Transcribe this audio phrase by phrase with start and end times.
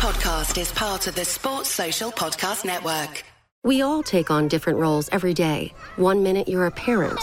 [0.00, 3.22] podcast is part of the Sports Social Podcast Network.
[3.62, 5.74] We all take on different roles every day.
[5.96, 7.20] One minute you're a parent,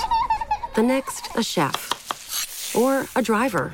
[0.75, 3.73] the next, a chef, or a driver.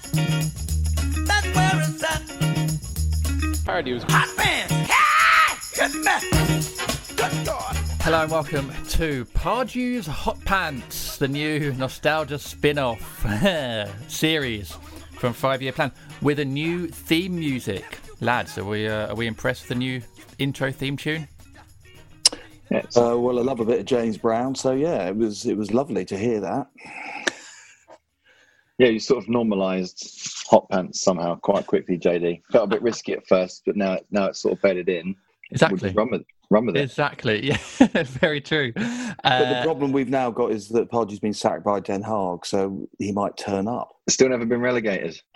[1.53, 3.65] That's where it's at.
[3.65, 4.89] Pardew's Hot pants.
[4.89, 5.87] Yeah!
[5.87, 7.11] Goodness.
[7.15, 7.75] Good God.
[8.01, 13.25] Hello and welcome to Pardew's Hot Pants, the new nostalgia spin-off
[14.07, 14.71] series
[15.17, 15.91] from Five Year Plan
[16.21, 17.99] with a new theme music.
[18.21, 20.01] Lads, are we uh, are we impressed with the new
[20.39, 21.27] intro theme tune?
[22.69, 22.95] Yes.
[22.95, 25.73] Uh, well, I love a bit of James Brown, so yeah, it was it was
[25.73, 26.67] lovely to hear that.
[28.81, 32.41] Yeah, you sort of normalised hot pants somehow quite quickly, JD.
[32.51, 35.15] Felt a bit risky at first, but now now it's sort of bedded in.
[35.51, 35.77] Exactly.
[35.77, 36.81] just run with run with it.
[36.81, 37.51] Exactly.
[37.79, 38.71] Yeah, very true.
[38.73, 38.83] But
[39.23, 42.87] the Uh, problem we've now got is that Pardew's been sacked by Den Haag, so
[42.97, 43.89] he might turn up.
[44.09, 45.21] Still never been relegated.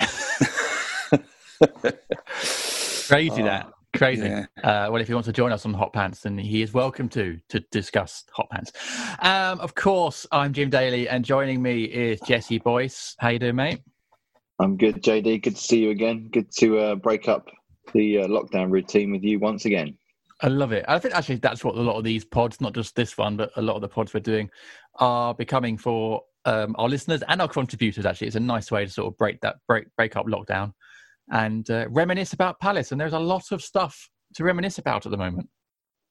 [3.08, 3.72] crazy that.
[3.98, 4.28] Crazy.
[4.28, 4.46] yeah.
[4.64, 7.10] Uh, well, if he wants to join us on Hot Pants, then he is welcome
[7.10, 8.72] to to discuss Hot Pants.
[9.20, 13.16] Um, of course, I'm Jim Daly, and joining me is Jesse Boyce.
[13.20, 13.82] How you doing, mate?
[14.60, 15.44] I'm good, JD.
[15.44, 16.30] Good to see you again.
[16.32, 17.50] Good to uh, break up
[17.94, 19.98] the uh, lockdown routine with you once again.
[20.42, 20.84] I love it.
[20.88, 23.52] I think actually that's what a lot of these pods, not just this one, but
[23.56, 24.50] a lot of the pods we're doing,
[24.96, 28.06] are becoming for um, our listeners and our contributors.
[28.06, 30.74] Actually, it's a nice way to sort of break that break break up lockdown
[31.32, 32.92] and uh, reminisce about Palace.
[32.92, 35.50] And there's a lot of stuff to reminisce about at the moment.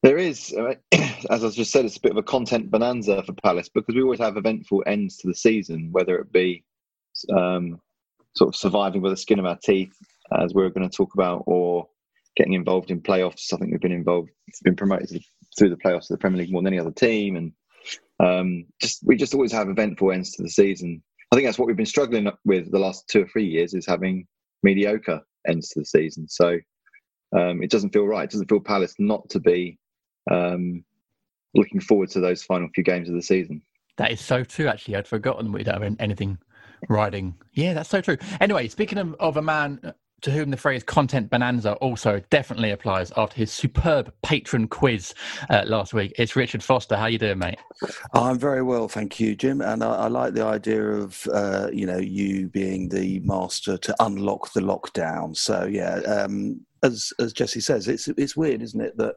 [0.02, 0.54] There is,
[1.30, 4.02] as I just said, it's a bit of a content bonanza for Palace because we
[4.02, 6.64] always have eventful ends to the season, whether it be
[7.34, 7.80] um,
[8.36, 9.94] sort of surviving with the skin of our teeth,
[10.38, 11.88] as we're going to talk about, or
[12.36, 13.53] getting involved in playoffs.
[13.53, 14.30] I think we've been involved,
[14.62, 15.22] been promoted
[15.56, 17.53] through the playoffs to the Premier League more than any other team, and
[18.20, 21.03] um, just we just always have eventful ends to the season.
[21.32, 23.86] I think that's what we've been struggling with the last two or three years is
[23.86, 24.26] having
[24.64, 26.28] mediocre ends to the season.
[26.28, 26.58] So
[27.36, 28.25] um, it doesn't feel right.
[28.25, 29.78] It doesn't feel Palace not to be
[30.30, 30.84] um,
[31.54, 33.62] looking forward to those final few games of the season.
[33.98, 34.66] That is so true.
[34.66, 36.38] Actually, I'd forgotten we don't have anything
[36.88, 37.34] riding.
[37.53, 38.16] Yeah, that's so true.
[38.41, 43.12] Anyway, speaking of, of a man to whom the phrase "content bonanza" also definitely applies
[43.18, 45.14] after his superb patron quiz
[45.50, 46.96] uh, last week, it's Richard Foster.
[46.96, 47.58] How you doing, mate?
[48.14, 49.60] I'm very well, thank you, Jim.
[49.60, 53.94] And I, I like the idea of uh, you know you being the master to
[54.00, 55.36] unlock the lockdown.
[55.36, 59.16] So yeah, um, as as Jesse says, it's it's weird, isn't it, that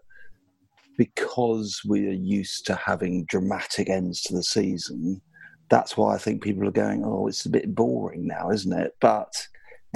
[0.98, 5.22] because we are used to having dramatic ends to the season,
[5.70, 8.92] that's why I think people are going, oh, it's a bit boring now, isn't it?
[9.00, 9.48] But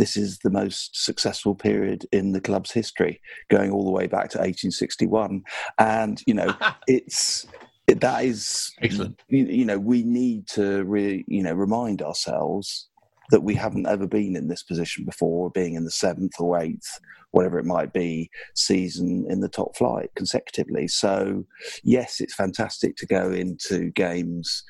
[0.01, 4.31] this is the most successful period in the club's history, going all the way back
[4.31, 5.43] to 1861,
[5.77, 6.51] and you know
[6.87, 7.45] it's
[7.87, 9.21] that is Excellent.
[9.27, 12.89] you, you know we need to really you know remind ourselves
[13.29, 16.99] that we haven't ever been in this position before being in the seventh or eighth
[17.29, 21.45] whatever it might be season in the top flight consecutively so
[21.83, 24.63] yes it's fantastic to go into games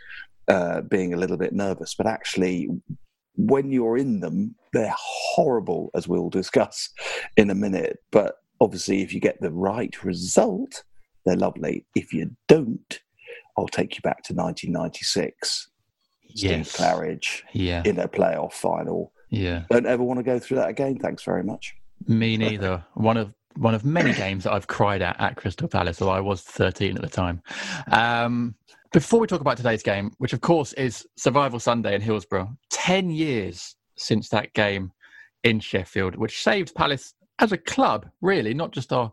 [0.47, 2.67] uh, being a little bit nervous but actually
[3.47, 6.89] when you're in them they're horrible as we'll discuss
[7.37, 10.83] in a minute but obviously if you get the right result
[11.25, 12.99] they're lovely if you don't
[13.57, 15.69] I'll take you back to 1996.
[16.35, 16.75] Steve Yes.
[16.77, 19.11] Claridge Yeah, in a playoff final.
[19.29, 19.63] yeah.
[19.69, 20.97] Don't ever want to go through that again.
[20.97, 21.73] Thanks very much.
[22.07, 22.83] Me neither.
[22.93, 26.21] One of one of many games that I've cried at at Crystal Palace, although I
[26.21, 27.41] was 13 at the time.
[27.91, 28.55] Um,
[28.91, 33.09] before we talk about today's game, which of course is Survival Sunday in Hillsborough, 10
[33.09, 34.91] years since that game
[35.43, 39.11] in Sheffield, which saved Palace as a club, really, not just our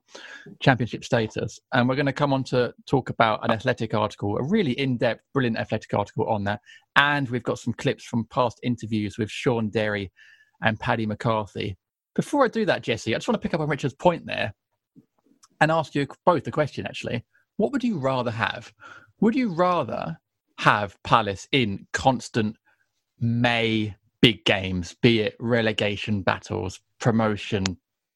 [0.60, 1.60] championship status.
[1.72, 4.98] And we're going to come on to talk about an athletic article, a really in
[4.98, 6.60] depth, brilliant athletic article on that.
[6.96, 10.10] And we've got some clips from past interviews with Shaun Derry
[10.62, 11.78] and Paddy McCarthy.
[12.16, 14.52] Before I do that, Jesse, I just want to pick up on Richard's point there
[15.60, 17.24] and ask you both a question actually.
[17.56, 18.72] What would you rather have?
[19.20, 20.18] Would you rather
[20.58, 22.56] have Palace in constant
[23.20, 27.64] May big games, be it relegation battles, promotion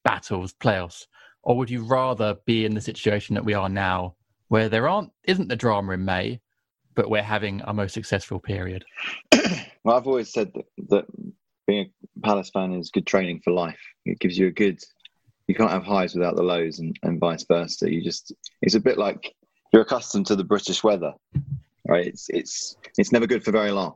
[0.04, 1.06] battles, playoffs,
[1.42, 4.14] or would you rather be in the situation that we are now,
[4.46, 6.40] where there aren't isn't the drama in May,
[6.94, 8.84] but we're having our most successful period?
[9.84, 11.06] Well, I've always said that, that
[11.66, 13.80] being a Palace fan is good training for life.
[14.04, 14.80] It gives you a good
[15.48, 17.92] you can't have highs without the lows, and, and vice versa.
[17.92, 19.34] You just it's a bit like
[19.72, 21.12] you're accustomed to the British weather,
[21.88, 22.06] right?
[22.06, 23.94] It's it's it's never good for very long,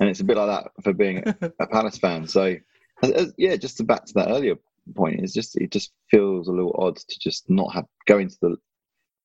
[0.00, 1.22] and it's a bit like that for being
[1.60, 2.26] a Palace fan.
[2.26, 2.56] So,
[3.02, 4.56] as, as- yeah, just to back to that earlier
[4.94, 8.36] point, it's just it just feels a little odd to just not have go into
[8.42, 8.56] the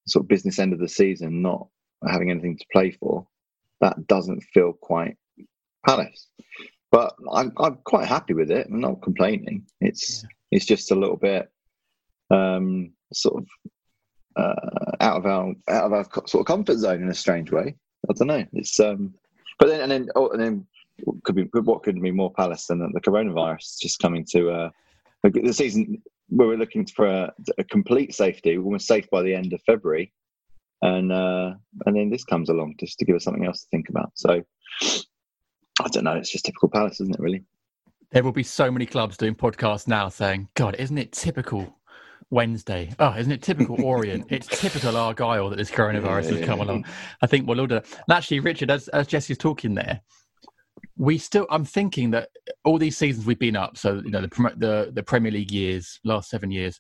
[0.08, 1.68] sort of business end of the season not
[2.08, 3.28] having anything to play for.
[3.82, 5.18] That doesn't feel quite
[5.86, 6.28] Palace,
[6.92, 8.68] but I'm I'm quite happy with it.
[8.70, 9.66] I'm not complaining.
[9.82, 11.50] It's it's just a little bit
[12.30, 13.48] um, sort of
[14.38, 14.54] uh,
[15.02, 17.76] out of our out of our sort of comfort zone in a strange way.
[18.10, 18.46] I don't know.
[18.54, 19.14] It's um,
[19.60, 20.68] but then and then oh, and then
[21.04, 24.70] what could be what could be more Palace than the coronavirus just coming to uh,
[25.24, 28.58] the season where we're looking for a, a complete safety.
[28.58, 30.14] We were safe by the end of February,
[30.82, 31.54] and uh,
[31.86, 34.12] and then this comes along just to give us something else to think about.
[34.16, 34.44] So
[35.82, 36.14] I don't know.
[36.14, 37.22] It's just typical Palace, isn't it?
[37.22, 37.44] Really.
[38.12, 41.77] There will be so many clubs doing podcasts now saying, God, isn't it typical
[42.30, 42.94] Wednesday?
[43.00, 44.26] Oh, isn't it typical Orient?
[44.30, 46.66] it's typical Argyle that this coronavirus Yeah, has come yeah.
[46.66, 46.86] along.
[47.22, 47.86] I think we'll that.
[47.92, 50.02] And actually, Richard, as, as Jesse's talking there,
[50.96, 52.30] we still, I'm thinking that
[52.66, 56.00] all these seasons we've been up, so, you know, the, the, the Premier League years,
[56.04, 56.80] last seven years,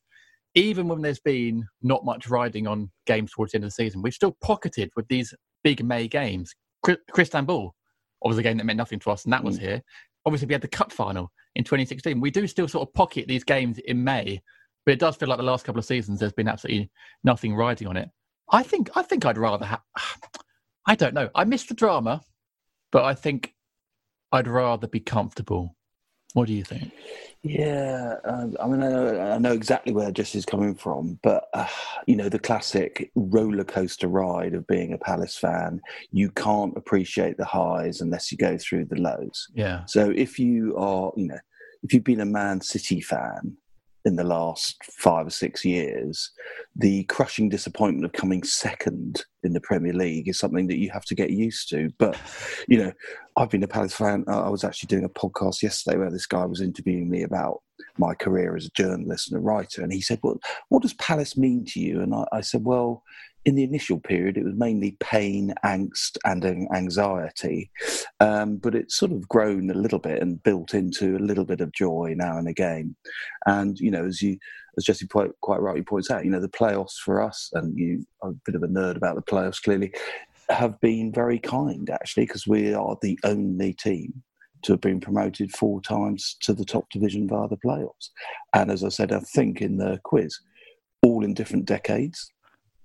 [0.56, 4.02] even when there's been not much riding on games towards the end of the season,
[4.02, 6.54] we've still pocketed with these big May games.
[6.84, 7.76] Chris- Istanbul
[8.24, 9.62] was a game that meant nothing to us, and that was mm.
[9.62, 9.82] here.
[10.26, 12.20] Obviously, we had the cup final in 2016.
[12.20, 14.42] We do still sort of pocket these games in May,
[14.88, 16.90] but it does feel like the last couple of seasons there's been absolutely
[17.26, 18.10] nothing riding on it.
[18.50, 19.82] I think I think I'd rather have.
[20.88, 21.30] I don't know.
[21.36, 22.22] I miss the drama,
[22.94, 23.54] but I think
[24.32, 25.76] I'd rather be comfortable.
[26.36, 26.94] What do you think?
[27.44, 31.68] Yeah, uh, I mean, I know, I know exactly where Jesse's coming from, but uh,
[32.06, 35.82] you know, the classic roller coaster ride of being a Palace fan,
[36.12, 39.48] you can't appreciate the highs unless you go through the lows.
[39.54, 41.40] Yeah, So if you are, you know,
[41.84, 43.58] if you've been a Man City fan
[44.06, 46.32] in the last five or six years,
[46.76, 51.06] the crushing disappointment of coming second in the Premier League is something that you have
[51.06, 51.90] to get used to.
[51.98, 52.18] But,
[52.68, 52.92] you know,
[53.36, 54.24] I've been a Palace fan.
[54.28, 57.62] I was actually doing a podcast yesterday where this guy was interviewing me about
[57.98, 59.82] my career as a journalist and a writer.
[59.82, 60.40] And he said, Well,
[60.70, 62.02] what does Palace mean to you?
[62.02, 63.04] And I, I said, Well,
[63.48, 66.44] in the initial period, it was mainly pain, angst, and
[66.76, 67.72] anxiety.
[68.20, 71.62] Um, but it's sort of grown a little bit and built into a little bit
[71.62, 72.98] of joy now and again.
[73.46, 74.38] And, you know, as you,
[74.78, 78.06] as Jesse quite, quite rightly points out, you know, the playoffs for us, and you
[78.22, 79.94] are a bit of a nerd about the playoffs clearly,
[80.50, 84.24] have been very kind actually, because we are the only team
[84.64, 88.10] to have been promoted four times to the top division via the playoffs.
[88.54, 90.38] And as I said, I think in the quiz,
[91.02, 92.30] all in different decades.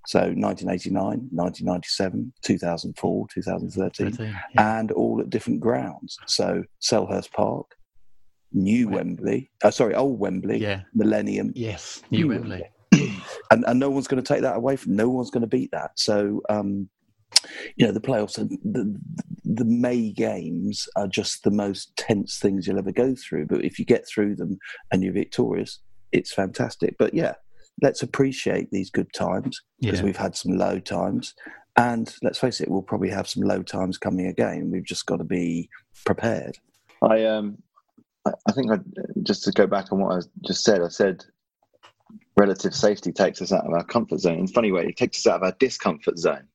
[0.06, 4.78] So 1989, 1997, 2004, 2013, 13, yeah.
[4.78, 6.16] and all at different grounds.
[6.26, 7.76] So Selhurst Park,
[8.52, 10.82] New Wembley, uh, sorry, Old Wembley, yeah.
[10.94, 12.64] Millennium, Yes, New Wembley.
[12.92, 14.96] and, and no one's going to take that away from.
[14.96, 15.92] No one's going to beat that.
[15.96, 16.88] So, um,
[17.76, 18.98] you know, the playoffs, and the
[19.44, 23.46] the May games are just the most tense things you'll ever go through.
[23.46, 24.58] But if you get through them
[24.90, 25.80] and you're victorious,
[26.12, 26.96] it's fantastic.
[26.98, 27.34] But yeah,
[27.80, 30.04] let's appreciate these good times because Yeah.
[30.04, 31.34] we've had some low times.
[31.76, 34.70] And let's face it, we'll probably have some low times coming again.
[34.70, 35.70] We've just got to be
[36.04, 36.58] prepared.
[37.00, 37.56] I um,
[38.26, 38.78] I, I think I
[39.22, 40.82] just to go back on what I just said.
[40.82, 41.24] I said
[42.36, 44.38] relative safety takes us out of our comfort zone.
[44.38, 46.46] In a funny way, it takes us out of our discomfort zone,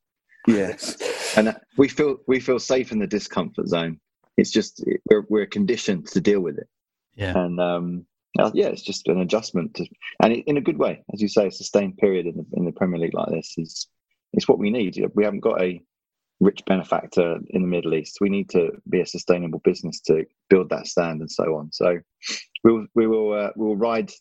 [0.47, 0.97] Yes.
[1.37, 3.99] and we feel we feel safe in the discomfort zone.
[4.37, 6.67] It's just we're we're conditioned to deal with it,
[7.15, 8.05] Yeah, and um,
[8.39, 9.85] uh, yeah, it's just an adjustment to,
[10.21, 12.65] and it, in a good way, as you say, a sustained period in the in
[12.65, 13.87] the Premier League like this is
[14.33, 14.99] it's what we need.
[15.15, 15.81] We haven't got a
[16.39, 18.17] rich benefactor in the Middle East.
[18.21, 21.71] We need to be a sustainable business to build that stand and so on.
[21.71, 21.97] So
[22.63, 24.11] we will we will uh, we will ride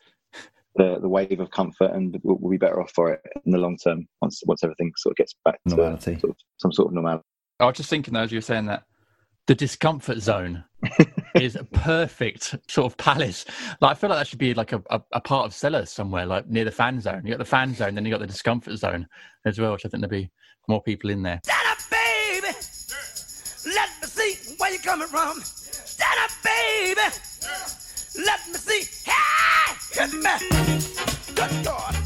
[0.77, 3.59] the the wave of comfort, and we'll, we'll be better off for it in the
[3.59, 6.19] long term once once everything sort of gets back to Normality.
[6.19, 7.25] sort of, some sort of normality.
[7.61, 8.85] I was just thinking though, as you were saying that
[9.47, 10.65] the discomfort zone
[11.41, 13.45] is a perfect sort of palace.
[13.81, 16.27] Like I feel like that should be like a, a, a part of cellars somewhere,
[16.27, 17.23] like near the fan zone.
[17.25, 19.07] You got the fan zone, then you got the discomfort zone
[19.45, 20.31] as well, which I think there'd be
[20.69, 21.41] more people in there.
[21.45, 22.55] Stand up, baby.
[23.75, 25.41] Let me see where you're coming from.
[25.43, 27.01] Stand up, baby.
[28.25, 29.11] Let me see.
[29.11, 31.35] Hey, hit me.
[31.35, 32.06] Good God.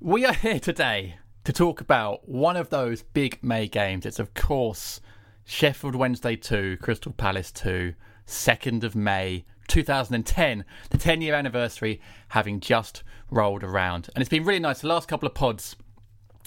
[0.00, 4.06] We are here today to talk about one of those big May games.
[4.06, 5.00] It's, of course,
[5.44, 12.60] Sheffield Wednesday 2, Crystal Palace 2, 2nd of May 2010, the 10 year anniversary having
[12.60, 14.08] just rolled around.
[14.14, 14.82] And it's been really nice.
[14.82, 15.74] The last couple of pods,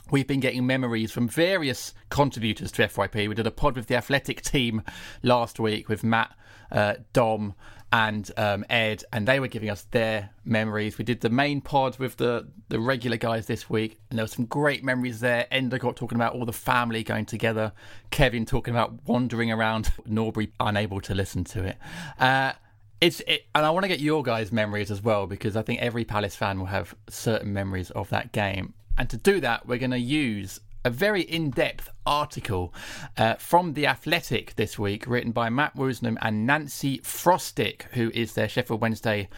[0.10, 3.28] we've been getting memories from various contributors to FYP.
[3.28, 4.82] We did a pod with the athletic team
[5.24, 6.34] last week with Matt,
[6.72, 7.56] uh, Dom,
[7.92, 10.98] and um, Ed, and they were giving us their memories.
[10.98, 14.30] We did the main pod with the, the regular guys this week, and there were
[14.30, 15.46] some great memories there.
[15.52, 17.74] Endicott talking about all the family going together,
[18.10, 21.78] Kevin talking about wandering around Norbury, unable to listen to it.
[22.18, 22.54] Uh,
[23.02, 25.82] it's it, and I want to get your guys' memories as well because I think
[25.82, 28.74] every Palace fan will have certain memories of that game.
[28.98, 32.74] And to do that, we're going to use a very in-depth article
[33.18, 38.34] uh, from the Athletic this week, written by Matt Woosnam and Nancy Frostick, who is
[38.34, 39.30] their Sheffield Wednesday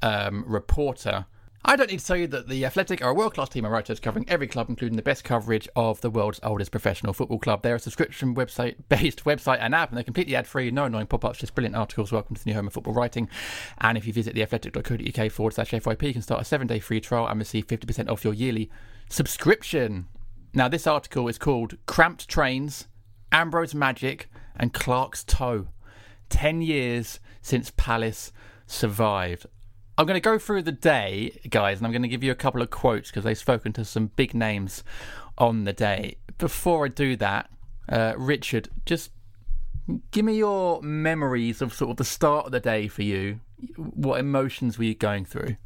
[0.00, 1.26] um, reporter.
[1.64, 3.70] I don't need to tell you that the Athletic are a world class team of
[3.70, 7.62] writers covering every club, including the best coverage of the world's oldest professional football club.
[7.62, 11.06] They're a subscription website based website and app, and they're completely ad free, no annoying
[11.06, 12.10] pop ups, just brilliant articles.
[12.10, 13.28] Welcome to the new home of football writing.
[13.78, 17.00] And if you visit theathletic.co.uk forward slash FYP, you can start a seven day free
[17.00, 18.68] trial and receive 50% off your yearly
[19.08, 20.08] subscription.
[20.54, 22.86] Now, this article is called Cramped Trains,
[23.30, 25.68] Ambrose Magic, and Clarke's Toe
[26.28, 28.32] 10 years since Palace
[28.66, 29.46] survived.
[29.96, 32.34] I'm going to go through the day, guys, and I'm going to give you a
[32.34, 34.84] couple of quotes because they've spoken to some big names
[35.38, 36.16] on the day.
[36.36, 37.50] Before I do that,
[37.88, 39.10] uh, Richard, just
[40.10, 43.40] give me your memories of sort of the start of the day for you.
[43.76, 45.56] What emotions were you going through?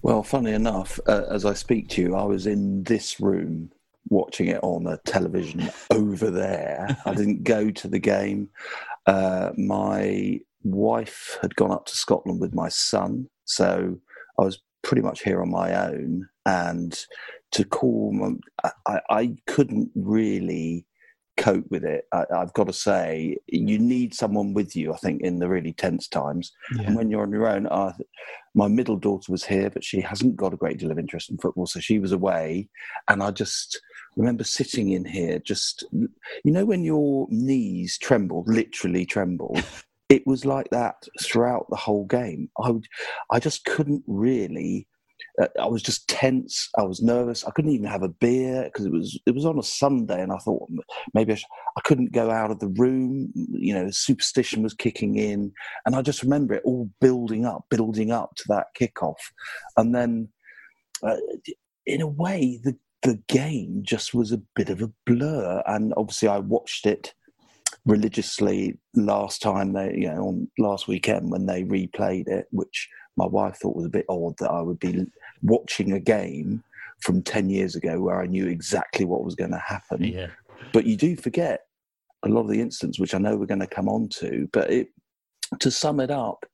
[0.00, 3.70] Well, funny enough, uh, as I speak to you, I was in this room
[4.12, 6.96] watching it on the television over there.
[7.04, 8.50] I didn't go to the game.
[9.06, 13.98] Uh, my wife had gone up to Scotland with my son, so
[14.38, 16.28] I was pretty much here on my own.
[16.44, 16.98] And
[17.52, 18.32] to call, my,
[18.86, 20.86] I, I couldn't really
[21.36, 22.04] cope with it.
[22.12, 24.92] I, have got to say, you need someone with you.
[24.92, 26.82] I think in the really tense times, yeah.
[26.82, 27.92] and when you're on your own, I,
[28.54, 31.38] my middle daughter was here, but she hasn't got a great deal of interest in
[31.38, 32.68] football, so she was away,
[33.08, 33.80] and I just
[34.16, 36.08] remember sitting in here, just you
[36.52, 39.62] know, when your knees trembled, literally trembled.
[40.08, 42.50] it was like that throughout the whole game.
[42.62, 42.86] I would,
[43.30, 44.86] I just couldn't really
[45.40, 46.68] uh, I was just tense.
[46.76, 47.44] I was nervous.
[47.44, 50.32] I couldn't even have a beer because it was it was on a Sunday, and
[50.32, 50.68] I thought
[51.14, 53.32] maybe I, sh- I couldn't go out of the room.
[53.34, 55.52] You know, superstition was kicking in,
[55.86, 59.16] and I just remember it all building up, building up to that kickoff,
[59.76, 60.28] and then
[61.02, 61.16] uh,
[61.86, 65.62] in a way, the the game just was a bit of a blur.
[65.66, 67.14] And obviously, I watched it
[67.84, 73.26] religiously last time they, you know, on last weekend when they replayed it, which my
[73.26, 75.04] wife thought was a bit odd that I would be
[75.42, 76.62] watching a game
[77.00, 80.04] from 10 years ago where I knew exactly what was going to happen.
[80.04, 80.28] Yeah.
[80.72, 81.62] But you do forget
[82.24, 84.48] a lot of the incidents, which I know we're going to come on to.
[84.52, 84.88] But it,
[85.58, 86.46] to sum it up,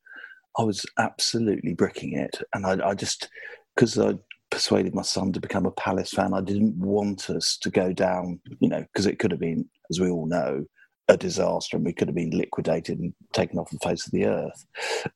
[0.59, 2.41] I was absolutely bricking it.
[2.55, 3.29] And I, I just,
[3.75, 4.15] because I
[4.59, 8.41] persuaded my son to become a Palace fan, I didn't want us to go down,
[8.59, 10.65] you know, because it could have been, as we all know,
[11.07, 14.27] a disaster and we could have been liquidated and taken off the face of the
[14.27, 14.67] earth.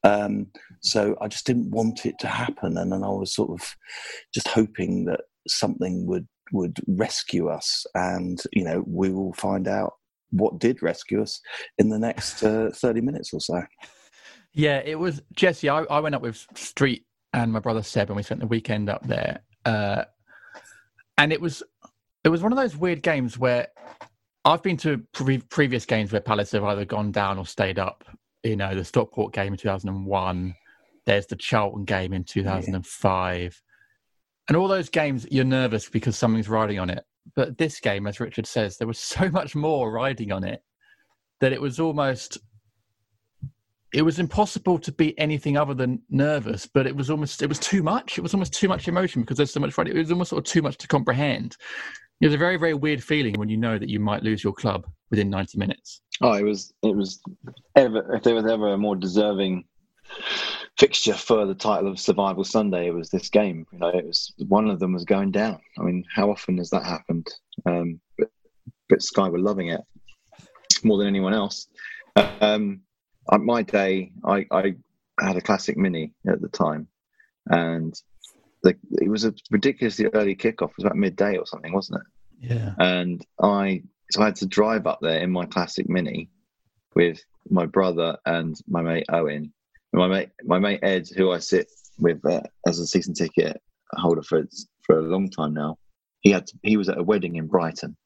[0.04, 0.46] Um,
[0.80, 2.78] so I just didn't want it to happen.
[2.78, 3.68] And then I was sort of
[4.32, 7.84] just hoping that something would, would rescue us.
[7.96, 9.94] And, you know, we will find out
[10.30, 11.40] what did rescue us
[11.78, 13.61] in the next uh, 30 minutes or so.
[14.54, 15.68] Yeah, it was Jesse.
[15.68, 18.88] I, I went up with Street and my brother Seb, and we spent the weekend
[18.88, 19.40] up there.
[19.64, 20.04] Uh,
[21.18, 21.62] and it was
[22.24, 23.68] it was one of those weird games where
[24.44, 28.04] I've been to pre- previous games where Palace have either gone down or stayed up.
[28.42, 30.54] You know, the Stockport game in 2001.
[31.04, 33.42] There's the Charlton game in 2005.
[33.42, 33.50] Yeah.
[34.48, 37.04] And all those games, you're nervous because something's riding on it.
[37.36, 40.62] But this game, as Richard says, there was so much more riding on it
[41.40, 42.38] that it was almost
[43.92, 47.58] it was impossible to be anything other than nervous but it was almost it was
[47.58, 48.18] too much.
[48.18, 50.50] It was almost too much emotion because there's so much it was almost sort of
[50.50, 51.56] too much to comprehend.
[52.20, 54.52] It was a very very weird feeling when you know that you might lose your
[54.52, 56.00] club within 90 minutes.
[56.20, 57.20] Oh it was it was
[57.76, 59.64] ever if there was ever a more deserving
[60.78, 63.66] fixture for the title of survival sunday it was this game.
[63.72, 65.61] You know it was one of them was going down.
[65.78, 67.28] I mean how often has that happened?
[67.66, 68.28] Um but,
[68.88, 69.82] but sky were loving it
[70.82, 71.68] more than anyone else.
[72.40, 72.82] Um
[73.30, 74.74] my day I, I
[75.20, 76.88] had a classic mini at the time
[77.46, 77.94] and
[78.62, 80.70] the, it was a ridiculously early kickoff.
[80.70, 82.52] It was about midday or something, wasn't it?
[82.52, 82.74] Yeah.
[82.78, 86.28] And I so I had to drive up there in my classic mini
[86.94, 89.52] with my brother and my mate Owen.
[89.92, 93.60] And my mate my mate Ed, who I sit with uh, as a season ticket
[93.92, 94.44] holder for
[94.82, 95.78] for a long time now.
[96.20, 97.96] He had to, he was at a wedding in Brighton,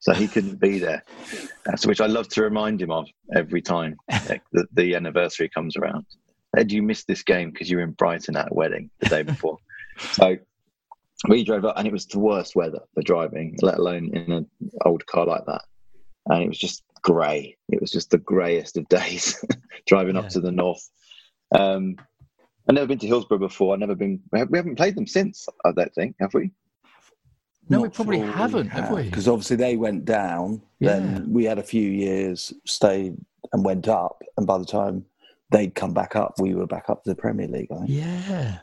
[0.00, 1.02] so he couldn't be there.
[1.76, 3.96] So which I love to remind him of every time
[4.52, 6.04] the, the anniversary comes around.
[6.56, 9.22] Ed, you missed this game because you were in Brighton at a wedding the day
[9.22, 9.56] before.
[10.12, 10.36] so
[11.28, 14.46] we drove up, and it was the worst weather for driving, let alone in an
[14.84, 15.62] old car like that.
[16.26, 17.56] And it was just grey.
[17.70, 19.42] It was just the greyest of days
[19.86, 20.22] driving Yeah.
[20.22, 20.86] up to the north.
[21.54, 21.96] Um,
[22.68, 23.74] I've never been to Hillsborough before.
[23.74, 24.20] I've never been.
[24.32, 25.46] We haven't played them since.
[25.64, 26.50] I don't think have we?
[27.68, 29.04] No, we probably haven't, have we?
[29.04, 30.60] Because obviously they went down.
[30.80, 30.98] Yeah.
[30.98, 33.16] Then we had a few years, stayed
[33.52, 34.22] and went up.
[34.36, 35.04] And by the time
[35.50, 37.68] they'd come back up, we were back up to the Premier League.
[37.72, 37.90] I think.
[37.90, 38.58] Yeah.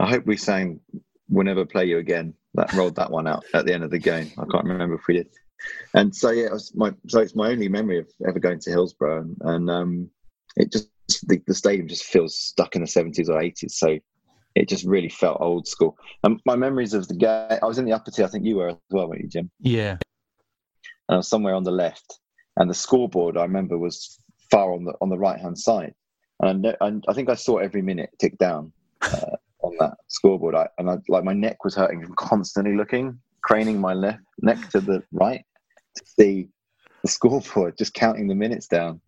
[0.00, 0.80] I hope we sang
[1.28, 3.98] "We'll Never Play You Again." That rolled that one out at the end of the
[3.98, 4.30] game.
[4.38, 5.28] I can't remember if we did.
[5.94, 8.70] And so yeah, it was my so it's my only memory of ever going to
[8.70, 10.10] Hillsborough, and, and um,
[10.56, 10.88] it just
[11.28, 13.76] the, the stadium just feels stuck in the seventies or eighties.
[13.76, 13.98] So
[14.56, 15.96] it just really felt old school.
[16.24, 18.24] And my memories of the game, I was in the upper tier.
[18.24, 19.50] I think you were as well, weren't you, Jim?
[19.60, 19.98] Yeah.
[21.08, 22.18] and I was somewhere on the left,
[22.56, 24.18] and the scoreboard I remember was
[24.50, 25.94] far on the on the right hand side,
[26.40, 28.72] and I, know, and I think I saw every minute tick down
[29.02, 33.18] uh, on that scoreboard, I, and I, like my neck was hurting from constantly looking,
[33.42, 35.44] craning my left neck to the right
[35.96, 36.48] to see
[37.02, 39.00] the scoreboard, just counting the minutes down,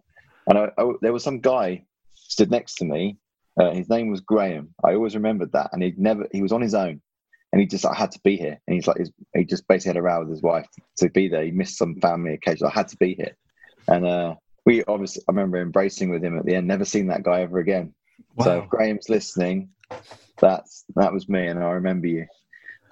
[0.46, 3.16] and I, I, there was some guy stood next to me.
[3.58, 4.74] Uh, his name was Graham.
[4.84, 7.00] I always remembered that, and he'd never he was on his own
[7.52, 8.60] and he just I had to be here.
[8.66, 10.66] And he's like, he's, he just basically had a row with his wife
[10.98, 11.44] to be there.
[11.44, 12.66] He missed some family occasion.
[12.66, 13.36] I had to be here,
[13.88, 14.34] and uh,
[14.66, 16.66] we obviously I remember embracing with him at the end.
[16.66, 17.94] Never seen that guy ever again.
[18.40, 18.62] So Wow.
[18.62, 19.70] if Graham's listening,
[20.40, 22.26] that's that was me, and I remember you.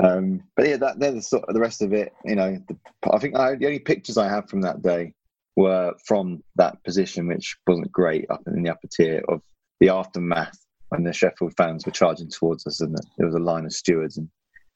[0.03, 2.13] Um, but yeah, that the sort of the rest of it.
[2.25, 2.77] You know, the,
[3.13, 5.15] I think I, the only pictures I have from that day
[5.57, 9.43] were from that position, which wasn't great up in the upper tier of
[9.81, 13.65] the aftermath when the Sheffield fans were charging towards us, and there was a line
[13.65, 14.29] of stewards, and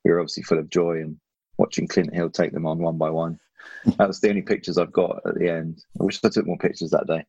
[0.04, 1.16] we were obviously full of joy and
[1.58, 3.38] watching Clint Hill take them on one by one.
[3.98, 5.84] That was the only pictures I've got at the end.
[6.00, 7.24] I wish I took more pictures that day.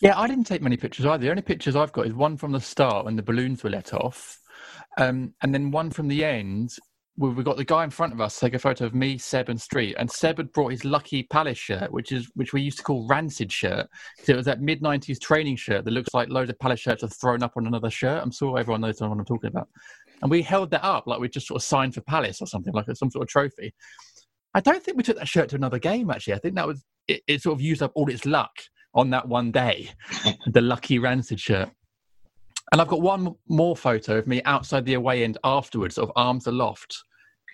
[0.00, 1.22] Yeah, I didn't take many pictures either.
[1.22, 3.94] The only pictures I've got is one from the start when the balloons were let
[3.94, 4.38] off,
[4.98, 6.76] um, and then one from the end
[7.16, 9.48] where we got the guy in front of us take a photo of me, Seb,
[9.48, 9.94] and Street.
[9.98, 13.06] And Seb had brought his Lucky Palace shirt, which is which we used to call
[13.08, 13.88] Rancid shirt.
[14.18, 17.02] 'cause it was that mid '90s training shirt that looks like loads of Palace shirts
[17.02, 18.22] are thrown up on another shirt.
[18.22, 19.68] I'm sure everyone knows what I'm talking about.
[20.22, 22.72] And we held that up like we just sort of signed for Palace or something,
[22.72, 23.74] like some sort of trophy.
[24.54, 26.10] I don't think we took that shirt to another game.
[26.10, 27.22] Actually, I think that was it.
[27.26, 28.52] It sort of used up all its luck
[28.94, 29.90] on that one day,
[30.46, 31.70] the lucky rancid shirt.
[32.72, 36.12] And I've got one more photo of me outside the away end afterwards, sort of
[36.16, 36.96] arms aloft,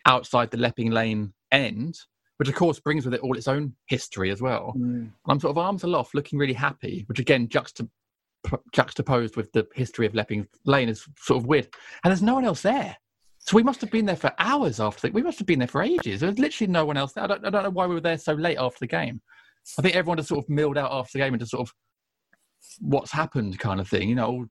[0.06, 1.98] outside the Leppings Lane end,
[2.38, 4.74] which of course brings with it all its own history as well.
[4.76, 5.10] Mm.
[5.28, 7.90] I'm sort of arms aloft, looking really happy, which again juxtap-
[8.72, 11.68] juxtaposed with the history of Leppings Lane is sort of weird.
[12.04, 12.96] And there's no one else there.
[13.38, 15.08] So we must have been there for hours after.
[15.08, 16.20] The, we must have been there for ages.
[16.20, 17.24] There was literally no one else there.
[17.24, 19.20] I don't, I don't know why we were there so late after the game.
[19.78, 21.74] I think everyone just sort of milled out after the game and just sort of
[22.80, 24.08] what's happened kind of thing.
[24.08, 24.46] You know,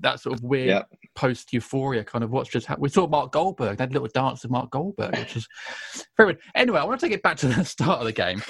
[0.00, 0.82] that sort of weird Yeah.
[1.14, 2.82] post euphoria kind of what's just happened.
[2.82, 3.80] We saw Mark Goldberg.
[3.80, 5.46] A little dance with Mark Goldberg, which is
[6.16, 6.38] very weird.
[6.54, 8.42] Anyway, I want to take it back to the start of the game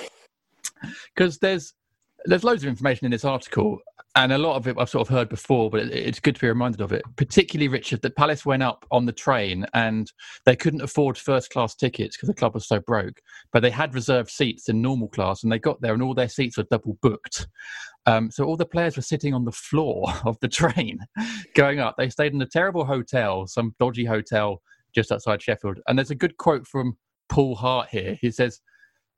[1.15, 1.75] because there's
[2.27, 3.79] there's loads of information in this article,
[4.17, 6.41] and a lot of it I've sort of heard before, but it, it's good to
[6.41, 7.03] be reminded of it.
[7.17, 10.11] Particularly, Richard, that Palace went up on the train and
[10.45, 13.21] they couldn't afford first class tickets because the club was so broke,
[13.53, 16.29] but they had reserved seats in normal class, and they got there and all their
[16.29, 17.49] seats were double booked.
[18.07, 20.99] Um, so all the players were sitting on the floor of the train
[21.55, 21.97] going up.
[21.97, 24.63] They stayed in a terrible hotel, some dodgy hotel
[24.95, 25.81] just outside Sheffield.
[25.89, 26.97] And there's a good quote from
[27.29, 28.17] Paul Hart here.
[28.21, 28.61] He says,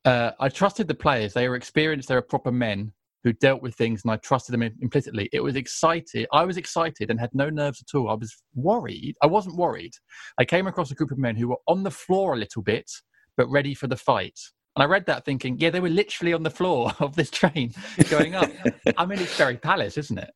[0.07, 1.35] uh, I trusted the players.
[1.35, 2.09] They were experienced.
[2.09, 2.93] They were proper men
[3.27, 5.29] who dealt with things, and I trusted them implicitly.
[5.33, 6.29] It was excited.
[6.33, 8.09] I was excited and had no nerves at all.
[8.09, 9.17] I was worried.
[9.21, 9.91] I wasn't worried.
[10.39, 12.89] I came across a group of men who were on the floor a little bit,
[13.37, 14.39] but ready for the fight.
[14.77, 17.75] And I read that thinking, yeah, they were literally on the floor of this train
[18.09, 18.49] going up.
[18.97, 20.31] I mean, it's very Palace, isn't it?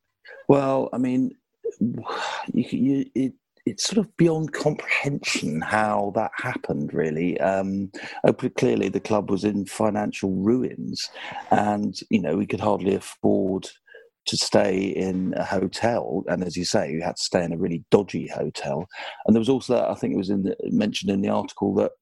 [0.49, 1.31] Well, I mean,
[1.79, 3.33] you, you, it,
[3.71, 7.39] it's sort of beyond comprehension how that happened, really.
[7.41, 7.91] Um,
[8.25, 11.09] uh, clearly, the club was in financial ruins,
[11.51, 13.69] and you know we could hardly afford
[14.27, 16.25] to stay in a hotel.
[16.27, 18.87] And as you say, you had to stay in a really dodgy hotel.
[19.25, 21.93] And there was also, I think it was in the, mentioned in the article that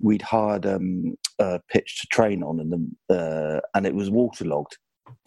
[0.00, 4.78] we'd hired um, a pitch to train on, and uh, and it was waterlogged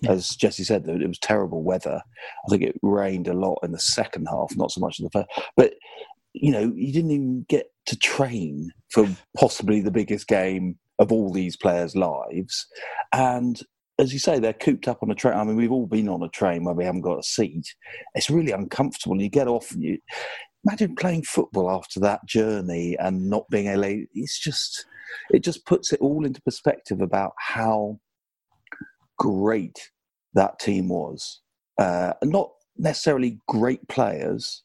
[0.07, 2.01] as Jesse said, it was terrible weather.
[2.45, 5.11] I think it rained a lot in the second half, not so much in the
[5.11, 5.29] first.
[5.55, 5.73] But
[6.33, 11.31] you know, you didn't even get to train for possibly the biggest game of all
[11.31, 12.67] these players' lives.
[13.11, 13.61] And
[13.99, 15.35] as you say, they're cooped up on a train.
[15.35, 17.75] I mean, we've all been on a train where we haven't got a seat.
[18.15, 19.21] It's really uncomfortable.
[19.21, 19.97] You get off and you
[20.65, 24.05] imagine playing football after that journey and not being able.
[24.13, 24.85] It's just,
[25.31, 27.99] it just puts it all into perspective about how
[29.21, 29.91] great
[30.33, 31.41] that team was.
[31.77, 34.63] Uh, not necessarily great players,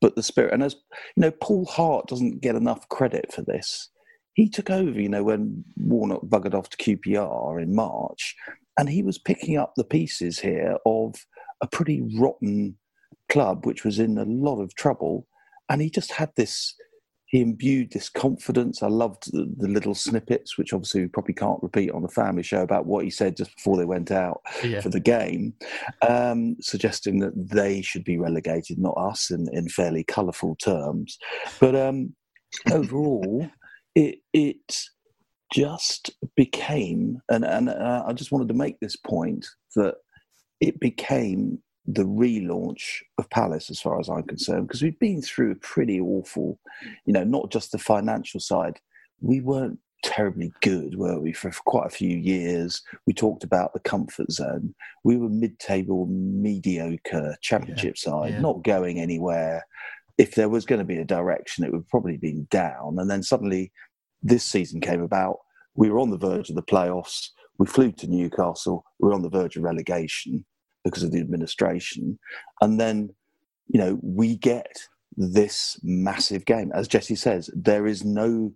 [0.00, 0.54] but the spirit.
[0.54, 0.76] And as
[1.14, 3.90] you know, Paul Hart doesn't get enough credit for this.
[4.32, 8.34] He took over, you know, when Warnock buggered off to QPR in March,
[8.78, 11.16] and he was picking up the pieces here of
[11.60, 12.78] a pretty rotten
[13.28, 15.26] club, which was in a lot of trouble.
[15.68, 16.74] And he just had this
[17.28, 18.82] he imbued this confidence.
[18.82, 22.42] I loved the, the, little snippets, which obviously we probably can't repeat on the family
[22.42, 24.80] show about what he said just before they went out yeah.
[24.80, 25.52] for the game,
[26.08, 31.18] um, suggesting that they should be relegated, not us, in, in fairly colourful terms.
[31.60, 32.14] But um,
[32.72, 33.46] overall,
[33.94, 34.80] it it
[35.52, 39.96] just became, and and uh, I just wanted to make this point that
[40.60, 45.52] it became the relaunch of Palace, as far as I'm concerned, because we've been through
[45.52, 46.60] a pretty awful,
[47.06, 48.78] you know, not just the financial side.
[49.22, 52.82] We weren't terribly good, were we, for quite a few years?
[53.06, 54.74] We talked about the comfort zone.
[55.02, 58.40] We were mid table, mediocre championship yeah, side, yeah.
[58.40, 59.66] not going anywhere.
[60.18, 62.96] If there was going to be a direction, it would probably be down.
[62.98, 63.72] And then suddenly
[64.22, 65.38] this season came about.
[65.74, 67.28] We were on the verge of the playoffs.
[67.56, 68.84] We flew to Newcastle.
[68.98, 70.44] We were on the verge of relegation
[70.88, 72.18] because of the administration.
[72.62, 73.10] And then,
[73.66, 74.78] you know, we get
[75.16, 76.72] this massive game.
[76.74, 78.52] As Jesse says, there is no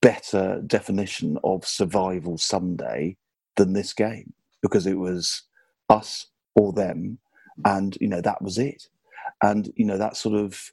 [0.00, 3.16] better definition of survival Sunday
[3.56, 5.42] than this game because it was
[5.90, 7.18] us or them.
[7.64, 8.88] And, you know, that was it.
[9.42, 10.70] And, you know, that sort of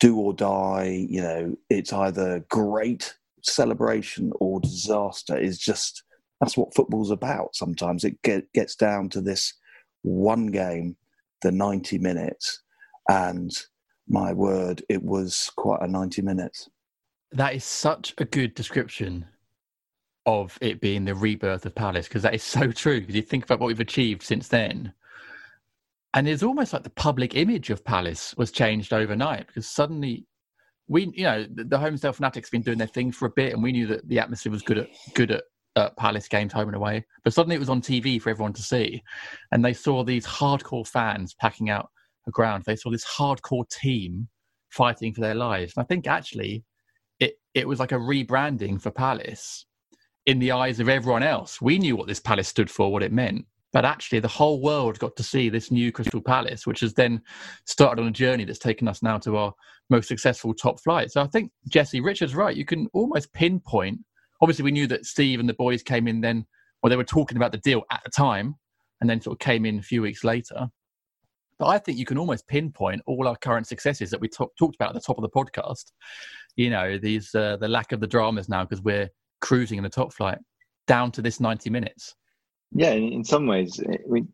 [0.00, 6.04] do or die, you know, it's either great celebration or disaster is just
[6.40, 9.54] that's what football's about sometimes it get, gets down to this
[10.02, 10.96] one game,
[11.42, 12.62] the 90 minutes,
[13.08, 13.50] and
[14.08, 16.68] my word, it was quite a 90 minutes.
[17.32, 19.26] That is such a good description
[20.26, 23.00] of it being the rebirth of Palace because that is so true.
[23.00, 24.92] Because you think about what we've achieved since then,
[26.14, 30.26] and it's almost like the public image of Palace was changed overnight because suddenly
[30.88, 33.62] we, you know, the, the Holmesdale Fanatics been doing their thing for a bit, and
[33.62, 35.44] we knew that the atmosphere was good at good at
[35.76, 37.04] at Palace games home and away.
[37.24, 39.02] But suddenly it was on TV for everyone to see.
[39.50, 41.90] And they saw these hardcore fans packing out
[42.26, 42.64] a ground.
[42.66, 44.28] They saw this hardcore team
[44.70, 45.74] fighting for their lives.
[45.76, 46.64] And I think actually
[47.20, 49.66] it, it was like a rebranding for Palace
[50.26, 51.60] in the eyes of everyone else.
[51.60, 53.44] We knew what this Palace stood for, what it meant.
[53.72, 57.22] But actually, the whole world got to see this new Crystal Palace, which has then
[57.64, 59.54] started on a journey that's taken us now to our
[59.88, 61.10] most successful top flight.
[61.10, 62.54] So I think Jesse Richard's right.
[62.54, 63.98] You can almost pinpoint
[64.42, 66.44] obviously we knew that Steve and the boys came in then,
[66.82, 68.56] or they were talking about the deal at the time,
[69.00, 70.68] and then sort of came in a few weeks later.
[71.58, 74.74] But I think you can almost pinpoint all our current successes that we talk, talked
[74.74, 75.92] about at the top of the podcast.
[76.56, 79.08] You know, these uh, the lack of the dramas now because we're
[79.40, 80.38] cruising in the top flight
[80.86, 82.14] down to this ninety minutes.
[82.74, 84.28] Yeah, in some ways, I mean,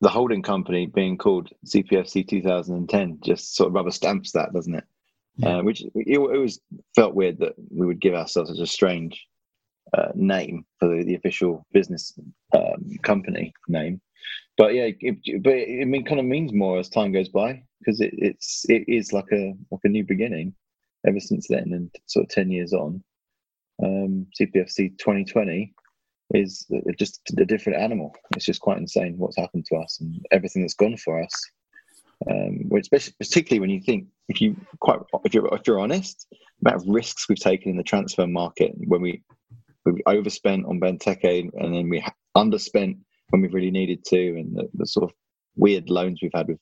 [0.00, 4.84] the holding company being called CPFC 2010 just sort of rubber stamps that, doesn't it?
[5.36, 5.58] Yeah.
[5.58, 6.58] Uh, which it, it was
[6.94, 9.26] felt weird that we would give ourselves such a strange
[9.94, 12.18] uh, name for the, the official business
[12.54, 14.00] um, company name.
[14.56, 18.00] But yeah, it, but it, mean, kind of means more as time goes by because
[18.00, 20.54] it, it's it is like a like a new beginning
[21.06, 23.02] ever since then and sort of 10 years on.
[23.84, 25.74] Um, cpfc 2020
[26.34, 26.66] is
[26.98, 28.14] just a different animal.
[28.34, 31.32] It's just quite insane what's happened to us and everything that's gone for us.
[32.28, 36.26] Um, especially particularly when you think if you quite if you're if you're honest
[36.62, 39.22] amount of risks we've taken in the transfer market when we
[39.92, 42.04] we overspent on Benteke and then we
[42.36, 42.98] underspent
[43.30, 45.16] when we really needed to, and the, the sort of
[45.56, 46.58] weird loans we've had with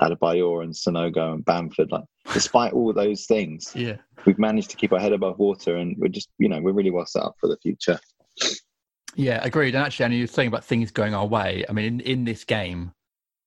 [0.00, 1.92] Adebayor and Sanogo and Bamford.
[1.92, 3.96] Like, despite all those things, yeah,
[4.26, 6.90] we've managed to keep our head above water, and we're just, you know, we're really
[6.90, 7.98] well set up for the future.
[9.14, 9.74] Yeah, agreed.
[9.74, 11.64] And actually, I you're saying about things going our way.
[11.68, 12.92] I mean, in, in this game,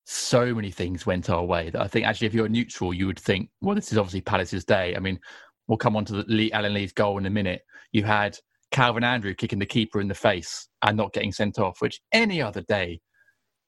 [0.06, 3.20] so many things went our way that I think actually, if you're neutral, you would
[3.20, 4.96] think, well, this is obviously Palace's day.
[4.96, 5.20] I mean,
[5.68, 7.64] we'll come on to the Lee, Alan Lee's goal in a minute.
[7.92, 8.38] You had
[8.72, 12.42] Calvin Andrew kicking the keeper in the face and not getting sent off, which any
[12.42, 13.00] other day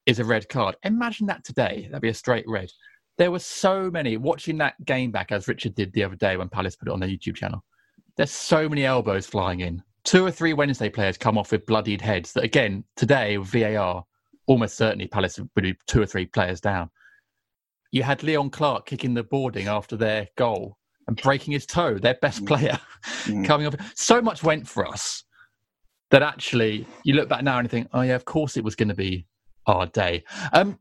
[0.05, 0.75] is a red card.
[0.83, 1.87] Imagine that today.
[1.89, 2.69] That'd be a straight red.
[3.17, 6.49] There were so many watching that game back as Richard did the other day when
[6.49, 7.63] Palace put it on their YouTube channel.
[8.15, 9.83] There's so many elbows flying in.
[10.03, 14.03] Two or three Wednesday players come off with bloodied heads that again, today with VAR,
[14.45, 16.89] almost certainly Palace would be two or three players down.
[17.91, 20.77] You had Leon Clarke kicking the boarding after their goal
[21.07, 22.47] and breaking his toe, their best Mm.
[22.47, 22.79] player,
[23.25, 23.45] Mm.
[23.45, 23.75] coming off.
[23.95, 25.23] So much went for us
[26.11, 28.75] that actually you look back now and you think, oh yeah, of course it was
[28.75, 29.25] going to be
[29.65, 30.23] our day.
[30.53, 30.77] Um,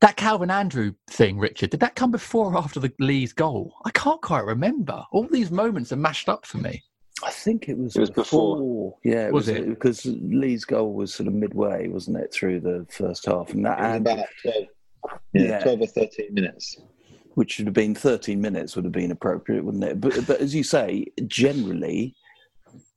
[0.00, 3.72] that Calvin Andrew thing, Richard, did that come before or after the Lee's goal?
[3.84, 5.02] I can't quite remember.
[5.12, 6.82] All these moments are mashed up for me.
[7.24, 8.56] I think it was, It was before.
[8.56, 8.96] before.
[9.04, 9.68] Yeah, it Was was, it?
[9.70, 13.78] because Lee's goal was sort of midway, wasn't it, through the first half, and that
[13.78, 14.64] It was and, about 12,
[15.32, 15.58] yeah, Yeah.
[15.62, 16.76] 12 or 13 minutes.
[17.36, 20.00] Which should have been 13 minutes would have been appropriate, wouldn't it?
[20.00, 22.14] But but as you say, generally,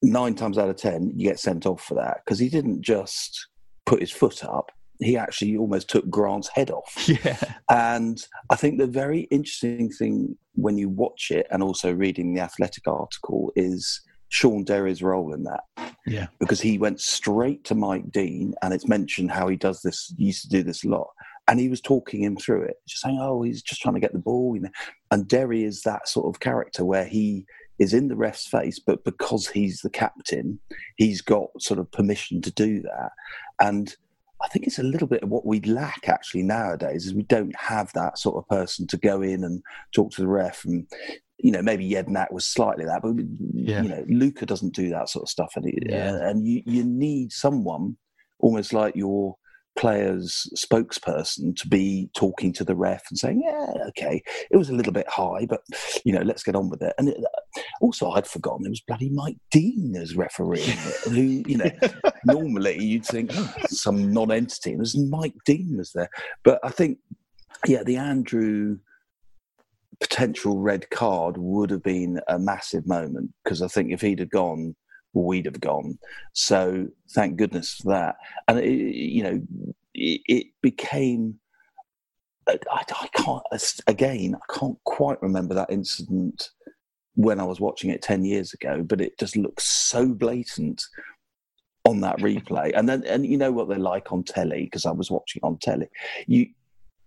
[0.02, 3.48] nine times out of ten, you get sent off for that because he didn't just
[3.86, 6.96] put his foot up; he actually almost took Grant's head off.
[7.08, 7.40] Yeah.
[7.70, 12.42] And I think the very interesting thing when you watch it and also reading the
[12.42, 15.64] Athletic article is Shaun Derry's role in that.
[16.06, 16.28] Yeah.
[16.40, 20.26] Because he went straight to Mike Dean and it's mentioned how he does this, he
[20.26, 21.08] used to do this a lot.
[21.50, 24.14] And he was talking him through it, just saying, oh, he's just trying to get
[24.14, 24.56] the ball.
[24.56, 24.70] You know?
[25.12, 27.46] And Derry is that sort of character where he
[27.80, 30.60] is in the ref's face, but because he's the captain,
[30.98, 33.10] he's got sort of permission to do that.
[33.60, 33.96] And
[34.42, 37.56] I think it's a little bit of what we lack actually nowadays is we don't
[37.58, 39.62] have that sort of person to go in and
[39.94, 40.88] talk to the ref and
[41.38, 43.16] you know maybe Jedinak was slightly that but
[43.54, 43.82] Yeah.
[43.82, 46.30] you know Luka doesn't do that sort of stuff and, Yeah.
[46.30, 47.98] and you you need someone
[48.40, 49.36] almost like your
[49.80, 54.22] player's spokesperson to be talking to the ref and saying yeah okay.
[54.52, 55.62] It was a little bit high but
[56.04, 56.94] you know let's get on with it.
[56.98, 57.24] And it,
[57.80, 60.74] also I'd forgotten it was bloody Mike Dean as referee
[61.06, 61.72] who you know
[62.26, 66.10] normally you'd think oh, some non-entity and there's Mike Dean was there.
[66.44, 66.98] But I think
[67.66, 68.80] yeah the Andrew
[70.02, 74.30] potential red card would have been a massive moment because I think if he'd have
[74.30, 74.76] gone
[75.14, 75.98] we'd have gone.
[76.34, 78.16] So thank goodness for that.
[78.48, 79.42] And it, you know
[79.94, 81.40] it, it became
[82.48, 83.44] I, I can't
[83.88, 86.50] again I can't quite remember that incident
[87.16, 90.82] when I was watching it 10 years ago but it just looks so blatant
[91.86, 92.72] on that replay.
[92.76, 95.58] And then and you know what they're like on telly because I was watching on
[95.58, 95.90] telly.
[96.28, 96.48] You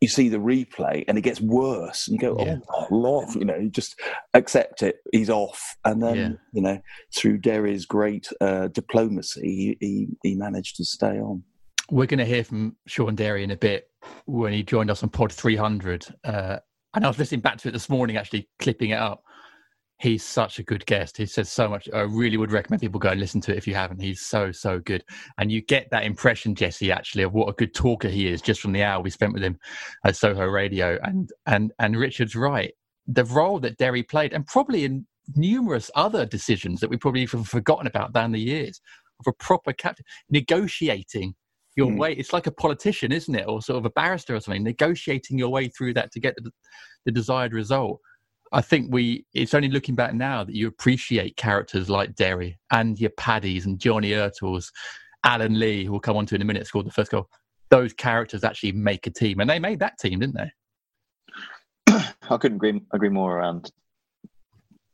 [0.02, 2.56] you see the replay and it gets worse and you go Yeah.
[2.70, 3.98] oh my lord you know you just
[4.34, 6.28] accept it he's off and then Yeah.
[6.52, 6.78] you know
[7.16, 11.42] through Derry's great uh, diplomacy he, he he managed to stay on
[11.90, 13.88] We're going to hear from Shaun Derry in a bit
[14.26, 16.06] when he joined us on Pod 300.
[16.24, 16.58] Uh,
[16.94, 19.22] and I was listening back to it this morning, actually clipping it up.
[20.02, 21.16] He's such a good guest.
[21.16, 21.88] He says so much.
[21.94, 24.00] I really would recommend people go and listen to it if you haven't.
[24.02, 25.04] He's so, so good.
[25.38, 28.60] And you get that impression, Jesse, actually, of what a good talker he is just
[28.60, 29.56] from the hour we spent with him
[30.04, 30.98] at Soho Radio.
[31.04, 32.72] And and and Richard's right.
[33.06, 37.44] The role that Derry played, and probably in numerous other decisions that we probably even
[37.44, 38.80] forgotten about down the years,
[39.20, 41.34] of a proper captain negotiating
[41.76, 41.98] your Mm.
[41.98, 42.12] way.
[42.12, 45.48] It's like a politician, isn't it, or sort of a barrister or something, negotiating your
[45.50, 46.50] way through that to get the,
[47.06, 48.00] the desired result.
[48.52, 49.24] I think we.
[49.34, 53.78] It's only looking back now that you appreciate characters like Derry and your Paddies and
[53.78, 54.70] Johnny Ertls,
[55.24, 57.28] Alan Lee, who we'll come on to in a minute, scored the first goal.
[57.70, 60.50] Those characters actually make a team, and they made that team, didn't they?
[62.30, 63.72] I couldn't agree agree more around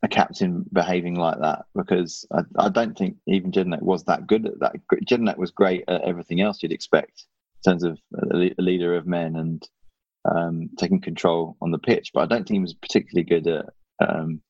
[0.01, 4.45] a captain behaving like that because I, I don't think even Jedinak was that good
[4.45, 4.75] at that.
[5.05, 7.25] Jedinak was great at everything else you'd expect
[7.65, 7.99] in terms of
[8.31, 9.67] a leader of men and
[10.33, 13.65] um, taking control on the pitch, but I don't think he was particularly good at
[14.07, 14.41] um,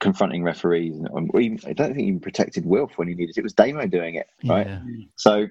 [0.00, 0.96] confronting referees.
[0.96, 3.40] And, or even, I don't think he even protected Wilf when he needed it.
[3.40, 4.66] It was Damo doing it, right?
[4.66, 4.80] Yeah.
[5.16, 5.46] So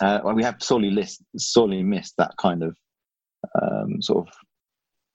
[0.00, 2.76] uh, well, we have sorely list, sorely missed that kind of
[3.60, 4.34] um, sort of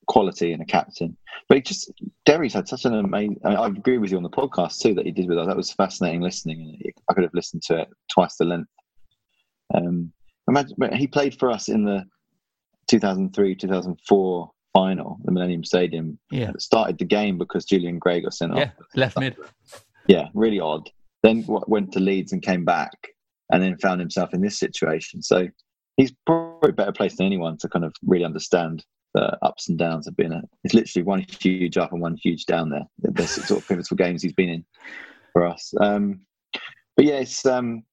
[0.07, 1.15] quality in a captain.
[1.47, 1.91] But it just
[2.25, 3.39] Derry's had such an amazing.
[3.43, 5.47] I, mean, I agree with you on the podcast too that he did with us.
[5.47, 8.69] That was fascinating listening, and I could have listened to it twice the length.
[9.73, 10.11] Um,
[10.47, 12.05] imagine he played for us in the
[12.87, 16.17] 2003 2004 final, the Millennium Stadium.
[16.31, 16.51] Yeah.
[16.57, 18.87] Started the game because Julian Gray got sent Yeah, off.
[18.95, 19.35] left mid.
[20.07, 20.89] Yeah, really odd.
[21.21, 22.91] Then went to Leeds and came back,
[23.51, 25.21] and then found himself in this situation.
[25.21, 25.47] So
[25.95, 30.07] he's probably better placed than anyone to kind of really understand the ups and downs
[30.07, 30.41] of being a.
[30.63, 32.83] It's literally one huge up and one huge down there.
[32.99, 34.65] The, sort of pivotal games he's been in
[35.31, 35.73] for us.
[35.79, 36.21] Um,
[36.97, 37.45] but yeah, it's.
[37.45, 37.83] Um,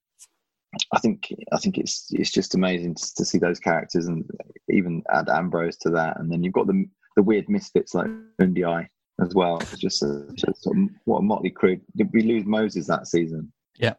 [0.92, 4.24] I think I think it's it's just amazing to, to see those characters and
[4.68, 6.84] even add Ambrose to that, and then you've got the
[7.16, 8.06] the weird misfits like
[8.40, 8.88] N'Diaye
[9.20, 9.58] as well.
[9.58, 11.80] It's just, a, just sort of, what a motley crew.
[11.96, 13.52] Did we lose Moses that season?
[13.76, 13.94] Yeah,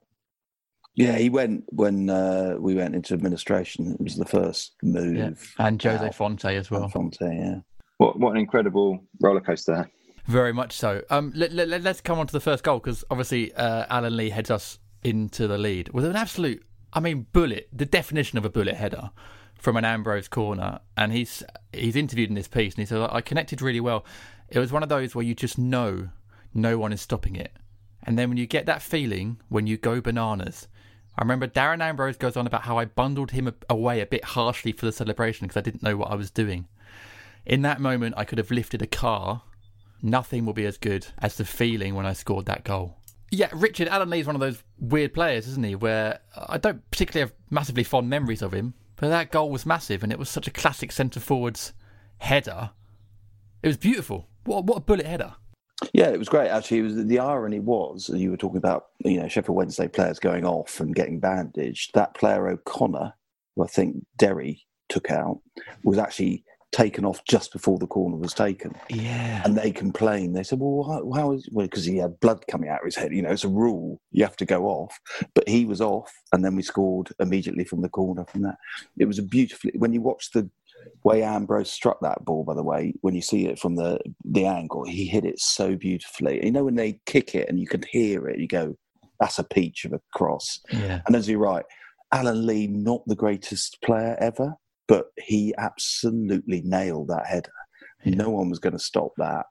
[0.96, 3.96] Yeah, he went when uh, we went into administration.
[4.00, 5.16] It was the first move.
[5.18, 5.66] Yeah.
[5.66, 6.16] And Jose out.
[6.16, 6.88] Fonte as well.
[6.90, 7.60] Fonte, yeah.
[7.98, 9.90] What what an incredible roller coaster!
[10.26, 11.04] Very much so.
[11.10, 14.30] Um, let, let, us come on to the first goal because obviously uh, Alan Lee
[14.30, 18.50] heads us into the lead with an absolute, I mean, bullet, the definition of a
[18.50, 19.12] bullet header
[19.56, 23.22] from an Ambrose corner, and he's he's interviewed in this piece, and he said I
[23.22, 24.06] connected really well.
[24.50, 26.10] It was one of those where you just know
[26.54, 27.54] no one is stopping it,
[28.04, 30.68] and then when you get that feeling when you go bananas.
[31.18, 34.72] I remember Darren Ambrose goes on about how I bundled him away a bit harshly
[34.72, 36.68] for the celebration because I didn't know what I was doing.
[37.46, 39.44] In that moment, I could have lifted a car.
[40.02, 42.98] Nothing will be as good as the feeling when I scored that goal.
[43.32, 45.74] Yeah, Richard Alan Lee is one of those weird players, isn't he?
[45.74, 50.04] Where I don't particularly have massively fond memories of him, but that goal was massive,
[50.04, 51.72] and it was such a classic centre forwards
[52.18, 52.72] header.
[53.64, 54.28] It was beautiful.
[54.44, 55.36] What what a bullet header!
[55.94, 56.50] Yeah, it was great.
[56.50, 60.46] Actually, was the irony was you were talking about you know Sheffield Wednesday players going
[60.46, 61.92] off and getting bandaged.
[61.94, 63.14] That player O'Connor,
[63.56, 65.40] who I think Derry took out,
[65.86, 68.74] was actually taken off just before the corner was taken.
[68.90, 69.42] Yeah.
[69.44, 70.36] And they complained.
[70.36, 72.96] They said, well, how, how is, well, because he had blood coming out of his
[72.96, 73.12] head.
[73.12, 74.00] You know, it's a rule.
[74.12, 74.98] You have to go off.
[75.34, 78.56] But he was off, and then we scored immediately from the corner from that.
[78.98, 80.50] It was a beautifully, when you watch the
[81.04, 84.46] way Ambrose struck that ball, by the way, when you see it from the, the
[84.46, 86.44] angle, he hit it so beautifully.
[86.44, 88.76] You know, when they kick it and you can hear it, you go,
[89.20, 90.60] that's a peach of a cross.
[90.72, 91.02] Yeah.
[91.06, 91.66] And as you're right,
[92.12, 94.56] Alan Lee, not the greatest player ever,
[94.92, 97.54] but he absolutely nailed that header.
[98.04, 98.16] Yeah.
[98.16, 99.46] No one was going to stop that.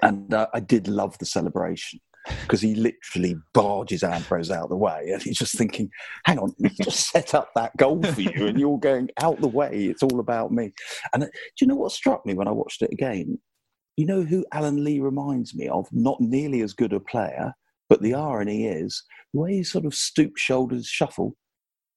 [0.00, 2.00] And uh, I did love the celebration
[2.40, 5.10] because he literally barges Ambrose out of the way.
[5.12, 5.90] And he's just thinking,
[6.24, 9.84] hang on, just set up that goal for you and you're going out the way.
[9.84, 10.72] It's all about me.
[11.12, 13.38] And uh, do you know what struck me when I watched it again?
[13.98, 15.88] You know who Alan Lee reminds me of?
[15.92, 17.52] Not nearly as good a player,
[17.90, 21.36] but the irony is the way he sort of stoop shoulders shuffle.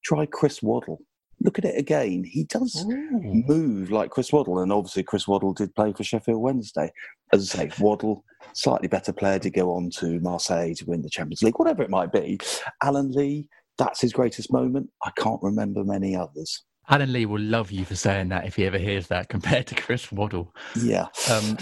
[0.04, 1.00] Try Chris Waddle
[1.44, 2.24] look at it again.
[2.24, 3.20] He does Ooh.
[3.22, 6.92] move like Chris Waddle, and obviously Chris Waddle did play for Sheffield Wednesday.
[7.32, 11.10] As I say, Waddle, slightly better player, to go on to Marseille to win the
[11.10, 12.40] Champions League, whatever it might be.
[12.82, 14.90] Alan Lee, that's his greatest moment.
[15.04, 16.64] I can't remember many others.
[16.90, 19.76] Alan Lee will love you for saying that if he ever hears that compared to
[19.76, 20.54] Chris Waddle.
[20.76, 21.08] Yeah.
[21.32, 21.58] Um,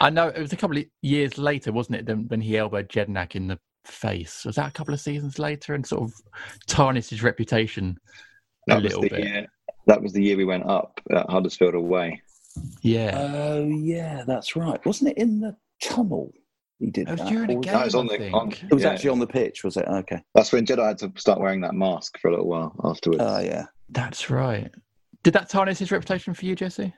[0.00, 2.88] I know it was a couple of years later, wasn't it, than when he elbowed
[2.88, 4.44] Jedinak in the face?
[4.44, 6.14] Was that a couple of seasons later and sort of
[6.66, 7.98] tarnished his reputation
[8.66, 9.24] That was little the bit?
[9.24, 9.46] year.
[9.86, 12.22] That was the year we went up at Huddersfield away.
[12.82, 13.18] Yeah.
[13.34, 14.84] Oh, yeah, that's right.
[14.86, 16.32] Wasn't it in the tunnel?
[16.78, 17.28] He did it was that?
[17.28, 18.34] during a Or was game, it- That was on I the- think.
[18.34, 18.90] on- It was Yeah.
[18.90, 19.86] actually on the pitch, was it?
[19.86, 20.22] Okay.
[20.34, 23.22] That's when Jedi had to start wearing that mask for a little while afterwards.
[23.22, 23.66] Oh, yeah.
[23.90, 24.70] That's right.
[25.22, 26.92] Did that tarnish his reputation for you, Jesse?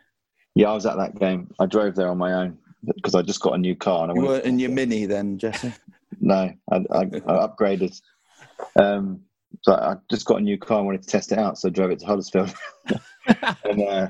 [0.55, 1.51] Yeah, I was at that game.
[1.59, 2.59] I drove there on my own
[2.95, 4.05] because I just got a new car.
[4.09, 5.73] And I You weren't in your mini then, Jesse?
[6.21, 7.05] No, I, I, I
[7.47, 8.01] upgraded.
[8.77, 9.21] Um,
[9.63, 10.79] so I just got a new car.
[10.79, 12.55] and wanted to test it out, so I drove it to Huddersfield,
[13.65, 14.09] and uh,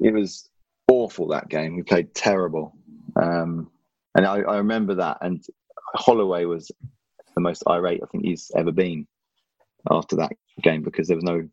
[0.00, 0.48] it was
[0.88, 1.76] awful that game.
[1.76, 2.76] We played terrible,
[3.16, 3.70] um,
[4.14, 5.18] and I, I remember that.
[5.20, 5.44] And
[5.94, 6.70] Holloway was
[7.34, 9.06] the most irate I think he's ever been
[9.90, 10.32] after that
[10.62, 11.48] game because there was no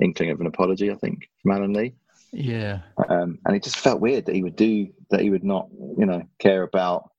[0.00, 0.90] inkling of an apology.
[0.90, 1.94] I think from Alan Lee.
[2.32, 2.80] Yeah.
[3.08, 5.20] um, and it just felt weird that he would do that.
[5.20, 7.10] He would not, you know, care about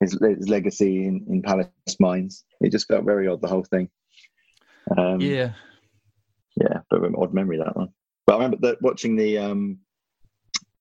[0.00, 1.68] his, his legacy in, in Palace
[1.98, 2.44] minds.
[2.60, 3.88] It just felt very odd, the whole thing.
[4.96, 5.52] Um, Yeah.
[6.56, 7.88] yeah, but an odd memory that one.
[8.26, 9.38] But I remember that watching the.
[9.38, 9.78] Um,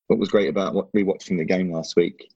[0.08, 2.28] what was great about what rewatching the game last week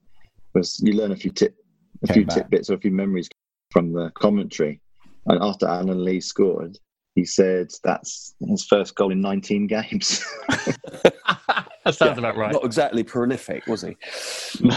[0.54, 1.54] was you learn a few tip,
[2.02, 2.36] a Came few back.
[2.36, 3.28] tidbits or a few memories
[3.70, 4.80] from the commentary.
[5.26, 6.78] And after Alan Lee scored,
[7.14, 10.24] he said that's his first goal in 19 games.
[10.48, 12.52] that sounds about right.
[12.52, 13.96] Not exactly prolific, was he?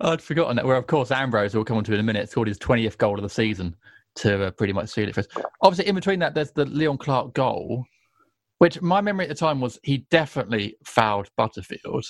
[0.00, 0.64] I'd forgotten that.
[0.64, 2.98] Where, of course, Ambrose, who we'll come on to in a minute, scored his 20th
[2.98, 3.74] goal of the season
[4.18, 5.28] to uh, pretty much seal it for us.
[5.62, 7.84] Obviously, in between that, there's the Leon Clarke goal,
[8.58, 12.04] which my memory at the time was he definitely fouled Butterfield.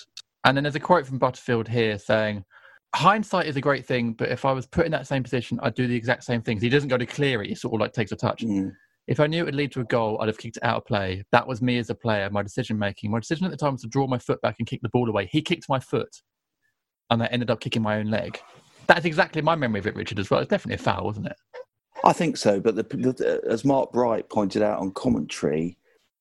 [0.45, 2.45] And then there's a quote from Butterfield here saying,
[2.95, 5.75] Hindsight is a great thing, but if I was put in that same position, I'd
[5.75, 6.63] do the exact same things.
[6.63, 8.43] He doesn't go to clear it, he sort of like takes a touch.
[8.43, 8.73] Mm.
[9.07, 10.85] If I knew it would lead to a goal, I'd have kicked it out of
[10.87, 11.25] play.
[11.33, 13.11] That was me as a player, my decision making.
[13.11, 15.09] My decision at the time was to draw my foot back and kick the ball
[15.09, 15.29] away.
[15.31, 16.15] He kicked my foot,
[17.11, 18.39] and I ended up kicking my own leg.
[18.87, 20.41] That's exactly my memory of it, Richard, as well.
[20.41, 21.37] It's definitely a foul, wasn't it?
[22.05, 25.77] I think so, but the, the, as Mark Bright pointed out on commentary,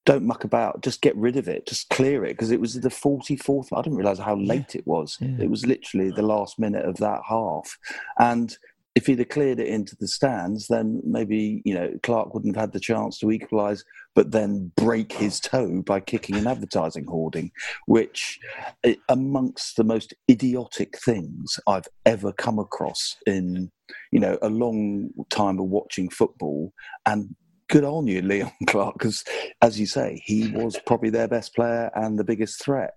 [0.05, 0.81] don't muck about.
[0.81, 1.67] Just get rid of it.
[1.67, 3.73] Just clear it because it was the forty-fourth.
[3.73, 5.17] I didn't realise how late it was.
[5.19, 5.35] Yeah.
[5.39, 7.77] It was literally the last minute of that half,
[8.19, 8.57] and
[8.97, 12.63] if he'd have cleared it into the stands, then maybe you know Clarke wouldn't have
[12.63, 17.51] had the chance to equalise, but then break his toe by kicking an advertising hoarding,
[17.85, 18.39] which
[18.83, 23.71] eh, amongst the most idiotic things I've ever come across in
[24.11, 26.73] you know a long time of watching football.
[27.05, 27.35] And
[27.69, 29.25] good on you leon clarke because
[29.61, 32.95] as you say he was probably their best player and the biggest threat.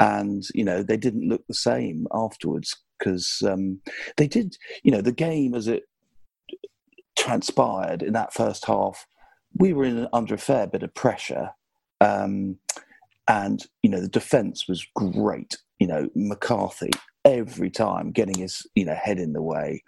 [0.00, 3.80] And you know they didn't look the same afterwards because um,
[4.16, 5.84] they did you know the game as it
[7.18, 9.06] transpired in that first half
[9.58, 11.50] we were in under a fair bit of pressure
[12.00, 12.58] Um,
[13.28, 15.56] and you know the defence was great.
[15.78, 16.90] You know McCarthy
[17.24, 19.82] every time getting his you know head in the way.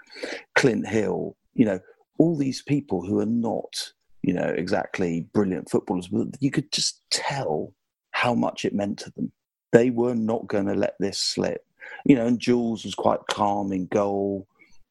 [0.55, 1.81] Clint Hill, you know
[2.19, 3.93] all these people who are not
[4.23, 7.75] you know exactly brilliant footballers, but you could just tell
[8.13, 9.33] how much it meant to them.
[9.73, 11.65] They were not going to let this slip.
[12.05, 14.47] You know, and Jules was quite calm in goal,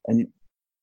[0.07, 0.27] and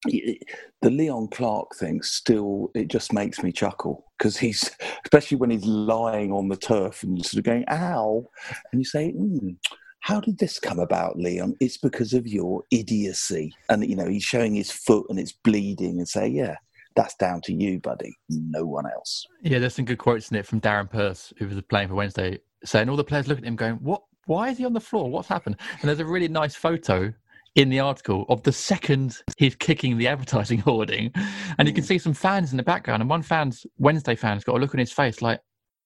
[0.05, 4.71] the Leon Clarke thing still it just makes me chuckle because he's
[5.05, 8.27] especially when he's lying on the turf and sort of going ow.
[8.73, 9.57] And you say mm,
[10.01, 11.55] how did this come about leon?
[11.61, 13.55] It's because of your idiocy.
[13.69, 16.57] And you know he's showing his foot and it's bleeding and say yeah
[16.97, 19.27] that's down to you buddy no one else.
[19.43, 22.39] Yeah there's some good quotes in it from darren purse who was playing for wednesday
[22.65, 25.11] saying all the players look at him going what why is he on the floor
[25.11, 27.13] what's happened and there's a really nice photo
[27.55, 31.13] in the article of the second he's kicking the advertising hoarding.
[31.59, 31.89] And you can mm.
[31.89, 33.03] see some fans in the background.
[33.03, 35.41] And one fan's, Wednesday fan's got a look on his face like,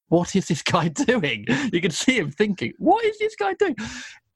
[0.09, 1.45] what is this guy doing?
[1.73, 3.77] You can see him thinking, what is this guy doing?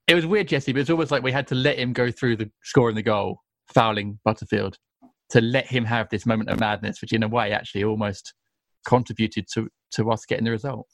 [0.07, 2.37] It was weird, Jesse, but it's almost like we had to let him go through
[2.37, 3.41] the scoring the goal,
[3.73, 4.77] fouling Butterfield,
[5.31, 8.35] to let him have this moment of madness, which in a way actually almost
[8.85, 10.89] contributed to, to us getting the result.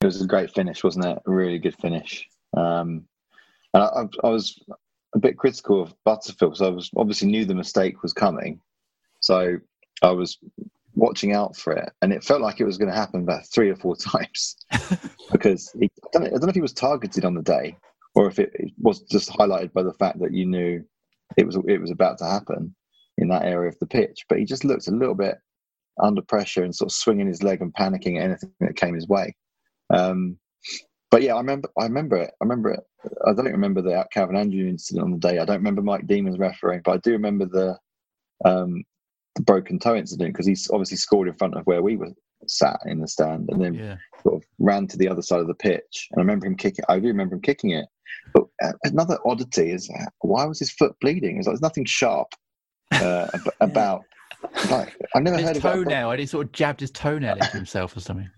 [0.00, 1.18] It was a great finish, wasn't it?
[1.26, 2.26] A really good finish.
[2.56, 3.04] Um,
[3.74, 4.58] and I, I, was
[5.14, 8.60] a bit critical of Butterfield because I was obviously knew the mistake was coming,
[9.20, 9.58] so
[10.02, 10.38] I was
[10.94, 13.68] watching out for it, and it felt like it was going to happen about three
[13.68, 14.56] or four times
[15.32, 17.76] because he, I, don't know, I, don't know, if he was targeted on the day
[18.14, 20.82] or if it, it, was just highlighted by the fact that you knew
[21.36, 22.74] it was it was about to happen
[23.18, 25.36] in that area of the pitch, but he just looked a little bit
[26.02, 29.06] under pressure and sort of swinging his leg and panicking at anything that came his
[29.06, 29.34] way.
[29.92, 30.38] Um,
[31.10, 31.68] but yeah, I remember.
[31.78, 32.30] I remember it.
[32.40, 32.80] I remember it.
[33.26, 35.38] I don't remember the Calvin Andrew incident on the day.
[35.38, 37.76] I don't remember Mike Dean's refereeing, but I do remember the
[38.44, 38.84] um,
[39.34, 42.12] the broken toe incident because he's obviously scored in front of where we were
[42.46, 43.96] sat in the stand, and then yeah.
[44.22, 46.08] sort of ran to the other side of the pitch.
[46.12, 46.84] And I remember him kicking.
[46.88, 47.86] I do remember him kicking it.
[48.32, 51.38] But uh, another oddity is uh, why was his foot bleeding?
[51.38, 52.28] It's like there's nothing sharp
[52.92, 53.28] uh,
[53.60, 54.04] about.
[54.70, 56.12] Like I never his heard of toenail.
[56.12, 58.30] And he sort of jabbed his toenail into himself or something.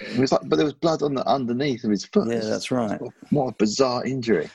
[0.00, 2.28] It was like, but there was blood on the underneath of his foot.
[2.28, 3.00] Yeah, that's right.
[3.30, 4.50] What a bizarre injury.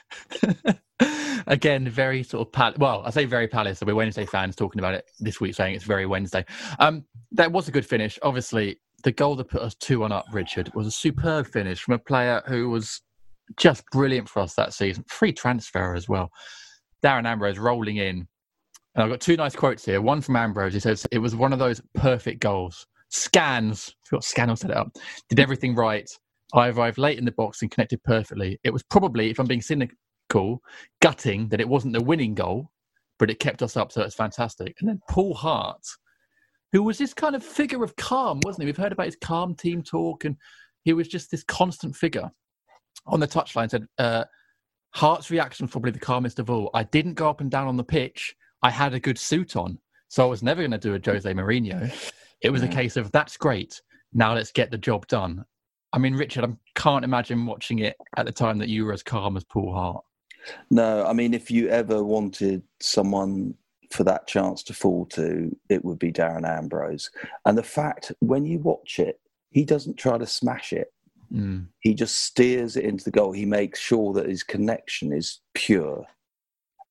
[1.47, 3.79] Again, very sort of pal- well, I say very palace.
[3.79, 6.45] So we're Wednesday fans talking about it this week, saying it's very Wednesday.
[6.79, 8.19] Um, that was a good finish.
[8.23, 11.93] Obviously, the goal that put us two on up, Richard, was a superb finish from
[11.93, 13.01] a player who was
[13.55, 15.05] just brilliant for us that season.
[15.07, 16.29] Free transfer as well.
[17.03, 18.27] Darren Ambrose rolling in.
[18.95, 20.01] And I've got two nice quotes here.
[20.01, 20.73] One from Ambrose.
[20.73, 24.77] He says, It was one of those perfect goals scans, I forgot scan set it
[24.77, 24.91] up,
[25.29, 26.09] did everything right.
[26.53, 28.59] I arrived late in the box and connected perfectly.
[28.63, 30.61] It was probably, if I'm being cynical,
[31.01, 32.71] gutting that it wasn't the winning goal,
[33.19, 34.75] but it kept us up, so it's fantastic.
[34.79, 35.83] And then Paul Hart,
[36.71, 38.65] who was this kind of figure of calm, wasn't he?
[38.67, 40.35] We've heard about his calm team talk, and
[40.83, 42.29] he was just this constant figure
[43.05, 43.69] on the touchline.
[43.69, 44.25] Said uh,
[44.91, 46.69] Hart's reaction was probably the calmest of all.
[46.73, 48.35] I didn't go up and down on the pitch.
[48.63, 51.31] I had a good suit on, so I was never going to do a Jose
[51.33, 52.11] Mourinho.
[52.41, 52.69] It was yeah.
[52.69, 53.81] a case of that's great.
[54.13, 55.45] Now let's get the job done.
[55.93, 59.03] I mean, Richard, I can't imagine watching it at the time that you were as
[59.03, 60.03] calm as Paul Hart.
[60.69, 63.55] No, I mean, if you ever wanted someone
[63.91, 67.09] for that chance to fall to, it would be Darren Ambrose.
[67.45, 69.19] And the fact when you watch it,
[69.51, 70.91] he doesn't try to smash it.
[71.33, 71.67] Mm.
[71.79, 73.31] He just steers it into the goal.
[73.31, 76.05] He makes sure that his connection is pure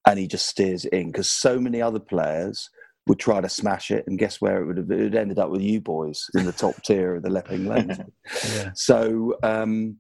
[0.07, 2.70] and he just steers it in because so many other players
[3.07, 5.63] would try to smash it, and guess where it would have it ended up with
[5.63, 8.13] you boys in the top tier of the Lepping Lane.
[8.55, 8.71] yeah.
[8.75, 9.97] So um,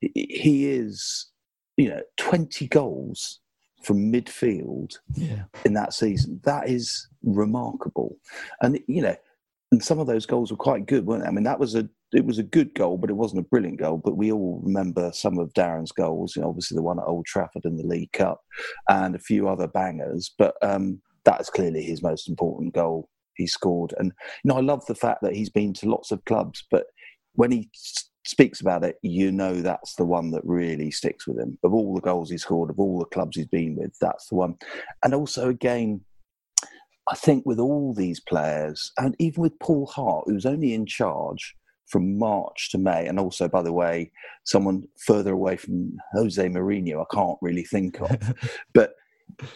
[0.00, 1.30] he is,
[1.76, 3.40] you know, twenty goals
[3.82, 5.44] from midfield yeah.
[5.64, 6.40] in that season.
[6.44, 8.16] That is remarkable,
[8.60, 9.16] and you know,
[9.70, 11.28] and some of those goals were quite good, weren't they?
[11.28, 13.78] I mean, that was a it was a good goal, but it wasn't a brilliant
[13.78, 13.96] goal.
[13.96, 16.36] But we all remember some of Darren's goals.
[16.36, 18.42] You know, obviously the one at Old Trafford in the League Cup,
[18.88, 20.34] and a few other bangers.
[20.36, 23.94] But um, that is clearly his most important goal he scored.
[23.98, 24.12] And
[24.44, 26.86] you know, I love the fact that he's been to lots of clubs, but
[27.34, 27.70] when he
[28.24, 31.58] speaks about it, you know that's the one that really sticks with him.
[31.62, 34.36] Of all the goals he scored, of all the clubs he's been with, that's the
[34.36, 34.56] one.
[35.02, 36.02] And also, again,
[37.08, 41.56] I think with all these players, and even with Paul Hart, who's only in charge
[41.88, 44.12] from March to May, and also, by the way,
[44.44, 48.34] someone further away from Jose Mourinho, I can't really think of.
[48.74, 48.94] but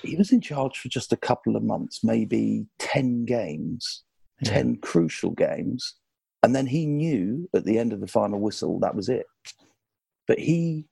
[0.02, 4.04] he was in charge for just a couple of months, maybe 10 games,
[4.40, 4.52] yeah.
[4.52, 5.94] 10 crucial games.
[6.42, 9.26] And then he knew at the end of the final whistle that was it.
[10.26, 10.86] But he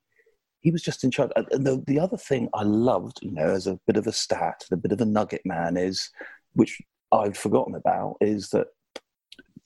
[0.61, 1.31] he was just in charge.
[1.37, 4.65] And the, the other thing I loved, you know, as a bit of a stat,
[4.73, 6.11] a bit of a nugget man, is
[6.55, 6.81] which
[7.13, 8.69] I've forgotten about, is that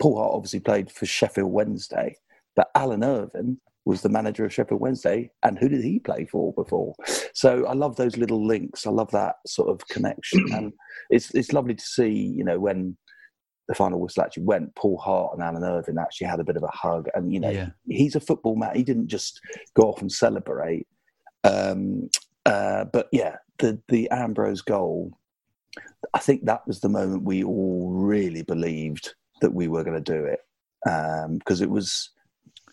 [0.01, 2.17] Paul Hart obviously played for Sheffield Wednesday,
[2.57, 6.53] But Alan Irvine was the manager of Sheffield Wednesday, and who did he play for
[6.53, 6.95] before?
[7.33, 8.87] So I love those little links.
[8.87, 10.73] I love that sort of connection, and
[11.11, 12.11] it's it's lovely to see.
[12.37, 12.97] You know when
[13.69, 16.63] the final whistle actually went, Paul Hart and Alan Irvine actually had a bit of
[16.63, 17.07] a hug.
[17.15, 17.69] And, you know, Yeah.
[17.87, 18.75] he's a football man.
[18.75, 19.41] He didn't just
[19.75, 20.87] go off and celebrate.
[21.45, 22.09] Um,
[22.47, 25.13] uh, but yeah, the, the Ambrose goal,
[26.15, 30.13] I think that was the moment we all really believed that we were going to
[30.13, 30.41] do it.
[31.39, 32.09] Because it was,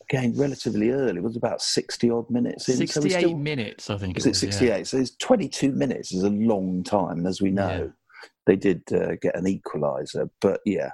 [0.10, 1.18] again, relatively early.
[1.18, 2.76] It was about 60 odd minutes in.
[2.76, 4.18] so 68 still- minutes, I think.
[4.18, 4.50] is it it was, yeah.
[4.52, 4.88] 68?
[4.88, 7.20] So it's 22 minutes is a long time.
[7.20, 8.30] And as we know, Yeah.
[8.46, 10.30] they did uh, get an equaliser.
[10.42, 10.92] But yeah,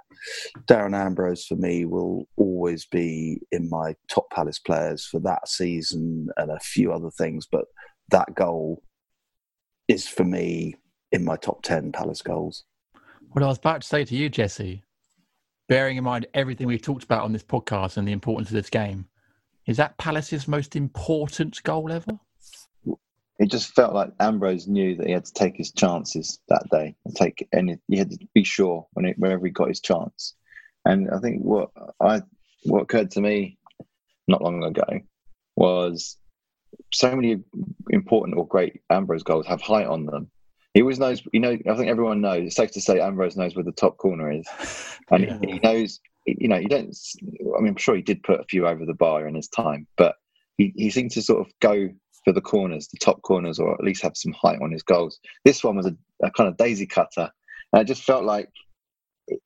[0.67, 6.29] Darren Ambrose for me will always be in my top Palace players for that season
[6.37, 7.47] and a few other things.
[7.51, 7.65] But
[8.09, 8.81] that goal
[9.87, 10.75] is for me
[11.11, 12.63] in my top 10 Palace goals.
[13.31, 14.83] What I was about to say to you, Jesse,
[15.71, 18.69] bearing in mind everything we've talked about on this podcast and the importance of this
[18.69, 19.07] game,
[19.65, 22.19] is that Palace's most important goal ever?
[23.39, 26.93] It just felt like Ambrose knew that he had to take his chances that day
[27.05, 27.77] and take any.
[27.87, 30.35] He had to be sure when it, whenever he got his chance.
[30.83, 31.69] And I think what
[32.01, 32.21] I
[32.65, 33.57] what occurred to me
[34.27, 34.99] not long ago
[35.55, 36.17] was
[36.91, 37.41] so many
[37.91, 40.29] important or great Ambrose goals have height on them.
[40.73, 41.21] He always knows.
[41.33, 42.47] You know, I think everyone knows.
[42.47, 44.47] It's safe to say Ambrose knows where the top corner is,
[45.09, 45.39] and Yeah.
[45.45, 45.99] he knows.
[46.25, 46.95] You know, you don't.
[47.57, 49.87] I mean, I'm sure he did put a few over the bar in his time,
[49.97, 50.15] but
[50.57, 51.89] he, he seemed to sort of go
[52.23, 55.19] for the corners, the top corners, or at least have some height on his goals.
[55.43, 57.29] This one was a, a kind of daisy cutter,
[57.73, 58.49] and it just felt like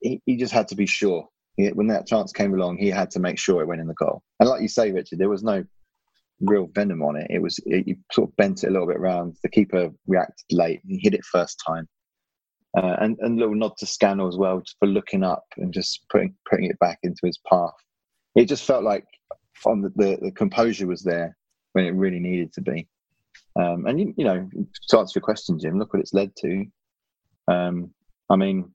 [0.01, 1.27] he, he just had to be sure.
[1.55, 3.93] He, when that chance came along, he had to make sure it went in the
[3.93, 4.21] goal.
[4.39, 5.63] And like you say, Richard, there was no
[6.41, 7.27] real venom on it.
[7.29, 9.35] It was it, you sort of bent it a little bit round.
[9.43, 10.81] The keeper reacted late.
[10.87, 11.87] He hit it first time,
[12.77, 16.35] uh, and and little nod to Scannell as well for looking up and just putting
[16.49, 17.73] putting it back into his path.
[18.35, 19.05] It just felt like
[19.65, 21.37] on the, the, the composure was there
[21.73, 22.87] when it really needed to be.
[23.57, 24.49] Um, and you, you know,
[24.89, 26.65] to answer your question, Jim, look what it's led to.
[27.47, 27.93] Um,
[28.29, 28.73] I mean,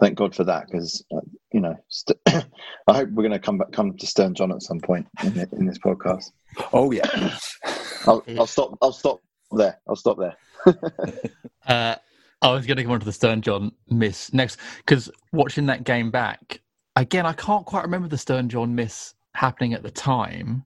[0.00, 1.20] thank God for that because uh,
[1.52, 2.42] you know, st- I
[2.88, 5.48] hope we're going to come back come to Stern John at some point in, the,
[5.52, 6.32] in this podcast.
[6.72, 7.08] Oh, yeah.
[8.06, 8.76] I'll, I'll stop.
[8.82, 9.22] I'll stop
[9.52, 9.78] there.
[9.88, 10.36] I'll stop there.
[11.66, 11.96] Uh,
[12.42, 15.82] I was going to come on to the Stern John miss next because watching that
[15.82, 16.60] game back
[16.94, 20.64] again, I can't quite remember the Stern John miss happening at the time,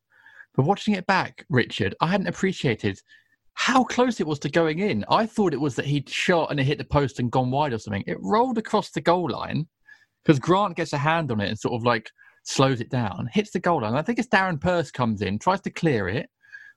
[0.55, 3.01] but watching it back, Richard, I hadn't appreciated
[3.55, 5.05] how close it was to going in.
[5.11, 7.73] I thought it was that he'd shot and it hit the post and gone wide
[7.73, 8.05] or something.
[8.07, 9.67] It rolled across the goal line
[10.25, 12.11] because Grant gets a hand on it and sort of like
[12.45, 13.95] slows it down, hits the goal line.
[13.95, 16.29] I think it's Darren Purse comes in, tries to clear it,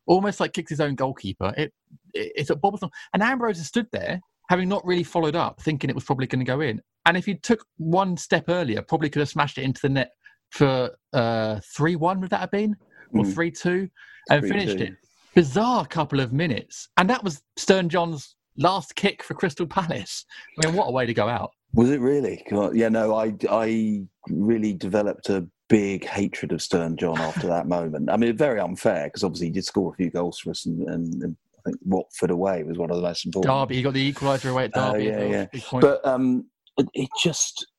[0.08, 1.54] almost like kicks his own goalkeeper.
[1.58, 1.74] It,
[2.14, 4.20] it it's a bobbles on, and Ambrose has stood there
[4.50, 6.82] having not really followed up, thinking it was probably going to go in.
[7.06, 10.12] And if he took one step earlier, probably could have smashed it into the net
[10.50, 12.20] for uh, three one.
[12.22, 12.76] Would that have been
[13.14, 13.34] or Mm.
[13.34, 13.90] three two,
[14.30, 14.48] and 3-2.
[14.48, 14.94] finished it?
[15.36, 20.26] Bizarre couple of minutes, and that was Stern John's last kick for Crystal Palace.
[20.62, 21.52] I mean, what a way to go out!
[21.74, 22.46] Was it really?
[22.50, 27.68] God, yeah, no, I, I really developed a big hatred of Stern John after that
[27.68, 28.12] moment.
[28.12, 30.88] I mean, very unfair because obviously he did score a few goals for us, and,
[30.88, 33.52] and, and I think Watford away was one of the most important.
[33.52, 35.06] Derby, he got the equaliser away at Derby.
[35.06, 35.80] yeah, yeah.
[35.80, 36.46] But um,
[36.78, 37.73] it, it just uh,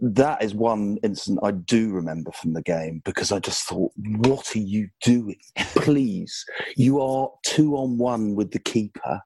[0.00, 4.54] that is one incident I do remember from the game because I just thought, what
[4.54, 5.40] are you doing?
[5.56, 6.44] Please,
[6.76, 9.20] you are two on one with the keeper.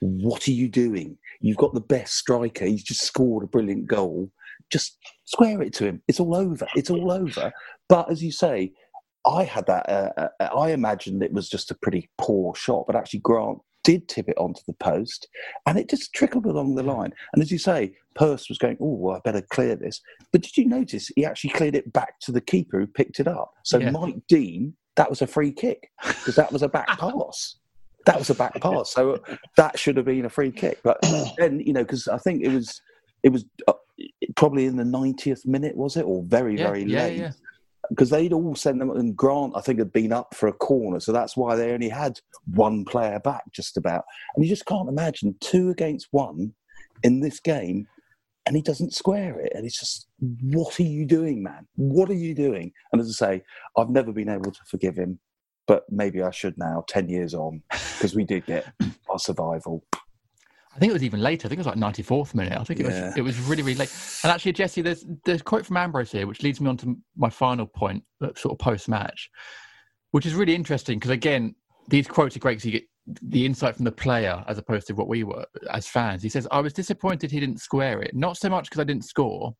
[0.00, 1.16] What are you doing?
[1.40, 2.64] You've got the best striker.
[2.64, 4.30] He's just scored a brilliant goal.
[4.70, 6.02] Just square it to him.
[6.08, 6.66] It's all over.
[6.76, 7.52] It's all over.
[7.88, 8.72] But as you say,
[9.26, 9.88] I had that.
[9.88, 14.08] Uh, uh, I imagined it was just a pretty poor shot, but actually Grant did
[14.08, 15.28] tip it onto the post,
[15.66, 17.12] and it just trickled along the line.
[17.32, 20.00] And as you say, Purse was going, "Oh, well, I better clear this."
[20.32, 23.28] But did you notice he actually cleared it back to the keeper who picked it
[23.28, 23.54] up?
[23.64, 23.90] So Yeah.
[23.90, 27.56] Mike Dean, that was a free kick because that was a back pass.
[28.06, 28.92] That was a back pass.
[28.92, 29.22] So
[29.56, 30.80] that should have been a free kick.
[30.82, 30.98] But
[31.38, 32.80] then you know, because I think it was
[33.22, 33.74] it was uh,
[34.36, 37.30] probably in the 90th minute, was it, or very Yeah, very yeah, late?
[37.92, 40.98] Because they'd all sent them, and Grant, I think, had been up for a corner,
[40.98, 44.04] so that's why they only had one player back, just about.
[44.34, 46.54] And you just can't imagine two against one
[47.02, 47.86] in this game,
[48.46, 49.52] and he doesn't square it.
[49.54, 50.06] And it's just,
[50.42, 51.66] what are you doing, man?
[51.76, 52.72] What are you doing?
[52.92, 53.42] And as I say,
[53.76, 55.18] I've never been able to forgive him,
[55.66, 58.72] but maybe I should now, 10 years on, because we did get
[59.10, 59.84] our survival.
[60.74, 61.46] I think it was even later.
[61.46, 62.58] I think it was like 94th minute.
[62.58, 63.06] I think it Yeah.
[63.08, 63.92] was it was really really late.
[64.22, 66.96] And actually, Jesse, there's there's a quote from Ambrose here, which leads me on to
[67.16, 68.04] my final point,
[68.36, 69.30] sort of post match,
[70.12, 71.54] which is really interesting because again,
[71.88, 72.84] these quotes are great because you get
[73.22, 76.22] the insight from the player as opposed to what we were as fans.
[76.22, 79.04] He says, "I was disappointed he didn't square it, not so much because I didn't
[79.04, 79.54] score."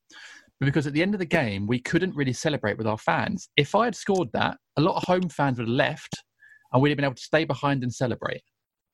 [0.60, 3.48] but because at the end of the game, we couldn't really celebrate with our fans.
[3.56, 6.14] If I had scored that, a lot of home fans would have left
[6.72, 8.42] and we'd have been able to stay behind and celebrate.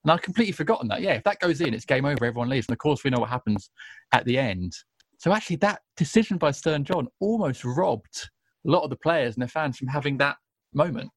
[0.09, 1.03] And I'd completely forgotten that.
[1.03, 2.67] Yeah, if that goes in, it's game over, everyone leaves.
[2.67, 3.69] And of course, we know what happens
[4.13, 4.73] at the end.
[5.19, 8.31] So actually, that decision by Stern John almost robbed
[8.67, 10.37] a lot of the players and their fans from having that
[10.73, 11.11] moment.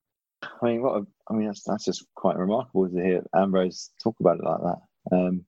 [0.44, 0.98] I mean, what?
[0.98, 4.60] A, I mean, that's that's just quite remarkable to hear Ambrose talk about it like
[4.60, 5.16] that.
[5.16, 5.46] Um,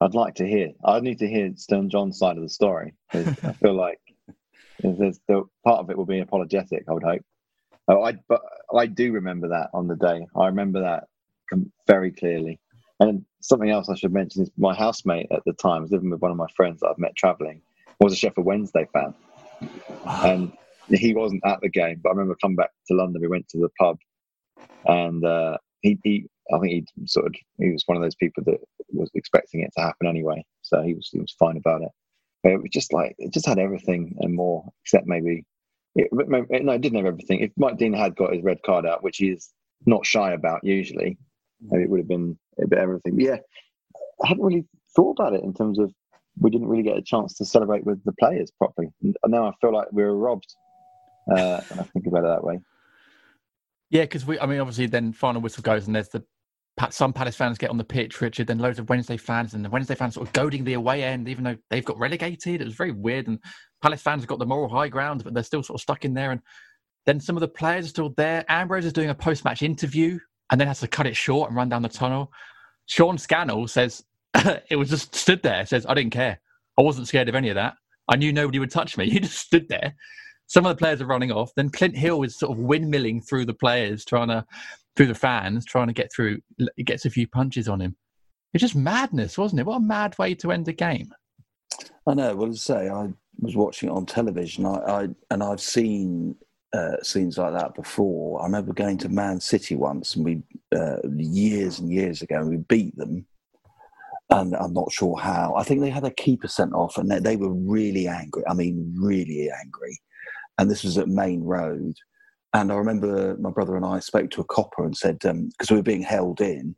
[0.00, 0.70] I'd like to hear.
[0.84, 3.24] I'd need to hear Stern John's side of the story I
[3.54, 3.98] feel like
[4.78, 6.84] there's the part of it will be apologetic.
[6.88, 7.22] I would hope.
[7.88, 10.24] Oh, I but I do remember that on the day.
[10.36, 11.08] I remember that
[11.88, 12.60] very clearly.
[13.00, 16.20] And something else I should mention is my housemate at the time was living with
[16.20, 17.62] one of my friends that I've met traveling
[18.00, 19.14] was a Sheffield Wednesday fan,
[20.06, 20.52] and
[20.88, 22.00] he wasn't at the game.
[22.02, 23.22] But I remember coming back to London.
[23.22, 23.98] We went to the pub,
[24.86, 28.42] and uh, he, he, I think he sort of, he was one of those people
[28.46, 28.58] that
[28.90, 30.44] was expecting it to happen anyway.
[30.62, 31.90] So he was, he was fine about it.
[32.42, 35.44] But it was just like it just had everything and more, except maybe.
[35.94, 37.40] It, no, it didn't have everything.
[37.40, 39.50] If Mike Dean had got his red card out, which he is
[39.86, 41.18] not shy about usually,
[41.60, 43.16] maybe it would have been a bit everything.
[43.16, 43.36] But yeah,
[44.24, 45.92] I hadn't really thought about it in terms of
[46.40, 48.88] we didn't really get a chance to celebrate with the players properly.
[49.02, 50.54] And now I feel like we were robbed.
[51.30, 52.58] Uh, I think about it that way.
[53.90, 56.22] Yeah, because we, I mean, obviously, then final whistle goes, and there's the
[56.90, 59.70] some Palace fans get on the pitch, Richard, then loads of Wednesday fans, and the
[59.70, 62.60] Wednesday fans sort of goading the away end, even though they've got relegated.
[62.60, 63.38] It was very weird, and
[63.82, 66.14] Palace fans have got the moral high ground, but they're still sort of stuck in
[66.14, 66.30] there.
[66.30, 66.40] And
[67.04, 68.44] then some of the players are still there.
[68.48, 70.18] Ambrose is doing a post match interview
[70.50, 72.32] and then has to cut it short and run down the tunnel.
[72.86, 74.04] Sean Scannell says
[74.70, 75.66] it was just stood there.
[75.66, 76.40] Says I didn't care.
[76.78, 77.74] I wasn't scared of any of that.
[78.08, 79.10] I knew nobody would touch me.
[79.10, 79.94] He just stood there.
[80.46, 81.52] Some of the players are running off.
[81.56, 84.46] Then Clint Hill is sort of windmilling through the players, trying to
[84.96, 86.38] through the fans, trying to get through.
[86.76, 87.96] He gets a few punches on him.
[88.54, 89.66] It's just madness, wasn't it?
[89.66, 91.12] What a mad way to end a game.
[92.06, 92.34] I know.
[92.34, 94.64] Well, say, I was watching it on television.
[94.64, 96.34] I, I and I've seen
[96.72, 98.40] uh, scenes like that before.
[98.40, 100.42] I remember going to Man City once, and we
[100.76, 103.26] uh, years and years ago, we beat them
[104.30, 105.54] and I'm not sure how.
[105.56, 108.42] I think they had a keeper sent off, and they, they, were really angry.
[108.48, 109.98] I mean, really angry.
[110.58, 111.94] And this was at Maine Road.
[112.54, 115.50] And I remember my brother and I spoke to a copper and said, because um,
[115.70, 116.74] we were being held in,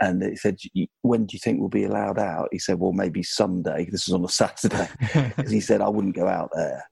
[0.00, 0.58] and he said,
[1.02, 4.14] "When do you think we'll be allowed out?" He said, "Well, maybe Sunday." This was
[4.14, 4.88] on a Saturday.
[5.48, 6.84] he said, "I wouldn't go out there."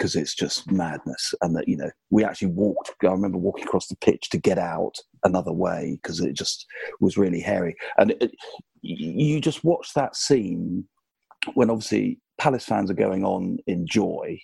[0.00, 1.34] Because it's just madness.
[1.42, 4.56] And that, you know, we actually walked, I remember walking across the pitch to get
[4.56, 4.94] out
[5.24, 6.64] another way because it just
[7.00, 7.76] was really hairy.
[7.98, 8.32] And it,
[8.80, 10.84] you just watch that scene
[11.52, 14.40] when obviously Palace fans are going on in joy,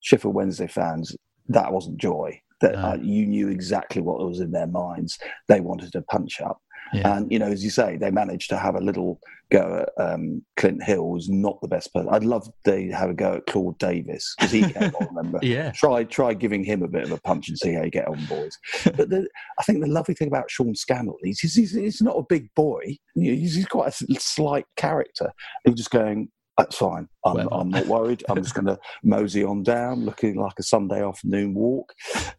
[0.00, 2.40] Sheffield Wednesday fans, that wasn't joy.
[2.60, 2.78] That no.
[2.80, 5.20] uh, you knew exactly what was in their minds.
[5.46, 6.60] They wanted to punch up.
[6.92, 7.16] Yeah.
[7.16, 9.20] And you know, as you say, they managed to have a little
[9.50, 11.08] go at um, Clint Hill.
[11.08, 12.08] Was not the best person.
[12.10, 15.14] I'd love to have a go at Claude Davis because he came on.
[15.14, 15.38] Remember?
[15.42, 15.72] yeah.
[15.72, 18.24] Try try giving him a bit of a punch and see how you get on,
[18.26, 18.56] boys.
[18.84, 19.28] But the,
[19.58, 22.48] I think the lovely thing about Sean Scannell is he's, he's, he's not a big
[22.54, 22.96] boy.
[23.14, 25.32] He's, he's quite a slight character.
[25.64, 26.28] He's just going.
[26.58, 27.06] That's fine.
[27.22, 28.24] I'm, I'm not worried.
[28.30, 31.92] I'm just going to mosey on down, looking like a Sunday afternoon walk,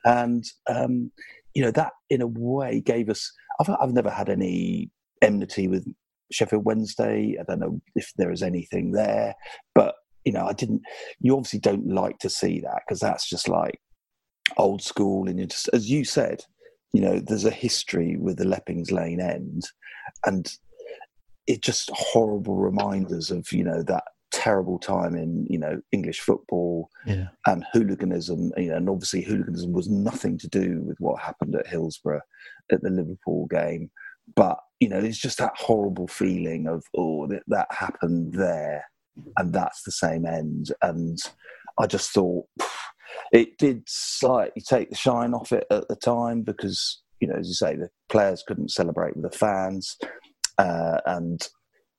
[0.05, 1.11] and um,
[1.57, 4.91] you know that in a way gave us I've, I've never had any
[5.23, 5.87] enmity with
[6.31, 7.35] Sheffield Wednesday.
[7.39, 9.33] I don't know if there is anything there,
[9.73, 10.83] but you know, I didn't.
[11.19, 13.79] You obviously don't like to see that because that's just like
[14.57, 16.43] old school, and you just, as you said,
[16.93, 19.63] you know, there's a history with the Leppings Lane end,
[20.27, 20.51] and
[21.47, 24.03] it just horrible reminders of you know that
[24.37, 27.29] terrible time in you know English football yeah.
[27.47, 28.51] and hooliganism.
[28.55, 32.21] You know, and obviously hooliganism was nothing to do with what happened at Hillsborough
[32.71, 33.89] at the Liverpool game.
[34.35, 38.85] But you know, it's just that horrible feeling of oh that, that happened there,
[39.37, 40.71] and that's the same end.
[40.83, 41.17] And
[41.79, 42.45] I just thought
[43.31, 47.47] it did slightly take the shine off it at the time because you know, as
[47.47, 49.97] you say, the players couldn't celebrate with the fans,
[50.59, 51.47] uh, and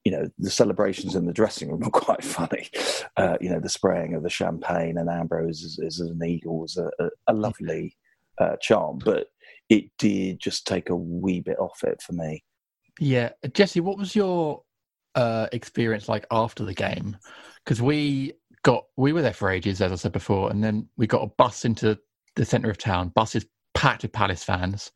[0.08, 2.70] you know the celebrations in the dressing room are quite funny.
[3.18, 6.78] Uh, you know the spraying of the champagne and Ambrose is, is an eagle was
[6.78, 7.94] a, a, a lovely
[8.40, 9.26] uh, charm, but
[9.68, 12.42] it did just take a wee bit off it for me.
[12.98, 14.62] Yeah, Jesse, what was your
[15.14, 17.18] uh, experience like after the game?
[17.62, 18.32] Because we
[18.62, 21.32] got we were there for ages, as I said before, and then we got a
[21.36, 21.98] bus into
[22.34, 23.10] the centre of town.
[23.10, 23.44] Buses
[23.74, 24.90] packed with Palace fans.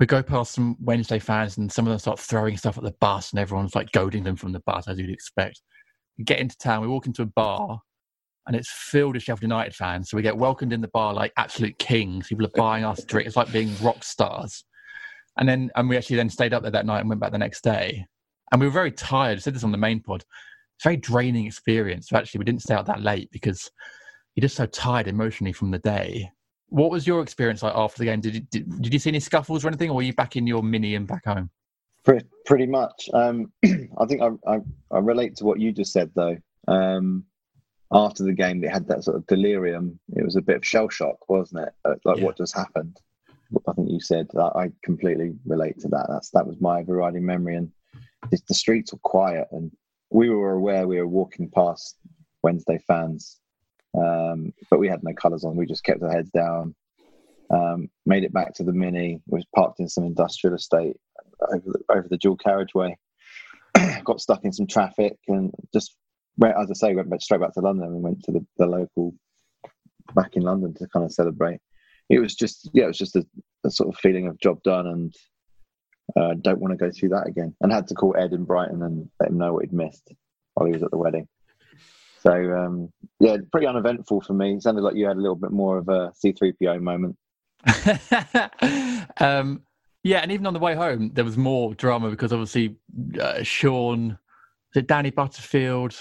[0.00, 2.94] We go past some Wednesday fans, and some of them start throwing stuff at the
[3.00, 5.60] bus, and everyone's like goading them from the bus, as you'd expect.
[6.16, 7.80] We get into town, we walk into a bar,
[8.46, 10.10] and it's filled with Sheffield United fans.
[10.10, 12.28] So we get welcomed in the bar like absolute kings.
[12.28, 13.28] People are buying us drinks.
[13.28, 14.64] It's like being rock stars.
[15.36, 17.38] And then, and we actually then stayed up there that night and went back the
[17.38, 18.06] next day.
[18.50, 19.38] And we were very tired.
[19.38, 20.24] I said this on the main pod.
[20.76, 22.08] It's a very draining experience.
[22.08, 23.70] So actually, we didn't stay out that late because
[24.34, 26.30] you're just so tired emotionally from the day.
[26.70, 28.20] What was your experience like after the game?
[28.20, 30.46] Did you, did, did you see any scuffles or anything, or were you back in
[30.46, 31.50] your mini and back home?
[32.04, 33.08] Pretty, pretty much.
[33.12, 34.58] Um, I think I, I,
[34.90, 36.36] I relate to what you just said though.
[36.68, 37.24] Um,
[37.92, 39.98] after the game, they had that sort of delirium.
[40.14, 41.74] It was a bit of shell shock, wasn't it?
[41.84, 42.24] Uh, Like Yeah.
[42.24, 42.96] what just happened.
[43.68, 44.52] I think you said that.
[44.54, 46.06] I completely relate to that.
[46.08, 47.56] That's that was my overriding memory.
[47.56, 47.72] And
[48.30, 49.72] the, the streets were quiet, and
[50.10, 51.96] we were aware we were walking past
[52.44, 53.40] Wednesday fans,
[53.96, 55.56] um, but we had no colours on.
[55.56, 56.74] We just kept our heads down.
[57.52, 59.20] Um, made it back to the mini.
[59.26, 60.96] Was parked in some industrial estate
[61.52, 62.96] over the, over the dual carriageway.
[64.04, 65.96] Got stuck in some traffic and just
[66.42, 69.14] as I say, went straight back to London and went to the, the local
[70.14, 71.60] back in London to kind of celebrate.
[72.08, 73.24] It was just yeah, it was just a,
[73.64, 75.14] a sort of feeling of job done and
[76.16, 77.54] uh, don't want to go through that again.
[77.60, 80.12] And had to call Ed in Brighton and let him know what he'd missed
[80.54, 81.28] while he was at the wedding.
[82.20, 84.54] So um, yeah, pretty uneventful for me.
[84.54, 87.16] It sounded like you had a little bit more of a C3PO moment.
[89.20, 89.62] um,
[90.02, 92.76] yeah, and even on the way home, there was more drama because obviously
[93.20, 94.18] uh, Sean,
[94.74, 95.94] is it Danny Butterfield,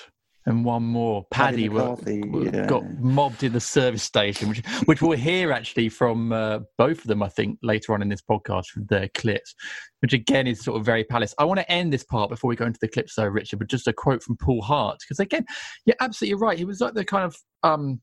[0.45, 2.65] and one more, Paddy Paddy, McCarthy, were- yeah.
[2.65, 7.07] got mobbed in the service station, which which we'll hear actually from uh, both of
[7.07, 9.53] them, I think, later on in this podcast from their clips,
[10.01, 11.35] which again is sort of very Palace.
[11.37, 13.67] I want to end this part before we go into the clips, though, Richard, but
[13.69, 15.45] just a quote from Paul Hart because again,
[15.85, 16.57] you're absolutely right.
[16.57, 18.01] He was like the kind of um,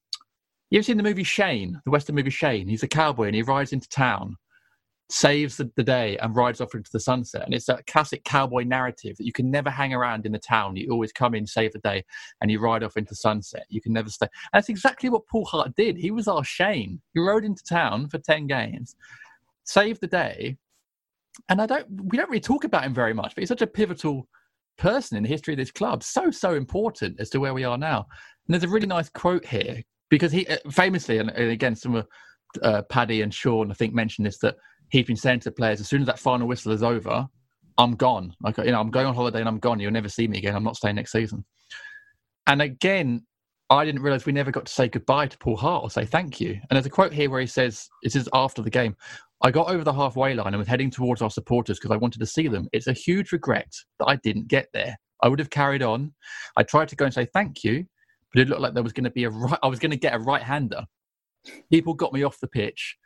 [0.71, 2.69] you've seen the movie Shane, the Western movie Shane?
[2.69, 4.37] He's a cowboy and he rides into town,
[5.09, 7.43] saves the, the day, and rides off into the sunset.
[7.45, 10.77] And it's that classic cowboy narrative that you can never hang around in the town.
[10.77, 12.05] You always come in, save the day,
[12.41, 13.67] and you ride off into sunset.
[13.69, 14.27] You can never stay.
[14.53, 15.97] And that's exactly what Paul Hart did.
[15.97, 17.01] He was our Shane.
[17.15, 18.97] He rode into town for 10 games,
[19.65, 20.57] saved the day.
[21.49, 23.67] And I don't, we don't really talk about him very much, but he's such a
[23.67, 24.27] pivotal
[24.79, 26.03] person in the history of this club.
[26.03, 28.07] So, so important as to where we are now.
[28.47, 31.95] And there's a really nice quote here because he uh, famously, and, and again, some
[31.95, 32.07] of
[32.63, 34.57] uh, Paddy and Shaun, I think, mentioned this that
[34.91, 37.27] he's been saying to the players, as soon as that final whistle is over,
[37.79, 38.35] I'm gone.
[38.41, 39.81] Like, you know, I'm going on holiday and I'm gone.
[39.81, 40.55] You'll never see me again.
[40.55, 41.45] I'm not staying next season.
[42.47, 43.27] And again,
[43.69, 46.41] I didn't realize we never got to say goodbye to Paul Hart or say thank
[46.41, 46.53] you.
[46.53, 48.97] And there's a quote here where he says, this is after the game.
[49.43, 52.21] I got over the halfway line and was heading towards our supporters because I wanted
[52.21, 52.69] to see them.
[52.73, 54.97] It's a huge regret that I didn't get there.
[55.23, 56.15] I would have carried on.
[56.57, 57.85] I tried to go and say thank you,
[58.33, 59.59] but it looked like there was going to be a right.
[59.63, 60.85] I was going to get a right hander.
[61.71, 62.97] People got me off the pitch.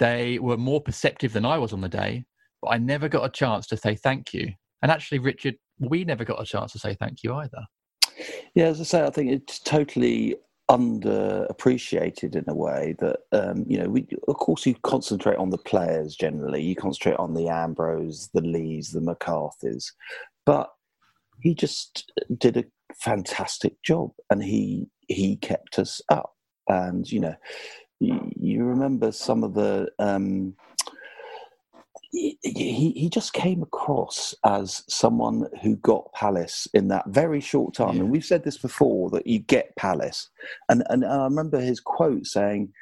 [0.00, 2.24] They were more perceptive than I was on the day,
[2.62, 4.50] but I never got a chance to say thank you.
[4.82, 7.66] And actually, Richard, we never got a chance to say thank you either.
[8.54, 10.36] Yeah, as I say, I think it's totally
[10.70, 13.88] underappreciated in a way that um, you know.
[13.88, 16.62] We of course you concentrate on the players generally.
[16.62, 19.92] You concentrate on the Ambrose, the Lees, the McCarthys,
[20.46, 20.70] but
[21.42, 26.32] he just did a fantastic job, and he he kept us up.
[26.68, 27.34] And you know,
[28.00, 29.88] you, you remember some of the.
[29.98, 30.54] Um,
[32.12, 37.96] he, he just came across as someone who got Palace in that very short time.
[37.96, 38.02] Yeah.
[38.02, 40.28] And we've said this before that you get Palace.
[40.68, 42.72] And, and I remember his quote saying,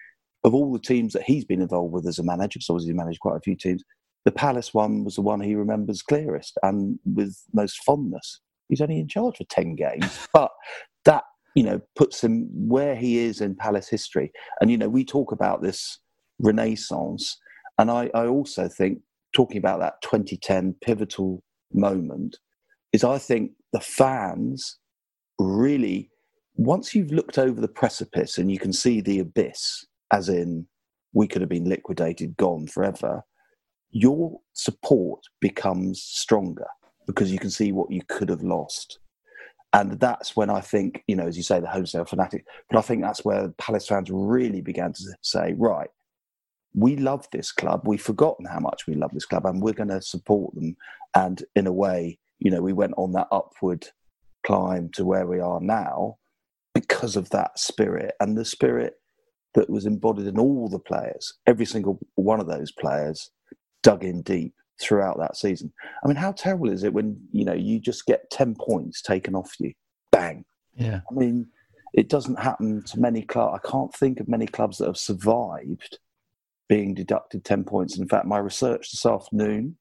[0.45, 2.97] of all the teams that he's been involved with as a manager, because obviously he
[2.97, 3.85] managed quite a few teams,
[4.25, 8.41] the Palace one was the one he remembers clearest and with most fondness.
[8.69, 10.51] He's only in charge for 10 games, but
[11.55, 14.31] you know, puts him where he is in Palace history.
[14.61, 15.99] And, you know, we talk about this
[16.39, 17.37] renaissance.
[17.79, 19.01] And I, I also think,
[19.35, 21.43] talking about that 2010 pivotal
[21.73, 22.39] moment,
[22.93, 24.79] is I think the fans
[25.39, 26.11] really,
[26.57, 30.67] once you've looked over the precipice and you can see the abyss, as in
[31.13, 33.23] we could have been liquidated, gone forever,
[33.91, 36.67] your support becomes stronger
[37.07, 38.99] because you can see what you could have lost.
[39.73, 42.83] And that's when I think, you know, as you say, the Holmesdale Fanatic, but I
[42.83, 45.91] think that's where Palace fans really began to say, right,
[46.75, 47.83] we love this club.
[47.85, 50.77] We've forgotten how much we love this club and we're going to support them.
[51.15, 53.89] And in a way, you know, we went on that upward
[54.47, 56.17] climb to where we are now
[56.75, 58.95] because of that spirit and the spirit
[59.55, 61.35] that was embodied in all the players.
[61.47, 63.31] Every single one of those players
[63.83, 65.73] dug in deep throughout that season.
[66.05, 69.35] I mean, how terrible is it when, you know, you just get 10 points taken
[69.35, 69.73] off you?
[70.13, 70.45] Bang.
[70.77, 71.01] Yeah.
[71.11, 71.49] I mean,
[71.95, 73.61] it doesn't happen to many clubs.
[73.65, 75.99] I can't think of many clubs that have survived
[76.69, 77.99] being deducted 10 points.
[77.99, 79.77] In fact, my research this afternoon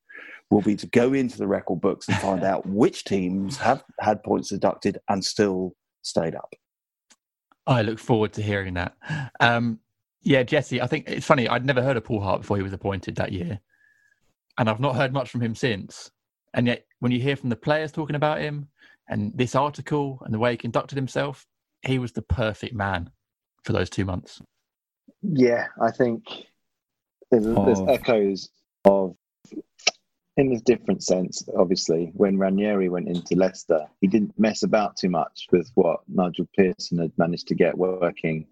[0.50, 4.24] will be to go into the record books and find out which teams have had
[4.24, 6.54] points deducted and still stayed up.
[7.66, 8.96] I look forward to hearing that.
[9.42, 9.80] Um,
[10.22, 11.48] yeah, Jesse, I think it's funny.
[11.48, 13.60] I'd never heard of Paul Hart before he was appointed that year.
[14.58, 16.12] And I've not heard much from him since.
[16.54, 18.68] And yet, when you hear from the players talking about him
[19.10, 21.46] and this article and the way he conducted himself,
[21.86, 23.12] he was the perfect man.
[23.68, 24.42] for those two months.
[25.22, 26.24] Yeah, I think
[27.30, 28.50] there's, there's echoes
[28.86, 29.16] of,
[30.38, 35.10] in a different sense, obviously, when Ranieri went into Leicester, he didn't mess about too
[35.10, 38.48] much with what Nigel Pearson had managed to get working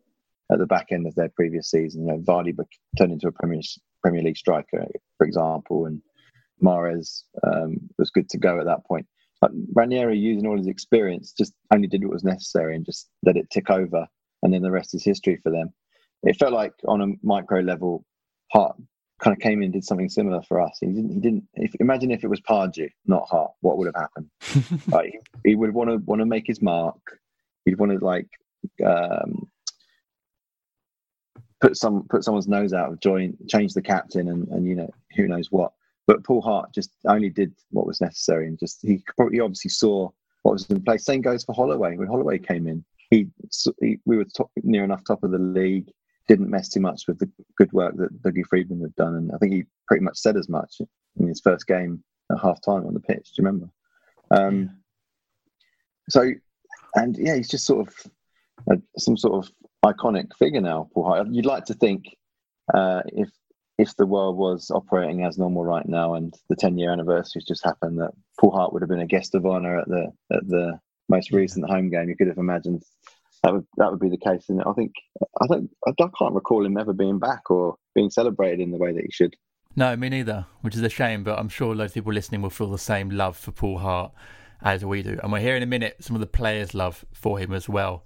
[0.52, 2.02] at the back end of their previous season.
[2.02, 2.54] You know, Vardy
[2.98, 3.62] turned into a Premier,
[4.06, 4.86] Premier League striker,
[5.18, 6.00] for example, and
[6.64, 9.08] Mahrez um, was good to go at that point.
[9.42, 13.36] But Ranieri, using all his experience, just only did what was necessary and just let
[13.36, 14.06] it tick over,
[14.44, 15.74] and then the rest is history for them.
[16.22, 18.06] It felt like on a micro level,
[18.52, 18.76] Hart
[19.20, 20.78] kind of came in and did something similar for us.
[20.80, 21.12] He didn't.
[21.12, 21.44] He didn't.
[21.56, 24.84] If, imagine if it was Pardew, not Hart, what would have happened?
[24.94, 27.00] like, he, he would want to want to make his mark.
[27.66, 28.28] He'd want to like
[28.86, 29.50] um,
[31.62, 34.90] put some put someone's nose out of joint, change the captain, and and you know
[35.16, 35.72] who knows what.
[36.08, 40.10] But Paul Hart just only did what was necessary, and just he probably obviously saw
[40.44, 41.06] what was in place.
[41.06, 41.98] Same goes for Holloway.
[41.98, 43.28] When Holloway came in, he,
[43.82, 45.92] he we were top, near enough top of the league.
[46.28, 49.38] Didn't mess too much with the good work that Dougie Freedman had done, and I
[49.38, 50.82] think he pretty much said as much
[51.20, 53.32] in his first game at half time on the pitch.
[53.34, 53.70] Do you remember?
[54.32, 54.78] Um,
[56.10, 56.32] so,
[56.96, 58.12] and yeah, he's just sort of
[58.72, 59.52] uh, some sort of
[59.86, 61.28] iconic figure now, Paul Hart.
[61.32, 62.16] You'd like to think
[62.74, 63.30] uh, if
[63.78, 67.66] if the world was operating as normal right now and the 10 year anniversary's just
[67.66, 70.80] happened, that Paul Hart would have been a guest of honour at the at the
[71.10, 72.10] most recent home game.
[72.10, 72.84] You could have imagined
[73.44, 74.46] that would that would be the case.
[74.50, 74.94] And I think
[75.42, 78.94] I don't I can't recall him ever being back or being celebrated in the way
[78.94, 79.36] that he should.
[79.76, 82.50] No, me neither, which is a shame, but I'm sure loads of people listening will
[82.50, 84.14] feel the same love for Paul Hart
[84.62, 85.20] as we do.
[85.22, 88.06] And we'll hear in a minute some of the players' love for him as well.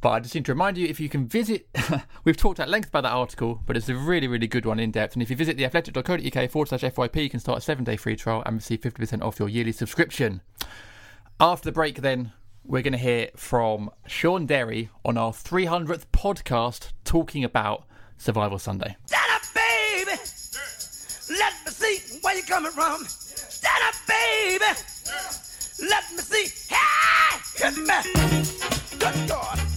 [0.00, 1.68] But I just need to remind you if you can visit,
[2.24, 4.90] we've talked at length about that article, but it's a really, really good one in
[4.90, 5.14] depth.
[5.14, 8.16] And if you visit theathletic.co.uk forward slash FYP, you can start a seven day free
[8.16, 10.40] trial and receive 50% off your yearly subscription.
[11.38, 12.32] After the break, then,
[12.64, 17.84] we're going to hear from Shaun Derry on our 300th podcast talking about
[18.16, 18.96] Survival Sunday.
[19.06, 20.18] Stand up, baby.
[21.38, 23.04] Let me see where you're coming from.
[23.06, 24.64] Stand up, baby.
[25.88, 26.74] Let me see.
[26.74, 28.98] Hey, hit me.
[28.98, 29.69] Good God.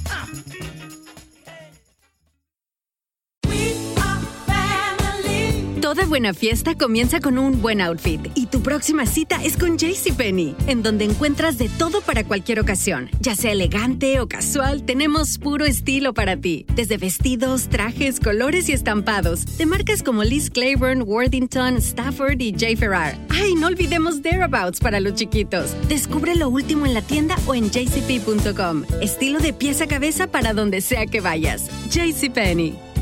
[5.84, 10.56] Toda buena fiesta comienza con un buen outfit y tu próxima cita es con JCPenney,
[10.68, 13.10] en donde encuentras de todo para cualquier ocasión.
[13.20, 16.66] Ya sea elegante o casual, tenemos puro estilo para ti.
[16.74, 22.78] Desde vestidos, trajes, colores y estampados, de marcas como Liz Claiborne, Worthington, Stafford y J.
[22.78, 23.18] Ferrar.
[23.28, 25.76] ¡Ay, no olvidemos Thereabouts para los chiquitos!
[25.90, 28.86] Descubre lo último en la tienda o en jcp.com.
[29.02, 31.70] Estilo de pieza a cabeza para donde sea que vayas.
[31.90, 32.93] JCPenney.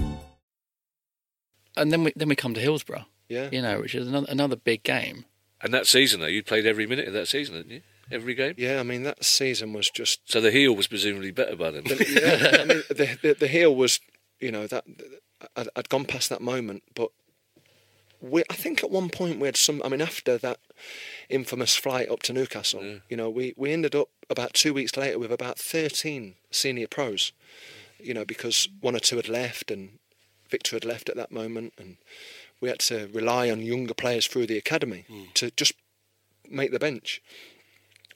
[1.78, 3.50] And then we, then we come to Hillsborough, Yeah.
[3.52, 5.26] you know, which is another, another big game.
[5.62, 7.82] And that season, though, you played every minute of that season, didn't you?
[8.12, 8.56] Every game.
[8.58, 10.20] Yeah, I mean that season was just.
[10.30, 11.84] So the heel was presumably better by then.
[11.86, 14.02] yeah, I mean the, the the heel was,
[14.42, 14.84] you know, that
[15.56, 17.12] I'd, I'd gone past that moment, but
[18.20, 19.82] we I think at one point we had some.
[19.86, 20.60] I mean, after that
[21.30, 25.18] infamous flight up to Newcastle, you know, we we ended up about two weeks later
[25.18, 27.32] with about thirteen senior pros,
[27.98, 30.00] you know, because one or two had left and
[30.52, 31.98] Victor had left at that moment, and
[32.60, 35.74] we had to rely on younger players through the academy to just
[36.50, 37.22] make the bench.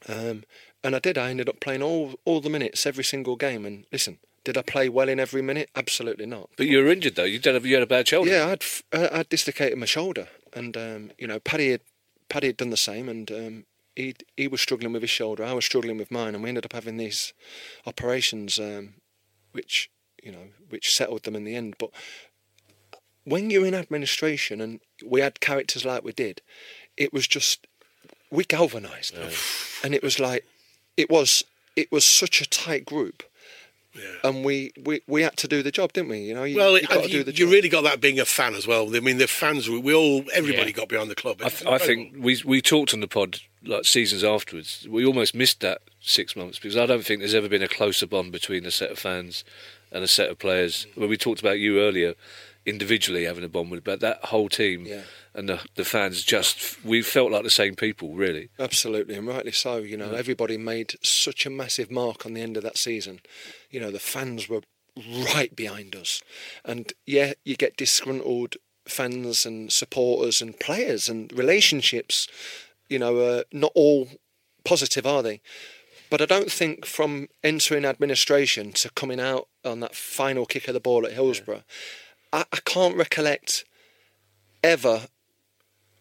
[0.07, 0.43] Um,
[0.83, 1.17] and I did.
[1.17, 3.65] I ended up playing all all the minutes, every single game.
[3.65, 5.69] And listen, did I play well in every minute?
[5.75, 6.49] Absolutely not.
[6.57, 7.23] But you were injured though.
[7.23, 8.29] You did have, you had a bad shoulder.
[8.29, 8.63] Yeah, I'd
[8.93, 11.81] I- I'd dislocated my shoulder, and um, you know, Paddy had
[12.29, 13.65] Paddy had done the same, and um,
[13.95, 15.43] he he was struggling with his shoulder.
[15.43, 17.33] I was struggling with mine, and we ended up having these
[17.87, 18.95] operations, um,
[19.53, 19.89] which
[20.25, 21.75] you know, which settled them in the end.
[21.77, 21.91] But
[23.23, 26.41] when you're in administration, and we had characters like we did,
[26.97, 27.65] it was just
[28.29, 29.15] we galvanised,
[29.83, 30.45] and it was like
[30.97, 31.43] it was
[31.75, 33.23] it was such a tight group.
[34.25, 36.19] And we, we, we had to do the job, didn't we?
[36.19, 38.19] You know, you, well, you got to you, do the you really got that being
[38.19, 38.93] a fan as well.
[38.93, 40.75] I mean, the fans, we, we all, everybody Yeah.
[40.75, 41.37] got behind the club.
[41.41, 44.85] I, th- I think we we talked on the pod like seasons afterwards.
[44.89, 48.05] We almost missed that six months because I don't think there's ever been a closer
[48.05, 49.45] bond between a set of fans
[49.91, 50.87] and a set of players.
[50.95, 52.15] When we talked about you earlier,
[52.65, 55.03] individually having a bond with, but that whole team Yeah.
[55.33, 58.49] and the the fans just we felt like the same people really.
[58.59, 59.77] Absolutely, and rightly so.
[59.77, 63.19] You know, everybody made such a massive mark on the end of that season.
[63.69, 64.61] You know, the fans were
[65.35, 66.21] right behind us,
[66.63, 68.55] and yeah, you get disgruntled
[68.87, 72.27] fans and supporters and players and relationships.
[72.89, 74.07] You know, uh, not all
[74.63, 75.41] positive, are they?
[76.15, 80.73] But I don't think from entering administration to coming out on that final kick of
[80.73, 81.63] the ball at Hillsborough,
[82.31, 83.65] I, I can't recollect
[84.63, 85.07] ever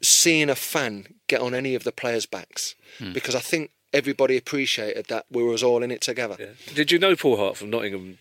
[0.01, 3.13] seeing a fan get on any of the players' backs Hmm.
[3.13, 6.55] because I think everybody appreciated that we was all in it together.
[6.73, 8.19] Did you know Paul Hart from Nottingham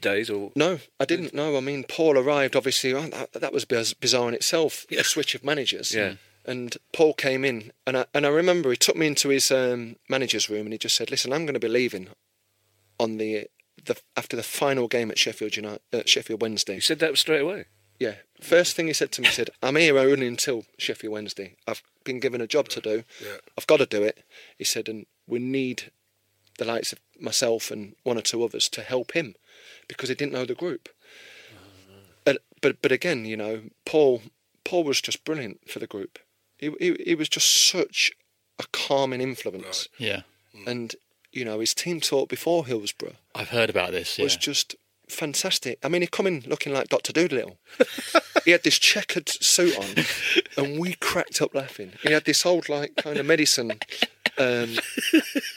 [0.00, 1.58] days, or No, I didn't know.
[1.58, 2.56] I mean, Paul arrived.
[2.56, 4.86] Obviously, oh, that, that was bizarre in itself.
[4.90, 5.94] A switch of managers.
[5.94, 6.14] Yeah.
[6.44, 9.96] And Paul came in, and I and I remember he took me into his um,
[10.08, 12.08] manager's room, and he just said, "Listen, I'm going to be leaving
[12.98, 13.48] on the
[13.84, 17.40] the after the final game at Sheffield United, uh, Sheffield Wednesday." you said that straight
[17.40, 17.66] away.
[17.98, 18.14] Yeah.
[18.40, 21.56] First thing he said to me, he said, I'm here only until Sheffield Wednesday.
[21.66, 23.04] I've been given a job to do.
[23.22, 23.36] Yeah.
[23.56, 24.24] I've got to do it.
[24.58, 25.92] He said, and we need
[26.58, 29.34] the likes of myself and one or two others to help him
[29.88, 30.88] because he didn't know the group.
[32.26, 34.22] And, but but again, you know, Paul
[34.64, 36.18] Paul was just brilliant for the group.
[36.58, 38.12] He he, he was just such
[38.58, 39.88] a calming influence.
[39.98, 40.22] Yeah.
[40.66, 40.94] And,
[41.32, 44.18] you know, his team talk before Hillsborough I've heard about this.
[44.18, 44.24] Yeah.
[44.24, 44.76] was just
[45.08, 45.78] fantastic.
[45.82, 47.58] I mean, he come in looking like Doctor Dolittle.
[48.44, 50.04] he had this checkered suit on,
[50.64, 51.92] and we cracked up laughing.
[52.02, 53.72] He had this old, like, kind of medicine
[54.38, 54.76] um,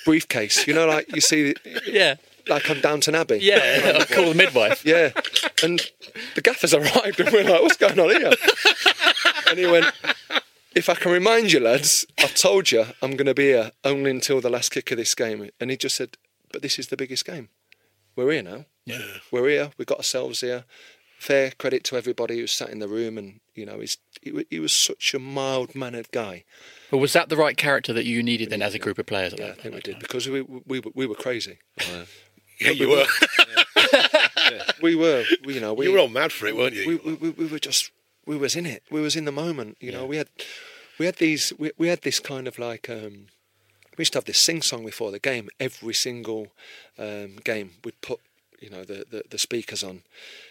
[0.05, 0.67] briefcase.
[0.67, 1.53] You know, like you see,
[1.85, 2.15] yeah.
[2.47, 3.39] like on Downton Abbey.
[3.41, 3.93] Yeah.
[3.99, 4.85] I'll call the midwife.
[4.85, 5.11] Yeah.
[5.63, 5.79] And
[6.35, 8.31] the gaffers arrived, and we're like, "What's going on here?"
[9.49, 9.85] And he went.
[10.77, 14.11] If I can remind you, lads, I've told you I'm going to be here only
[14.11, 15.49] until the last kick of this game.
[15.59, 16.17] And he just said,
[16.51, 17.49] But this is the biggest game.
[18.15, 18.65] We're here now.
[18.85, 19.01] Yeah.
[19.31, 19.71] We're here.
[19.79, 20.65] We've got ourselves here.
[21.17, 24.59] Fair credit to everybody who sat in the room, and you know, he's he, he
[24.59, 26.43] was such a mild mannered guy.
[26.91, 29.33] But was that the right character that you needed then as a group of players?
[29.35, 31.57] Yeah, I think we did because we we were- we were crazy.
[32.61, 33.05] Yeah, you were.
[34.81, 36.87] We were, you know, we you were all mad for it, weren't you?
[36.87, 37.91] we, we, we, we were just
[38.27, 38.83] we was in it.
[38.91, 40.05] We was in the moment you know.
[40.05, 40.27] We had
[40.99, 43.27] we had these we, we had this kind of like um
[43.97, 45.49] we used to have this sing song before the game.
[45.59, 46.49] Every single
[46.99, 48.19] um game we'd put
[48.59, 50.03] you know the, the the speakers on.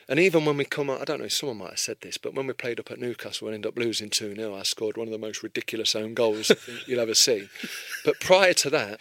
[0.09, 2.33] And even when we come out i don't know someone might have said this but
[2.33, 5.12] when we played up at newcastle and ended up losing 2-0 i scored one of
[5.12, 6.53] the most ridiculous own goals
[6.87, 7.49] you'll ever see.
[8.05, 9.01] But prior to that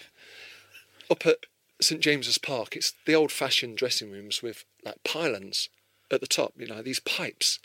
[1.12, 1.38] up at
[1.80, 5.70] st james's park it's the old fashioned dressing rooms with like pylons
[6.12, 7.60] at the top, you know, these pipes.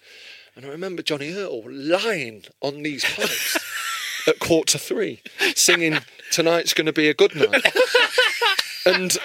[0.61, 3.57] And I remember Johnny Ertl lying on these pipes
[4.27, 5.23] at quarter three,
[5.55, 6.01] singing
[6.31, 7.65] "Tonight's going to be a good night,"
[8.85, 9.17] and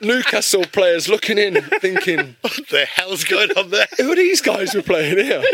[0.00, 3.86] Newcastle players looking in, thinking, what the hell's going on there?
[3.98, 5.44] "Who are these guys who are playing here?"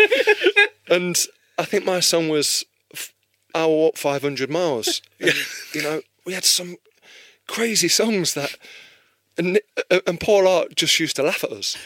[0.89, 1.21] And
[1.59, 2.65] I think my song was
[3.53, 5.35] "I'll Walk 500 Miles." And,
[5.75, 6.77] you know, we had some
[7.49, 8.55] crazy songs that,
[9.37, 9.59] and
[10.07, 11.77] and Paul Hart just used to laugh at us.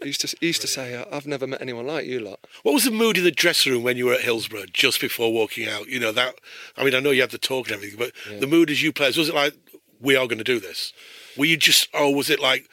[0.00, 2.72] He used to he used to say, "I've never met anyone like you lot." What
[2.74, 5.66] was the mood in the dressing room when you were at Hillsborough just before walking
[5.68, 5.88] out?
[5.88, 6.34] You know that.
[6.76, 8.92] I mean, I know you had the talk and everything, but the mood as you
[8.92, 9.54] players was it like
[10.00, 10.92] we are going to do this?
[11.38, 12.68] Were you just, or was it like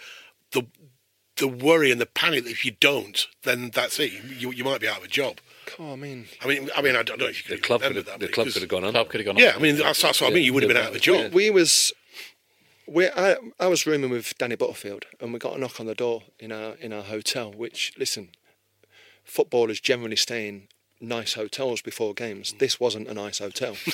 [0.52, 0.64] the
[1.38, 4.12] the worry and the panic that if you don't, then that's it.
[4.12, 5.38] You you might be out of a job.
[5.80, 7.82] Oh, I mean, I mean, I mean, I don't know if you The could club
[7.84, 8.20] could have, that.
[8.20, 8.92] the but club could have gone on.
[8.92, 9.38] Club could have gone.
[9.38, 10.44] Yeah, I mean, that's, that's what I mean.
[10.44, 11.34] You would have been out of a job.
[11.34, 11.94] we was
[12.88, 15.96] we I, I was rooming with Danny Butterfield and we got a knock on the
[15.96, 18.30] door in our in our hotel which listen
[19.24, 20.68] footballers generally stay in
[21.00, 22.54] nice hotels before games.
[22.54, 22.60] Mm.
[22.60, 23.76] This wasn't a nice hotel.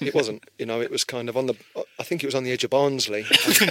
[0.00, 1.56] It wasn't you know it was kind of on the
[1.98, 3.26] I think it was on the edge of Barnsley.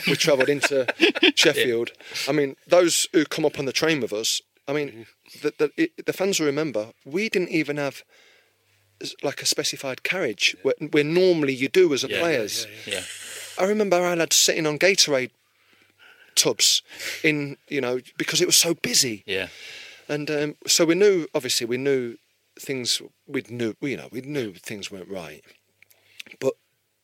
[0.06, 0.86] We travelled into
[1.36, 1.92] Sheffield.
[2.28, 5.02] I mean those who come up on the train with us I mean mm-hmm.
[5.42, 8.04] the, the, it, the fans will remember we didn't even have
[9.24, 10.56] like a specified carriage.
[10.62, 12.68] Where, where normally you do as a players.
[12.86, 13.02] Yeah.
[13.60, 15.32] I remember our lads sitting on Gatorade
[16.36, 16.82] tubs
[17.24, 19.24] in, you know, because it was so busy.
[19.26, 19.48] Yeah.
[20.08, 22.18] And um, so we knew, obviously, we knew
[22.60, 25.44] things, we knew, you know, we knew things weren't right.
[26.40, 26.54] But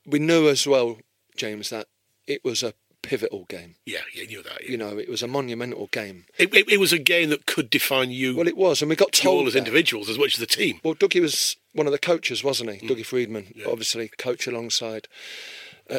[0.06, 0.98] we knew as well,
[1.36, 1.88] James, that
[2.28, 3.76] it was a pivotal game.
[3.86, 4.64] Yeah, yeah, you knew that.
[4.64, 4.72] yeah.
[4.72, 6.26] You know, it was a monumental game.
[6.40, 8.96] It, it, it was a game that could define you, Well, it was, and we
[8.96, 9.60] got you all told as that.
[9.60, 10.80] individuals as much as the team.
[10.84, 12.88] Well, Dougie was one of the coaches, wasn't he?
[12.88, 15.08] Dougie Freedman, obviously coach alongside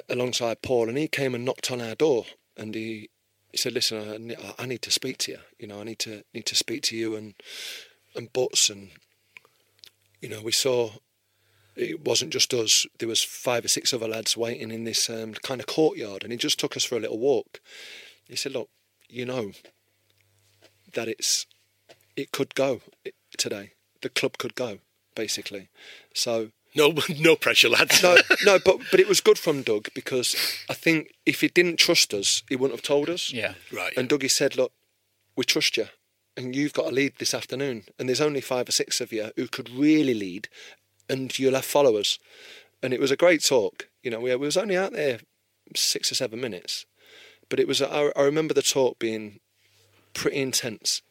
[0.08, 2.24] alongside Paul, and he came and knocked on our door,
[2.56, 3.10] and he
[3.52, 5.38] he said, "Listen, I, I need to speak to you.
[5.58, 7.34] You know, I need to need to speak to you and
[8.14, 8.90] and Butts, and
[10.20, 10.90] you know, we saw."
[11.74, 12.86] It wasn't just us.
[12.98, 16.32] There was five or six other lads waiting in this um, kind of courtyard, and
[16.32, 17.60] he just took us for a little walk.
[18.26, 18.70] He said, "Look,
[19.10, 19.52] you know
[20.94, 21.46] that it's
[22.16, 22.80] it could go
[23.36, 23.72] today.
[24.00, 24.78] The club could go,
[25.14, 25.68] basically.
[26.14, 28.02] So No, no pressure, lads.
[28.02, 30.36] no, no, but but it was good from Doug because
[30.70, 33.32] I think if he didn't trust us, he wouldn't have told us.
[33.32, 33.54] Yeah.
[33.72, 33.92] right.
[33.96, 34.72] And Dougie said, "Look,
[35.36, 35.86] we trust you,
[36.36, 37.84] and you've got to lead this afternoon.
[37.98, 40.48] And there's only five or six of you who could really lead,
[41.08, 42.18] and you'll have followers."
[42.82, 43.88] And it was a great talk.
[44.02, 45.20] You know, we, we was only out there
[45.74, 46.84] six or seven minutes,
[47.48, 47.80] but it was.
[47.80, 49.40] I, I remember the talk being
[50.12, 51.02] pretty intense.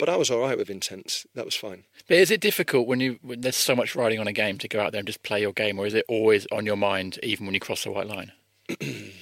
[0.00, 1.26] But I was all right with intense.
[1.34, 1.84] That was fine.
[2.08, 4.66] But is it difficult when you when there's so much riding on a game to
[4.66, 7.18] go out there and just play your game, or is it always on your mind
[7.22, 8.32] even when you cross the white line?
[8.80, 9.12] you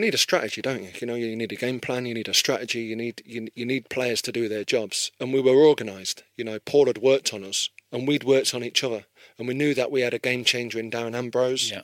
[0.00, 0.90] need a strategy, don't you?
[1.00, 3.64] You know, you need a game plan, you need a strategy, you need you, you
[3.64, 6.22] need players to do their jobs, and we were organised.
[6.36, 9.06] You know, Paul had worked on us, and we'd worked on each other,
[9.38, 11.70] and we knew that we had a game changer in Darren Ambrose.
[11.70, 11.82] Yeah.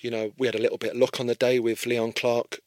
[0.00, 2.60] You know, we had a little bit of luck on the day with Leon Clarke.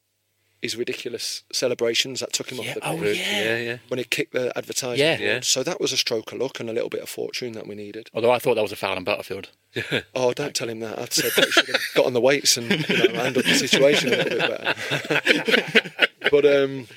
[0.62, 3.44] His ridiculous celebrations that took him Yeah, off the oh, pitch yeah.
[3.44, 3.78] Yeah, yeah.
[3.88, 5.16] when he kicked the advertising Yeah.
[5.18, 5.30] board.
[5.30, 5.40] Yeah.
[5.42, 7.76] So that was a stroke of luck and a little bit of fortune that we
[7.76, 8.10] needed.
[8.14, 9.50] Although I thought that was a foul on Butterfield.
[10.16, 10.98] Oh, don't tell him that.
[11.00, 13.54] I'd said that he should have got on the weights and you know, handled the
[13.54, 16.08] situation a little bit better.
[16.32, 16.88] but um,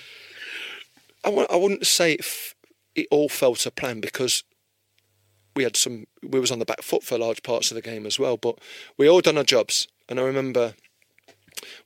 [1.25, 2.55] I w- I wouldn't say it, f-
[2.95, 4.43] it all fell to plan because
[5.55, 6.07] we had some.
[6.23, 8.37] We was on the back foot for large parts of the game as well.
[8.39, 8.59] But
[8.97, 10.75] we all done our jobs, and I remember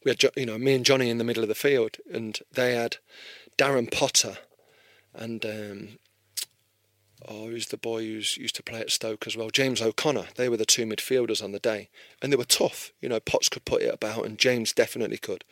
[0.07, 2.77] we had you know me and Johnny in the middle of the field, and they
[2.77, 2.99] had
[3.59, 4.39] Darren Potter
[5.13, 5.99] and um,
[7.27, 9.51] oh, who's the boy who's used to play at Stoke as well?
[9.51, 10.27] James O'Connor.
[10.37, 11.89] They were the two midfielders on the day,
[12.23, 12.93] and they were tough.
[13.01, 15.45] You know, Potts could put it about, and James definitely could.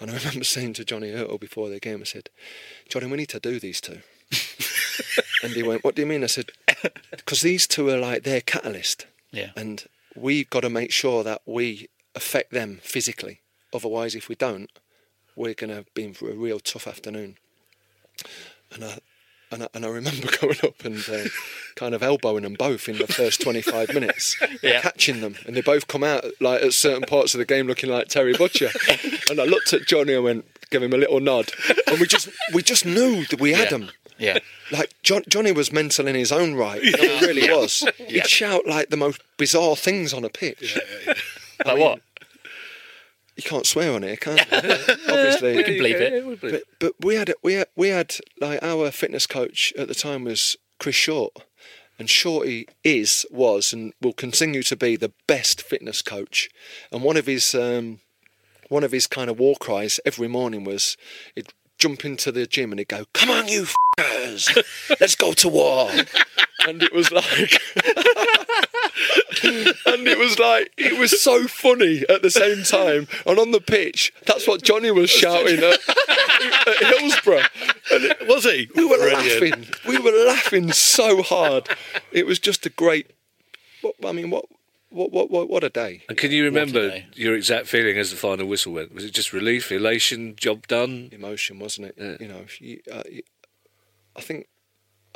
[0.00, 2.30] And I remember saying to Johnny Ertl before the game, I said,
[2.88, 4.00] Johnny, we need to do these two.
[5.42, 6.24] and he went, What do you mean?
[6.24, 6.52] I said,
[7.10, 9.06] Because these two are like their catalyst.
[9.30, 9.50] Yeah.
[9.54, 9.84] And
[10.16, 13.42] we've got to make sure that we affect them physically.
[13.72, 14.70] Otherwise, if we don't,
[15.36, 17.36] we're going to be in for a real tough afternoon.
[18.72, 18.98] And I,
[19.50, 21.28] and I, and I remember going up and uh,
[21.76, 24.80] kind of elbowing them both in the first 25 minutes, Yeah.
[24.80, 25.36] catching them.
[25.46, 28.32] And they both come out like at certain parts of the game looking like Terry
[28.34, 28.70] Butcher.
[29.30, 31.50] and I looked at Johnny and went, give him a little nod.
[31.86, 33.70] And we just we just knew that we had Yeah.
[33.78, 33.90] them.
[34.18, 34.38] Yeah.
[34.72, 36.82] Like John, Johnny was mental in his own right.
[36.82, 36.90] He
[37.24, 37.88] really was.
[38.08, 40.76] He'd shout like the most bizarre things on a pitch.
[41.64, 42.00] Like what?
[43.38, 44.42] You can't swear on here, can you?
[45.08, 46.26] Obviously, We can bleep it.
[46.26, 49.94] we'll But, but we had we had, we had like our fitness coach at the
[49.94, 51.32] time was Chris Short,
[52.00, 56.48] and Shorty is was and will continue to be the best fitness coach.
[56.90, 58.00] And one of his um,
[58.70, 60.96] one of his kind of war cries every morning was
[61.36, 63.68] he'd jump into the gym and he'd go, "Come on, you
[63.98, 64.48] f***ers,
[65.00, 65.92] let's go to war."
[66.66, 67.62] and it was like.
[69.86, 73.08] and it was like it was so funny at the same time.
[73.26, 75.80] And on the pitch, that's what Johnny was shouting at,
[76.66, 77.42] at Hillsborough.
[77.90, 78.68] And it, Was he?
[78.74, 79.24] we were Brilliant.
[79.52, 79.66] laughing.
[79.86, 81.68] We were laughing so hard.
[82.12, 83.10] It was just a great.
[83.80, 84.44] What, I mean, what,
[84.90, 86.02] what, what, what, what a day!
[86.08, 88.94] And can you remember your exact feeling as the final whistle went?
[88.94, 91.08] Was it just relief, elation, job done?
[91.12, 91.94] Emotion, wasn't it?
[91.98, 92.16] Yeah.
[92.20, 93.22] You know, if you, uh, you-
[94.16, 94.46] I think,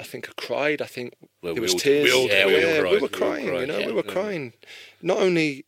[0.03, 0.81] I think I cried.
[0.83, 1.09] I think
[1.43, 2.05] Well, there we was tears.
[2.13, 2.65] we yeah, we we
[2.99, 3.47] were We crying.
[3.47, 3.87] You know, yeah.
[3.91, 4.53] we were crying.
[5.01, 5.65] Not only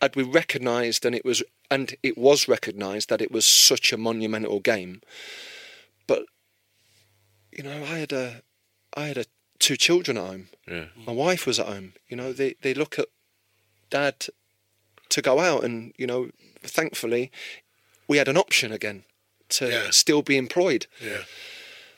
[0.00, 3.96] had we recognised, and it was, and it was recognised that it was such a
[3.98, 5.02] monumental game,
[6.06, 6.22] but
[7.56, 8.42] you know, I had a,
[8.96, 9.24] I had a
[9.58, 10.48] two children at home.
[10.66, 10.86] Yeah.
[11.06, 11.92] My wife was at home.
[12.08, 13.08] You know, they they look at
[13.90, 14.14] dad
[15.10, 16.30] to go out, and you know,
[16.62, 17.30] thankfully,
[18.08, 19.04] we had an option again
[19.50, 19.90] to Yeah.
[19.90, 20.86] still be employed.
[21.02, 21.24] Yeah.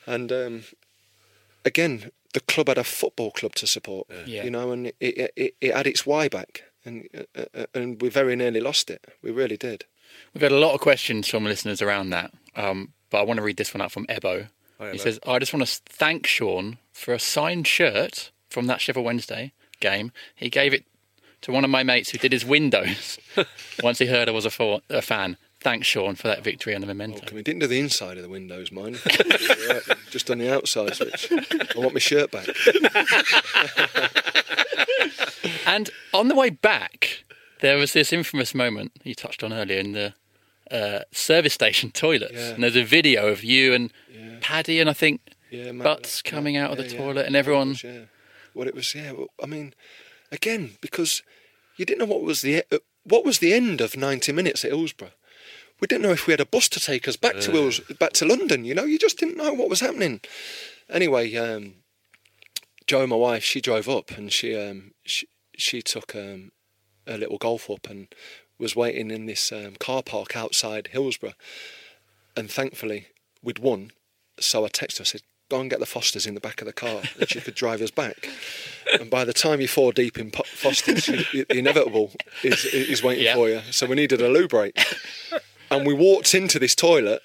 [0.05, 0.63] And um,
[1.65, 4.07] again, the club had a football club to support.
[4.25, 4.43] Yeah.
[4.43, 8.01] You know, and it, it, it, it had its why back, and uh, uh, and
[8.01, 9.05] we very nearly lost it.
[9.21, 9.85] We really did.
[10.33, 13.43] We've had a lot of questions from listeners around that, um, but I want to
[13.43, 14.47] read this one out from Ebo.
[14.79, 14.97] Hi, he Ebo.
[14.97, 19.53] says, I just want to thank Shaun for a signed shirt from that Sheffield Wednesday
[19.79, 20.11] game.
[20.35, 20.85] He gave it
[21.41, 23.17] to one of my mates who did his windows
[23.83, 25.37] once he heard I was a, for- a fan.
[25.63, 27.33] Thanks, Shaun, for that victory and the memento.
[27.33, 29.01] We didn't do the inside of the windows, mind.
[30.11, 32.47] Just on the outside, which I want my shirt back.
[35.65, 37.23] And on the way back,
[37.61, 40.13] there was this infamous moment you touched on earlier in the
[40.69, 42.33] uh, service station toilets.
[42.33, 42.49] Yeah.
[42.49, 43.91] And there's a video of you and
[44.41, 46.97] Paddy and I think Yeah, Matt- Butts coming out of yeah, the yeah.
[46.97, 47.75] toilet and everyone.
[47.83, 48.01] Yeah.
[48.53, 49.13] What it was, yeah.
[49.13, 49.73] well, I mean,
[50.31, 51.23] again, because
[51.77, 52.63] you didn't know what was the
[53.03, 55.11] what was the end of ninety minutes at Hillsborough.
[55.83, 58.13] We didn't know if we had a bus to take us back to Hills, back
[58.13, 58.63] to London.
[58.63, 60.21] You know, you just didn't know what was happening.
[60.89, 61.73] Anyway, um,
[62.87, 65.27] Joe, my wife, she drove up and she um, she,
[65.57, 66.53] she took um,
[67.05, 68.07] a little golf up and
[68.57, 71.33] was waiting in this um, car park outside Hillsborough.
[72.37, 73.07] And thankfully,
[73.43, 73.91] we'd won.
[74.39, 76.65] So I texted her, I said, go and get the Fosters in the back of
[76.65, 78.29] the car and she could drive us back.
[78.97, 83.35] And by the time you're four deep in Fosters, the inevitable is, is waiting Yeah.
[83.35, 83.59] for you.
[83.71, 84.77] So we needed a loo break.
[85.73, 87.21] And we walked into this toilet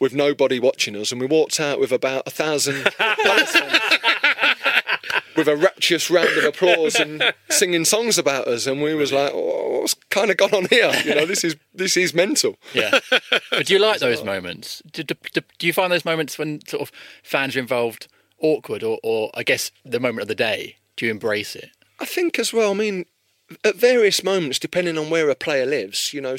[0.00, 2.74] with nobody watching us, and we walked out with about a thousand
[5.36, 9.32] with a rapturous round of applause and singing songs about us, and we was like,
[9.34, 10.92] oh, "What's kind of gone on here?
[11.04, 12.98] You know, this is this is mental." Yeah.
[13.50, 14.82] but do you like those moments?
[14.92, 16.92] Do, do, do, you find those moments when sort of
[17.22, 18.08] fans are involved
[18.38, 20.76] awkward, or, or I guess the moment of the day?
[20.96, 21.70] Do you embrace it?
[22.00, 22.72] I think as well.
[22.72, 23.06] I mean,
[23.64, 26.36] at various moments, depending on where a player lives, you know,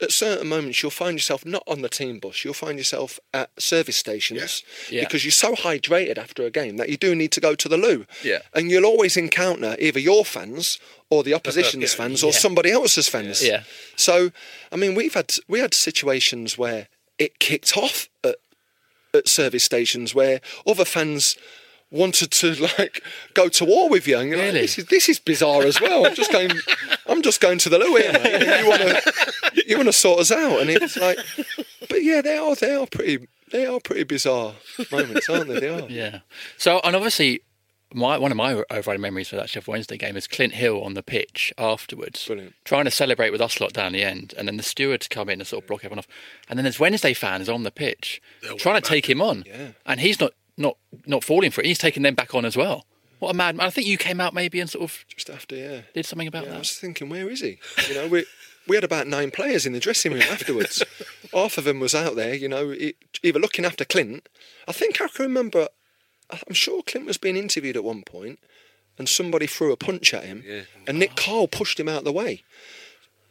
[0.00, 2.44] at certain moments you'll find yourself not on the team bus.
[2.44, 5.02] You'll find yourself at service stations Yeah.
[5.04, 7.76] because you're so hydrated after a game that you do need to go to the
[7.76, 8.06] loo.
[8.22, 8.38] Yeah.
[8.54, 10.78] And you'll always encounter either your fans
[11.10, 13.44] or the opposition's fans or somebody else's fans.
[13.44, 13.64] Yeah.
[13.96, 14.30] So,
[14.70, 16.88] I mean, we've had we had situations where
[17.18, 18.36] it kicked off at,
[19.12, 21.36] at service stations where other fans
[21.90, 23.02] wanted to like
[23.34, 24.18] go to war with you.
[24.18, 26.06] And you're like, this is this is bizarre as well.
[26.06, 26.50] I'm just going,
[27.06, 28.60] I'm just going to the loo here, mate.
[28.62, 30.60] You want to you want to sort us out?
[30.60, 31.18] And it's like,
[31.88, 34.54] but yeah, they are they are pretty they are pretty bizarre
[34.92, 35.60] moments, aren't they?
[35.60, 35.80] They are.
[35.88, 36.20] Yeah.
[36.58, 37.40] So, and obviously,
[37.94, 40.92] my one of my overriding memories for that Sheffield Wednesday game is Clint Hill on
[40.92, 42.54] the pitch afterwards, Brilliant.
[42.64, 45.46] trying to celebrate with Oslot down the end, and then the stewards come in and
[45.46, 46.08] sort of block everyone off,
[46.50, 48.20] and then there's Wednesday fans on the pitch
[48.58, 49.68] trying to take him on, Yeah.
[49.86, 50.76] and he's not not
[51.06, 51.66] not falling for it.
[51.66, 52.84] He's taking them back on as well.
[53.18, 53.58] What a mad!
[53.58, 55.80] I think you came out maybe and sort of Just after, yeah.
[55.94, 57.58] did something about Yeah, I was thinking, where is he?
[57.88, 58.24] You know, we
[58.68, 60.84] we had about nine players in the dressing room afterwards.
[61.32, 64.28] Half of them was out there, you know, e- either looking after Clint.
[64.68, 65.68] I think I can remember.
[66.30, 68.38] I'm sure Clint was being interviewed at one point,
[68.98, 70.44] and somebody threw a punch at him,
[70.86, 72.42] and Nick Carle pushed him out of the way.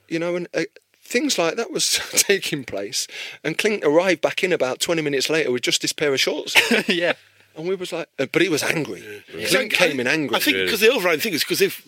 [0.09, 0.47] You know, and.
[0.53, 0.63] Uh,
[1.07, 3.07] Things like that was taking place,
[3.41, 6.53] and Clint arrived back in about 20 minutes later with just this pair of shorts.
[6.89, 7.13] yeah.
[7.57, 9.03] And we was like, uh, but he was angry.
[9.31, 10.35] So Clint came in angry.
[10.35, 11.83] I think because the overriding thing is because if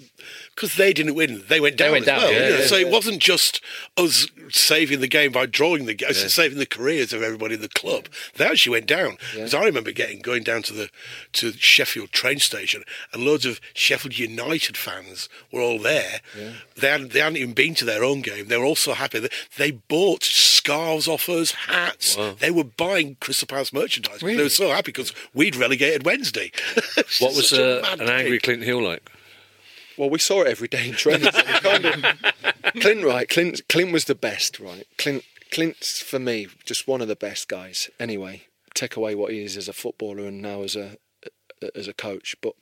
[0.55, 1.91] because they didn't win, they went down.
[1.91, 3.61] went as down, well, yeah, yeah, so it wasn't just
[3.95, 7.69] us saving the game by drawing the game, saving the careers of everybody in the
[7.69, 8.07] club.
[8.35, 9.17] They actually went down.
[9.31, 10.89] Because I remember getting going down to the
[11.33, 12.83] to Sheffield train station,
[13.13, 16.21] and loads of Sheffield United fans were all there.
[16.75, 18.47] They hadn't they hadn't even been to their own game.
[18.47, 20.23] They were all so happy that they bought
[20.69, 22.15] scarves off us, hats.
[22.39, 24.19] They were buying Crystal Palace merchandise.
[24.19, 26.51] because They were so happy because we'd relegated Wednesday.
[27.19, 28.23] What was uh, an day.
[28.23, 29.09] angry Clinton Hill like?
[29.97, 31.31] Well, we saw it every day in training.
[31.31, 32.05] so kind of,
[32.81, 33.27] Clint, right?
[33.27, 34.85] Clint, Clint was the best, right?
[34.97, 37.89] Clint, Clint's for me just one of the best guys.
[37.99, 38.43] Anyway,
[38.73, 40.97] take away what he is as a footballer and now as a
[41.75, 42.53] as a coach, but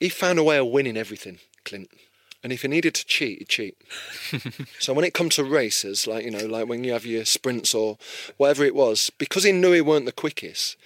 [0.00, 1.38] he found a way of winning everything.
[1.64, 1.88] Clint.
[2.42, 3.76] And if he needed to cheat, he'd cheat.
[4.78, 7.74] so when it come to races, like you know, like when you have your sprints
[7.74, 7.98] or
[8.36, 10.76] whatever it was, because he knew he weren't the quickest,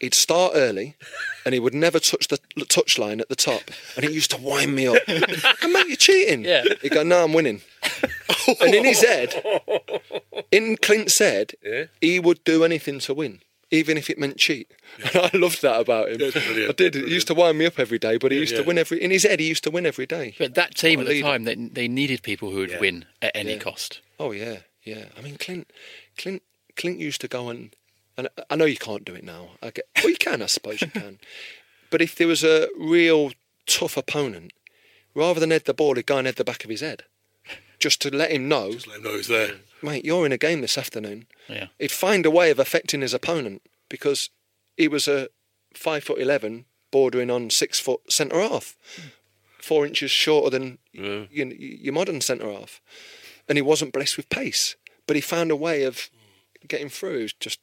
[0.00, 0.96] he'd start early,
[1.44, 3.62] and he would never touch the touch line at the top,
[3.96, 4.96] and it used to wind me up.
[5.06, 6.44] and mate, you're cheating.
[6.44, 6.64] Yeah.
[6.82, 7.60] He'd go, no, I'm winning.
[8.60, 9.34] and in his head,
[10.50, 11.84] in Clint's head, Yeah.
[12.00, 13.40] he would do anything to win.
[13.70, 16.18] Even if it meant cheat, and I loved that about him.
[16.18, 16.96] That's brilliant, I did.
[16.96, 19.02] It used to wind me up every day, but he used to win every.
[19.02, 20.34] In his head, he used to win every day.
[20.38, 21.26] But that team What at the leader.
[21.28, 22.80] time, they, they needed people who would Yeah.
[22.80, 23.58] win at any Yeah.
[23.58, 24.00] cost.
[24.20, 25.06] Oh yeah, yeah.
[25.16, 25.70] I mean, Clint,
[26.18, 26.42] Clint,
[26.76, 27.74] Clint used to go and,
[28.16, 29.50] and I know you can't do it now.
[29.62, 31.18] I get, well, you can, I suppose you can.
[31.90, 33.30] But if there was a real
[33.66, 34.52] tough opponent,
[35.14, 37.04] rather than head the ball, he'd go and head the back of his head,
[37.78, 39.52] just to let him know, Just let him know he's there.
[39.82, 41.26] mate, you're in a game this afternoon.
[41.48, 41.66] Yeah.
[41.78, 44.30] He'd find a way of affecting his opponent because
[44.76, 45.28] he was a
[45.74, 48.76] five foot eleven, bordering on six foot centre half,
[49.60, 52.80] four inches shorter than y- y- your modern centre half,
[53.48, 54.76] and he wasn't blessed with pace.
[55.06, 56.08] But he found a way of
[56.66, 57.16] getting through.
[57.18, 57.60] He was just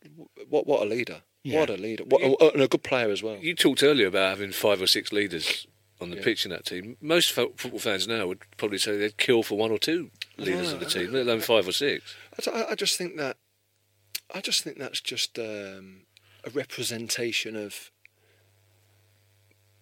[0.50, 1.22] what what a leader!
[1.44, 2.04] What a leader!
[2.04, 2.22] What,
[2.54, 3.38] and a good player as well.
[3.38, 5.66] You talked earlier about having five or six leaders
[6.02, 6.98] on the pitch in that team.
[7.00, 10.74] Most fo- football fans now would probably say they'd kill for one or two leaders
[10.74, 10.90] of the ah.
[10.90, 12.16] team, let alone five or six.
[12.48, 13.38] I, I- just think that
[14.34, 16.04] I just think that's just um,
[16.44, 17.92] a representation of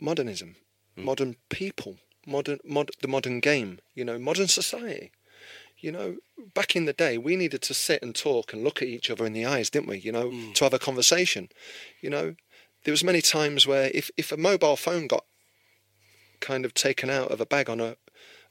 [0.01, 0.55] modernism,
[0.95, 1.05] hmm.
[1.05, 3.79] modern people, modern mod, the modern game.
[3.93, 5.11] You know, modern society.
[5.77, 6.17] You know,
[6.53, 9.25] back in the day, we needed to sit and talk and look at each other
[9.25, 9.99] in the eyes, didn't we?
[9.99, 10.51] You know, hmm.
[10.53, 11.49] to have a conversation.
[12.01, 12.35] You know,
[12.83, 15.25] there was many times where if if a mobile phone got
[16.39, 17.95] kind of taken out of a bag on a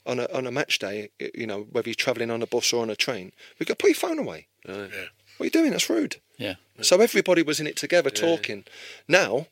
[0.06, 2.82] on a on a match day, you know, whether you're travelling on a bus or
[2.82, 4.46] on a train, we go put your phone away.
[4.64, 5.70] What are you doing?
[5.70, 6.16] That's rude.
[6.36, 6.54] Yeah.
[6.80, 8.64] So everybody was in it together talking.
[9.06, 9.46] Now,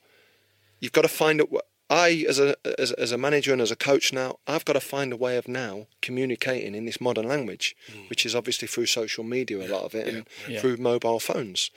[0.80, 1.48] you've got to find it.
[1.88, 4.80] I, as a as, as a manager and as a coach now, I've got to
[4.80, 8.08] find a way of now communicating in this modern language, mm.
[8.10, 10.60] which is obviously through social media, a lot of it, and Yeah.
[10.60, 11.70] through mobile phones.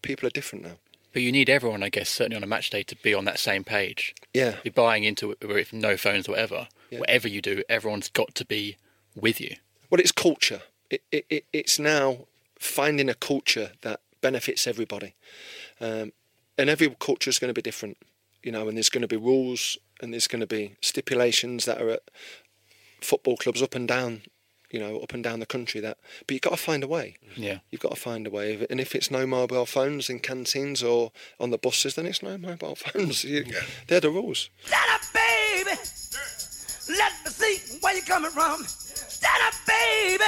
[0.00, 0.78] People are different now.
[1.12, 3.38] But you need everyone, I guess, certainly on a match day, to be on that
[3.38, 4.14] same page.
[4.32, 4.56] Yeah.
[4.62, 6.68] Be buying into it, with no phones or whatever.
[6.90, 7.00] Yeah.
[7.00, 8.76] Whatever you do, everyone's got to be
[9.14, 9.56] with you.
[9.90, 10.62] Well, it's culture.
[10.88, 12.26] It, it, it, it's now
[12.58, 15.14] finding a culture that benefits everybody.
[15.80, 16.12] Um,
[16.58, 17.96] and every culture is going to be different,
[18.42, 21.80] you know, and there's going to be rules and there's going to be stipulations that
[21.80, 22.02] are at
[23.00, 24.22] football clubs up and down,
[24.70, 27.16] you know, up and down the country that, but you've got to find a way.
[27.36, 27.58] Yeah.
[27.70, 28.66] You've got to find a way.
[28.70, 32.38] And if it's no mobile phones in canteens or on the buses, then it's no
[32.38, 33.24] mobile phones.
[33.24, 33.44] You,
[33.88, 34.50] They're the rules.
[34.64, 35.78] Stand up, baby.
[36.98, 38.64] Let me see where you're coming from.
[38.64, 40.24] Stand up, baby.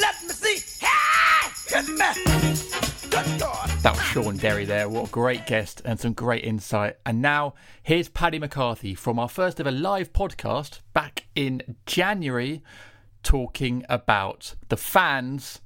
[0.00, 0.86] Let me see.
[0.86, 1.50] Hey,
[1.80, 2.92] Hit me.
[3.10, 3.68] Good God.
[3.82, 4.88] That was Shaun Derry there.
[4.88, 6.96] What a great guest and some great insight.
[7.04, 12.62] And now here's Paddy McCarthy from our first ever live podcast back in January,
[13.22, 15.60] talking about the fans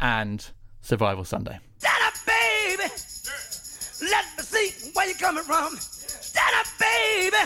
[0.00, 0.50] and
[0.80, 1.58] Survival Sunday.
[1.78, 2.90] Stand up, baby.
[4.10, 5.76] Let me see where you're coming from.
[5.78, 7.36] Stand up, baby.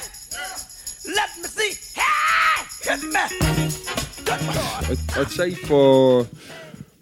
[1.14, 2.00] Let me see.
[2.00, 3.96] Hey, hit me.
[4.24, 4.84] Good God.
[4.90, 6.26] I'd, I'd say for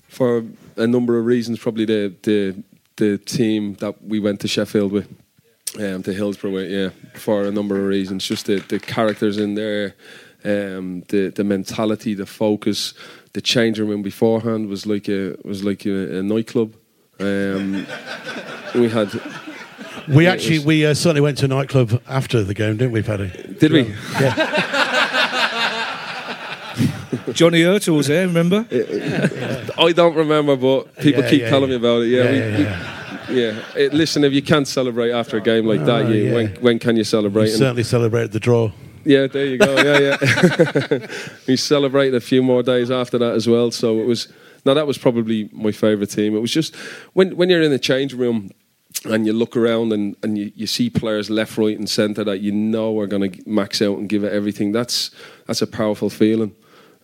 [0.09, 0.44] for
[0.76, 2.62] a number of reasons, probably the the
[2.97, 5.09] the team that we went to Sheffield with,
[5.81, 8.26] um, to Hillsborough with, yeah, for a number of reasons.
[8.26, 9.94] Just the, the characters in there,
[10.44, 12.94] um, the the mentality, the focus,
[13.32, 16.74] the changing room beforehand was like a was like a, a nightclub.
[17.20, 17.86] Um,
[18.74, 19.10] we had.
[20.08, 22.92] We yeah, actually, was- we uh, certainly went to a nightclub after the game, didn't
[22.92, 23.28] we, Paddy?
[23.58, 23.82] Did we?
[24.20, 24.60] Yeah.
[27.32, 28.66] Johnny Ertl was there, remember?
[29.78, 31.78] I don't remember, but people Yeah, keep yeah, telling yeah.
[31.78, 32.08] me about it.
[32.08, 33.62] Yeah, Yeah, we, yeah, we- yeah.
[33.76, 36.34] Eh, listen, if you can't celebrate after a game like that, Oh, you, yeah.
[36.34, 37.44] when when can you celebrate?
[37.44, 38.70] We And- certainly celebrated the draw.
[39.05, 39.74] Yeah, there you go.
[39.76, 41.06] Yeah, yeah.
[41.47, 43.70] we celebrated a few more days after that as well.
[43.70, 44.28] So it was.
[44.66, 46.35] No, that was probably my favourite team.
[46.35, 46.74] It was just
[47.12, 48.51] when when you're in the change room
[49.05, 52.40] and you look around and, and you, you see players left, right, and centre that
[52.40, 54.72] you know are going to max out and give it everything.
[54.72, 55.10] That's
[55.47, 56.55] that's a powerful feeling.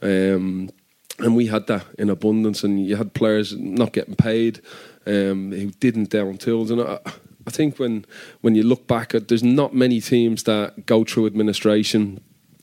[0.02, 0.70] Um,
[1.18, 2.64] and we had that in abundance.
[2.64, 4.60] And you had players not getting paid
[5.06, 6.70] um, who didn't down tools.
[6.70, 6.98] And I,
[7.46, 8.04] I think when
[8.40, 12.20] when you look back at, there's not many teams that go through administration,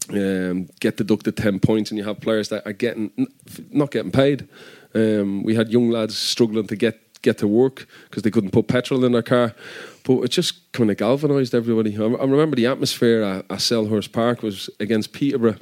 [0.09, 3.11] um, get deducted ten points, and you have players that are getting
[3.71, 4.47] not getting paid.
[4.93, 8.67] Um, we had young lads struggling to get get to work because they couldn't put
[8.67, 9.53] petrol in their car.
[10.03, 11.95] But it just kind of galvanised everybody.
[11.97, 15.57] I, I remember the atmosphere at, at Selhurst Park was against Peterborough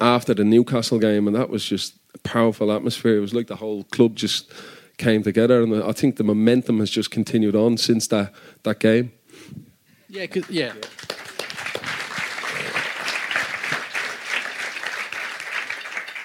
[0.00, 3.16] after the Newcastle game, and that was just a powerful atmosphere.
[3.16, 4.52] It was like the whole club just
[4.98, 8.32] came together, and I think the momentum has just continued on since that
[8.62, 9.12] that game.
[10.08, 10.72] Yeah, 'cause- yeah.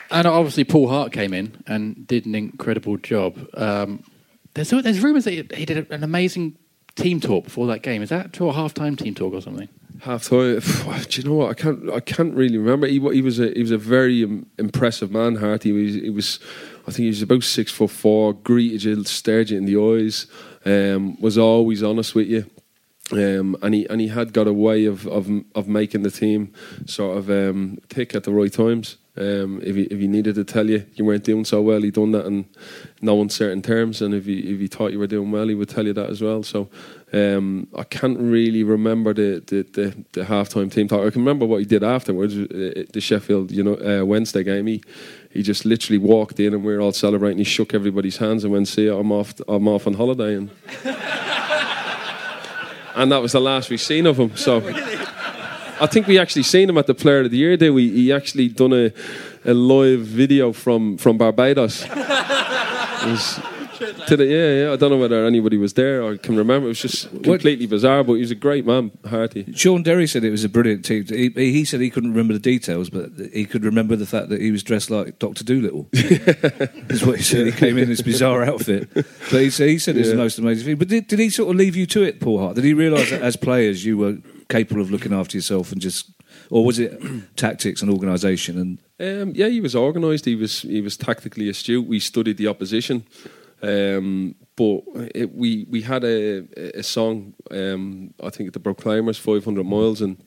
[0.10, 3.36] And obviously, Paul Hart came in and did an incredible job.
[3.56, 4.04] Um,
[4.54, 6.58] there's there's rumours that he, he did an amazing
[6.96, 8.02] team talk before that game.
[8.02, 9.68] Is that to a half-time team talk or something?
[10.02, 10.60] Half time.
[10.60, 11.52] Do you know what?
[11.52, 11.90] I can't.
[11.92, 12.88] I can't really remember.
[12.88, 14.22] He, he was a he was a very
[14.58, 15.36] impressive man.
[15.36, 15.64] Hart.
[15.64, 15.96] He was.
[15.96, 16.40] He was.
[16.82, 18.34] I think he was about six foot four.
[18.34, 20.28] Greeted you, stared you in the eyes.
[20.66, 22.46] Um, was always honest with you.
[23.12, 26.54] Um, and he and he had got a way of of, of making the team
[26.86, 28.98] sort of um, tick at the right times.
[29.16, 31.90] Um, if he if he needed to tell you you weren't doing so well, he
[31.90, 32.46] done that in
[33.02, 34.02] no uncertain terms.
[34.02, 36.10] And if he if he thought you were doing well, he would tell you that
[36.10, 36.44] as well.
[36.44, 36.70] So
[37.14, 41.06] um, I can't really remember the the, the, the halftime team talk.
[41.08, 42.36] I can remember what he did afterwards.
[42.36, 44.68] uh, The Sheffield you know uh, Wednesday game.
[44.68, 44.82] He
[45.32, 47.38] he just literally walked in and we were all celebrating.
[47.38, 49.34] He shook everybody's hands and went, "See, I'm off.
[49.48, 50.50] I'm off on holiday." And
[52.96, 54.36] and that was the last we've seen of him.
[54.36, 54.62] So
[55.80, 57.70] I think we actually seen him at the Player of the Year Day.
[57.70, 58.92] We he actually done a,
[59.46, 61.86] a live video from from Barbados.
[63.82, 64.74] It was- to the, yeah, yeah.
[64.74, 66.66] I don't know whether anybody was there or can remember.
[66.68, 69.52] It was just completely bizarre, but he was a great man, Harty.
[69.54, 71.06] Shaun Derry said it was a brilliant team.
[71.06, 74.42] He, he said he couldn't remember the details, but he could remember the fact that
[74.42, 75.88] he was dressed like Doctor Dolittle.
[75.92, 77.46] That's what he said.
[77.48, 80.66] He came in this bizarre outfit, but he said he said it's the most amazing
[80.66, 80.76] thing.
[80.78, 82.56] But did, did he sort of leave you to it, Paul Hart?
[82.56, 84.18] Did he realise that as players you were
[84.50, 86.10] capable of looking after yourself and just,
[86.50, 87.02] or was it
[87.36, 88.78] tactics and organisation and?
[89.00, 90.26] Um, yeah, he was organised.
[90.26, 91.86] He was he was tactically astute.
[91.86, 93.06] We studied the opposition,
[93.62, 94.82] um, but
[95.16, 96.48] it, we we had a
[96.78, 97.34] a song.
[97.52, 100.18] Um, I think the Proclaimers, Five Hundred Miles, and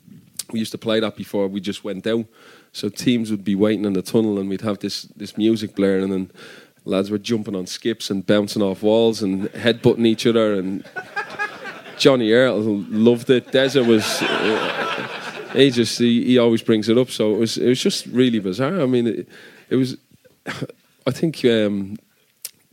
[0.52, 2.26] we used to play that before we just went out.
[2.72, 6.12] So teams would be waiting in the tunnel, and we'd have this this music blaring,
[6.12, 6.32] and
[6.84, 10.54] lads were jumping on skips and bouncing off walls and headbutting each other.
[10.54, 10.84] And
[11.98, 13.52] Johnny Ertl loved it.
[13.52, 14.04] Deza was.
[14.22, 14.76] Uh,
[15.52, 17.10] he just he, he always brings it up.
[17.10, 18.80] So it was it was just really bizarre.
[18.80, 19.28] I mean, it,
[19.68, 19.96] it was.
[21.06, 21.96] I think um,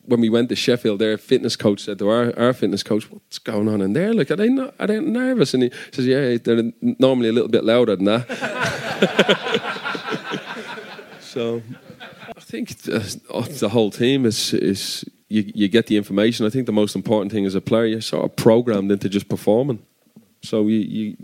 [0.07, 3.39] when we went to Sheffield, their fitness coach said to our, our fitness coach, "What's
[3.39, 4.13] going on in there?
[4.13, 7.49] Like, are they not, are they nervous?" And he says, "Yeah, they're normally a little
[7.49, 8.27] bit louder than that."
[11.21, 11.61] so
[12.35, 16.45] I think the, oh, the whole team is is you, you get the information.
[16.45, 19.27] I think the most important thing as a player, you're sort of programmed into just
[19.27, 19.85] performing.
[20.41, 21.17] So you, you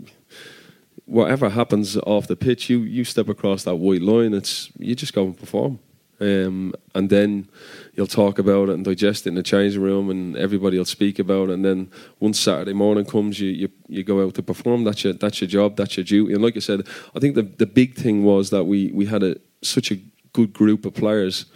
[1.06, 4.34] whatever happens off the pitch, you you step across that white line.
[4.34, 5.78] It's you just go and perform,
[6.20, 7.48] um, and then
[7.94, 11.18] you'll talk about it and digest it in the changing room, and everybody will speak
[11.18, 11.54] about it.
[11.54, 14.84] And then once Saturday morning comes, you you, you go out to perform.
[14.84, 15.76] That's your that's your job.
[15.76, 16.34] That's your duty.
[16.34, 19.22] And like I said, I think the the big thing was that we we had
[19.22, 19.98] a such a
[20.32, 21.46] good group of players.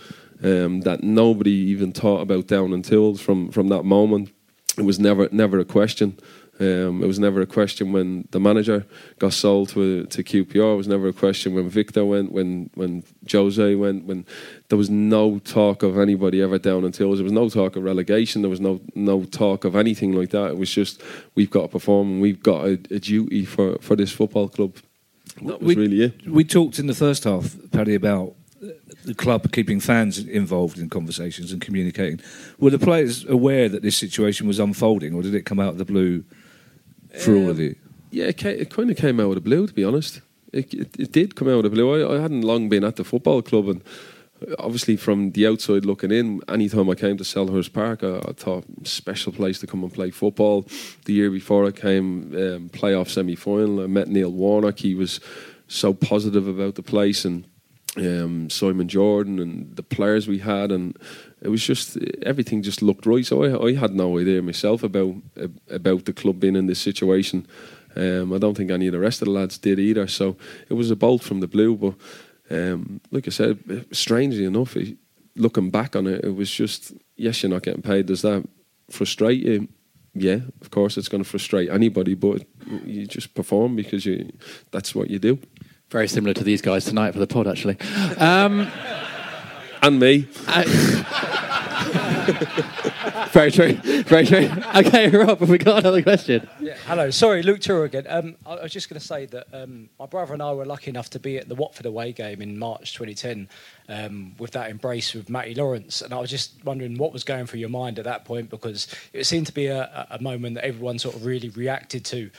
[0.42, 4.30] um, that nobody even thought about down in Tools from from that moment.
[4.76, 6.18] It was never never a question.
[6.60, 8.84] Um, it was never a question when the manager
[9.20, 10.74] got sold to to QPR.
[10.74, 14.06] It was never a question when Victor went, when when Jose went.
[14.06, 14.26] When
[14.68, 18.42] there was no talk of anybody ever down until there was no talk of relegation.
[18.42, 20.50] There was no no talk of anything like that.
[20.50, 21.00] It was just
[21.36, 24.76] we've got to perform and we've got a, a duty for for this football club.
[25.42, 26.26] That was we, really it.
[26.26, 28.34] We talked in the first half, Paddy, about
[29.04, 32.20] the club keeping fans involved in conversations and communicating.
[32.58, 35.78] Were the players aware that this situation was unfolding, or did it come out of
[35.78, 36.24] the blue
[37.16, 37.76] for all of Um, you?
[38.10, 40.20] Yeah, it, it kind of came out of the blue, to be honest.
[40.52, 42.06] It, it, it did come out of the blue.
[42.06, 43.82] I, I hadn't long been at the football club, and
[44.58, 48.64] obviously from the outside looking in, anytime I came to Selhurst Park, I, I thought
[48.84, 50.66] special place to come and play football.
[51.04, 54.78] The year before I came, um, playoff semi final, I met Neil Warnock.
[54.78, 55.20] He was
[55.66, 57.44] so positive about the place, and
[57.96, 60.96] um, Simon Jordan and the players we had, and
[61.40, 63.24] it was just everything just looked right.
[63.24, 65.14] So I, I had no idea myself about
[65.68, 67.46] about the club being in this situation.
[67.96, 70.06] Um, I don't think any of the rest of the lads did either.
[70.06, 70.36] So
[70.68, 71.76] it was a bolt from the blue.
[71.76, 71.94] But
[72.50, 74.76] um, like I said, strangely enough,
[75.36, 78.06] looking back on it, it was just yes, you're not getting paid.
[78.06, 78.46] Does that
[78.90, 79.68] frustrate you?
[80.14, 82.14] Yeah, of course, it's going to frustrate anybody.
[82.14, 82.44] But
[82.84, 84.32] you just perform because you
[84.70, 85.38] that's what you do.
[85.90, 87.78] Very similar to these guys tonight for the pod, actually.
[88.18, 88.70] Um,
[89.82, 90.22] and me.
[93.30, 93.72] very true.
[94.02, 94.50] Very true.
[94.76, 96.48] Okay, Rob, have we got another question?
[96.60, 97.10] Yeah, hello.
[97.10, 98.06] Sorry, Luke Tour again.
[98.08, 100.66] Um, I, I was just going to say that um, my brother and I were
[100.66, 103.48] lucky enough to be at the Watford away game in March 2010
[103.88, 106.02] um, with that embrace with Matty Lawrence.
[106.02, 108.88] And I was just wondering what was going through your mind at that point because
[109.12, 112.30] it seemed to be a, a moment that everyone sort of really reacted to.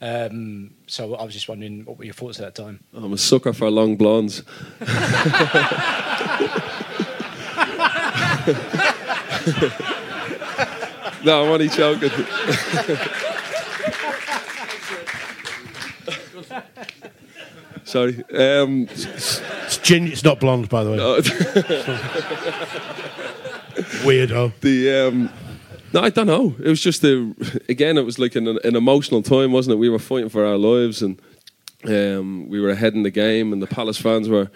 [0.00, 2.80] Um, so I was just wondering what were your thoughts at that time?
[2.94, 4.42] I'm a sucker for long blondes.
[11.24, 12.10] no, I'm only joking.
[17.84, 18.22] Sorry.
[18.34, 20.08] Um, It's gin.
[20.08, 20.98] It's not blonde, by the way.
[24.04, 24.52] Weirdo.
[24.60, 25.30] The um,
[25.94, 26.54] no, I don't know.
[26.58, 27.34] It was just a
[27.68, 27.96] again.
[27.96, 29.78] It was like an, an emotional time, wasn't it?
[29.78, 31.20] We were fighting for our lives, and
[31.84, 34.50] um, we were ahead in the game, and the Palace fans were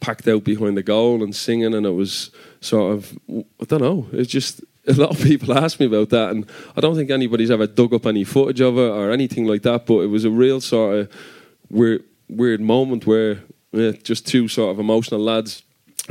[0.00, 2.30] packed out behind the goal and singing, and it was
[2.60, 4.06] sort of I don't know.
[4.12, 6.46] It's just a lot of people ask me about that, and
[6.76, 9.86] I don't think anybody's ever dug up any footage of it or anything like that.
[9.86, 11.12] But it was a real sort of
[11.70, 13.40] weird, weird moment where
[13.72, 15.62] yeah, just two sort of emotional lads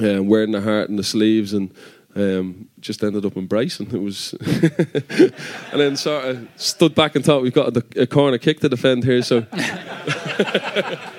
[0.01, 1.73] uh, wearing their heart in the sleeves and
[2.15, 3.87] um, just ended up embracing.
[3.91, 8.37] It was, and then sort of stood back and thought we've got a, a corner
[8.37, 9.21] kick to defend here.
[9.21, 9.45] So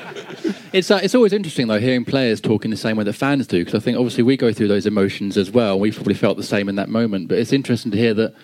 [0.72, 3.46] It's uh, it's always interesting though hearing players talk in the same way that fans
[3.46, 5.78] do because I think obviously we go through those emotions as well.
[5.78, 8.34] We probably felt the same in that moment, but it's interesting to hear that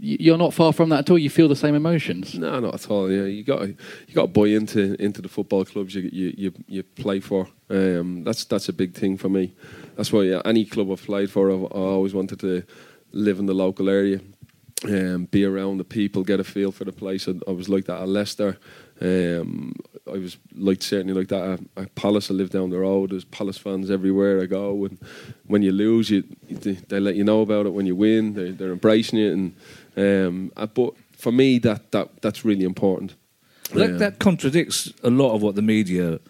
[0.00, 1.18] you're not far from that at all.
[1.18, 2.34] You feel the same emotions.
[2.38, 3.10] no, not at all.
[3.10, 6.82] Yeah, you got you got to into into the football clubs you you you, you
[6.82, 7.48] play for.
[7.70, 9.54] Um, that's that's a big thing for me.
[9.96, 12.64] That's why yeah, any club I've played for, I've, I always wanted to
[13.12, 14.20] live in the local area.
[14.84, 17.26] Um, be around the people, get a feel for the place.
[17.26, 18.58] I, I was like that at Leicester.
[19.00, 19.74] Um,
[20.10, 22.30] I was like certainly like that at, at Palace.
[22.30, 23.10] I live down the road.
[23.10, 24.84] There's Palace fans everywhere I go.
[24.84, 24.98] And
[25.46, 27.72] when you lose, you, they, they let you know about it.
[27.72, 29.32] When you win, they, they're embracing it.
[29.32, 29.54] And
[29.96, 33.14] um, uh, but for me, that that that's really important.
[33.74, 36.20] That, Um, that contradicts a lot of what the media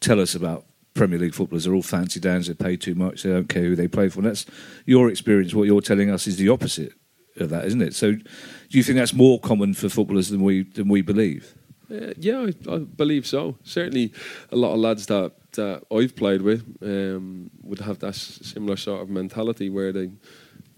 [0.00, 1.64] tell us about Premier League footballers.
[1.64, 2.46] They're all fancy downs.
[2.46, 3.22] They pay too much.
[3.22, 4.20] They don't care who they play for.
[4.20, 4.46] And that's
[4.86, 5.54] your experience.
[5.54, 6.92] What you're telling us is the opposite
[7.36, 7.94] of that, isn't it?
[7.94, 11.54] So, do you think that's more common for footballers than we than we believe?
[11.90, 13.56] Uh, yeah, I, I believe so.
[13.62, 14.12] Certainly,
[14.50, 19.02] a lot of lads that, that I've played with um, would have that similar sort
[19.02, 20.10] of mentality where they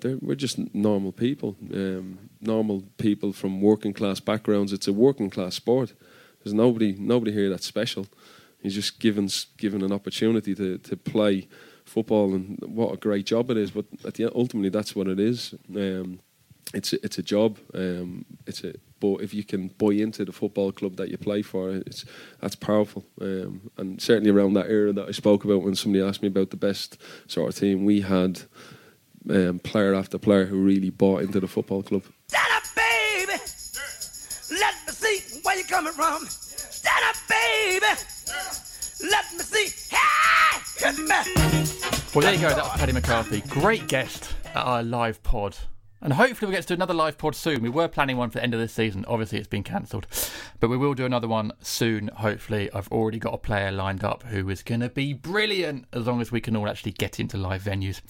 [0.01, 4.73] they're, we're just normal people, um, normal people from working class backgrounds.
[4.73, 5.95] It's a working class sport.
[6.43, 8.07] There's nobody nobody here that's special.
[8.61, 11.49] He's just given given an opportunity to, to play
[11.85, 13.71] football, and what a great job it is.
[13.71, 15.55] But at the ultimately, that's what it is.
[15.75, 16.21] Um,
[16.75, 17.59] it's a, it's a job.
[17.75, 21.43] Um, it's a but if you can buy into the football club that you play
[21.43, 22.05] for, it's
[22.41, 23.05] that's powerful.
[23.21, 26.51] Um, and certainly around that era that I spoke about when somebody asked me about
[26.51, 28.43] the best sort of team, we had
[29.31, 32.05] um, player after player who really bought into the football club.
[32.29, 33.33] Stand up, baby.
[34.61, 36.25] Let me see where you're coming from.
[36.27, 37.87] Stand up, baby.
[39.11, 39.95] Let me see.
[39.95, 41.87] Hey, hit me.
[42.15, 42.49] Well, there you go.
[42.49, 43.43] That was Paddy McCarthy.
[43.43, 45.57] Great guest at our live pod.
[46.07, 47.63] And hopefully, we'll get to do another live pod soon.
[47.63, 49.05] We were planning one for the end of this season.
[49.09, 50.07] Obviously, it's been cancelled.
[50.61, 52.71] But we will do another one soon, hopefully.
[52.73, 56.21] I've already got a player lined up who is going to be brilliant as long
[56.21, 58.03] as we can all actually get into live venues.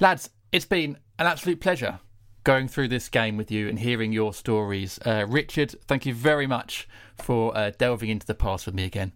[0.00, 2.00] Lads, it's been an absolute pleasure
[2.42, 4.98] going through this game with you and hearing your stories.
[5.06, 9.12] Uh, Richard, thank you very much for uh, delving into the past with me again.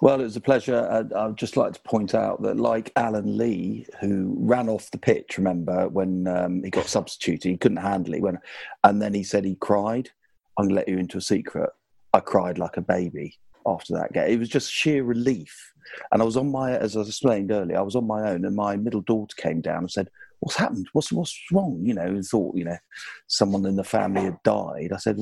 [0.00, 0.88] Well, it was a pleasure.
[0.90, 4.98] I'd, I'd just like to point out that, like Alan Lee, who ran off the
[4.98, 8.22] pitch, remember when um, he got substituted, he couldn't handle it.
[8.22, 8.38] When,
[8.84, 10.10] and then he said he cried.
[10.58, 11.70] I'm going to let you into a secret.
[12.12, 14.30] I cried like a baby after that game.
[14.30, 15.72] It was just sheer relief.
[16.10, 18.56] And I was on my, as I explained earlier, I was on my own, and
[18.56, 20.08] my middle daughter came down and said,
[20.40, 20.88] "What's happened?
[20.92, 22.78] What's what's wrong?" You know, and thought, you know,
[23.26, 24.90] someone in the family had died.
[24.92, 25.20] I said,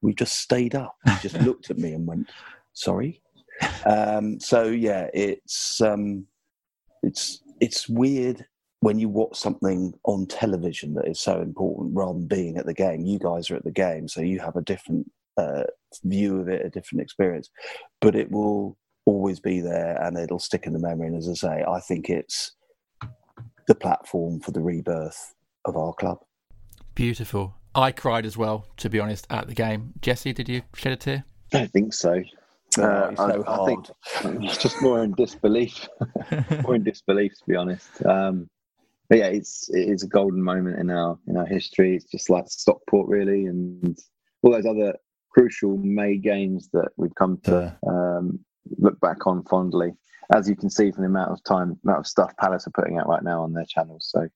[0.00, 2.30] "We just stayed up." He just looked at me and went,
[2.72, 3.20] "Sorry."
[3.84, 6.26] Um, so yeah, it's um,
[7.02, 8.44] it's it's weird
[8.80, 12.74] when you watch something on television that is so important rather than being at the
[12.74, 13.04] game.
[13.04, 15.64] You guys are at the game, so you have a different uh,
[16.04, 17.50] view of it, a different experience.
[18.00, 21.08] But it will always be there, and it'll stick in the memory.
[21.08, 22.52] And as I say, I think it's
[23.66, 26.18] the platform for the rebirth of our club.
[26.94, 27.54] Beautiful.
[27.74, 29.92] I cried as well, to be honest, at the game.
[30.00, 31.24] Jesse, did you shed a tear?
[31.52, 32.22] I don't think so.
[32.76, 35.88] Oh, Uh, it's I, so I think it's just more in disbelief,
[36.62, 38.04] more in disbelief, to be honest.
[38.04, 38.48] Um,
[39.08, 41.96] but yeah, it's it is a golden moment in our in our history.
[41.96, 43.98] It's just like Stockport, really, and
[44.42, 44.94] all those other
[45.30, 48.38] crucial May games that we've come to um,
[48.78, 49.92] look back on fondly.
[50.34, 52.98] As you can see from the amount of time, amount of stuff Palace are putting
[52.98, 54.08] out right now on their channels.
[54.10, 54.28] So,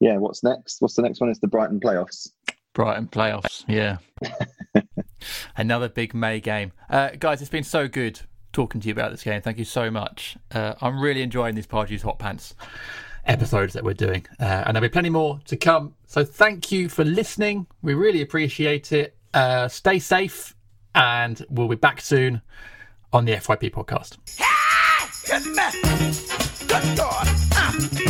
[0.00, 0.80] yeah, what's next?
[0.80, 1.30] What's the next one?
[1.30, 2.30] It's the Brighton playoffs.
[2.74, 3.98] Brighton playoffs, yeah.
[5.56, 6.72] Another big May game.
[6.88, 8.20] Uh, guys, it's been so good
[8.52, 9.40] talking to you about this game.
[9.40, 10.36] Thank you so much.
[10.52, 12.54] Uh, I'm really enjoying these Pardew's Hot Pants
[13.24, 14.26] episodes that we're doing.
[14.38, 15.94] Uh, and there'll be plenty more to come.
[16.06, 17.66] So thank you for listening.
[17.82, 19.16] We really appreciate it.
[19.32, 20.56] Uh, stay safe,
[20.94, 22.42] and we'll be back soon
[23.12, 24.18] on the FYP podcast.
[24.36, 24.46] Me.
[26.66, 27.26] Good God.
[27.52, 28.09] Ah.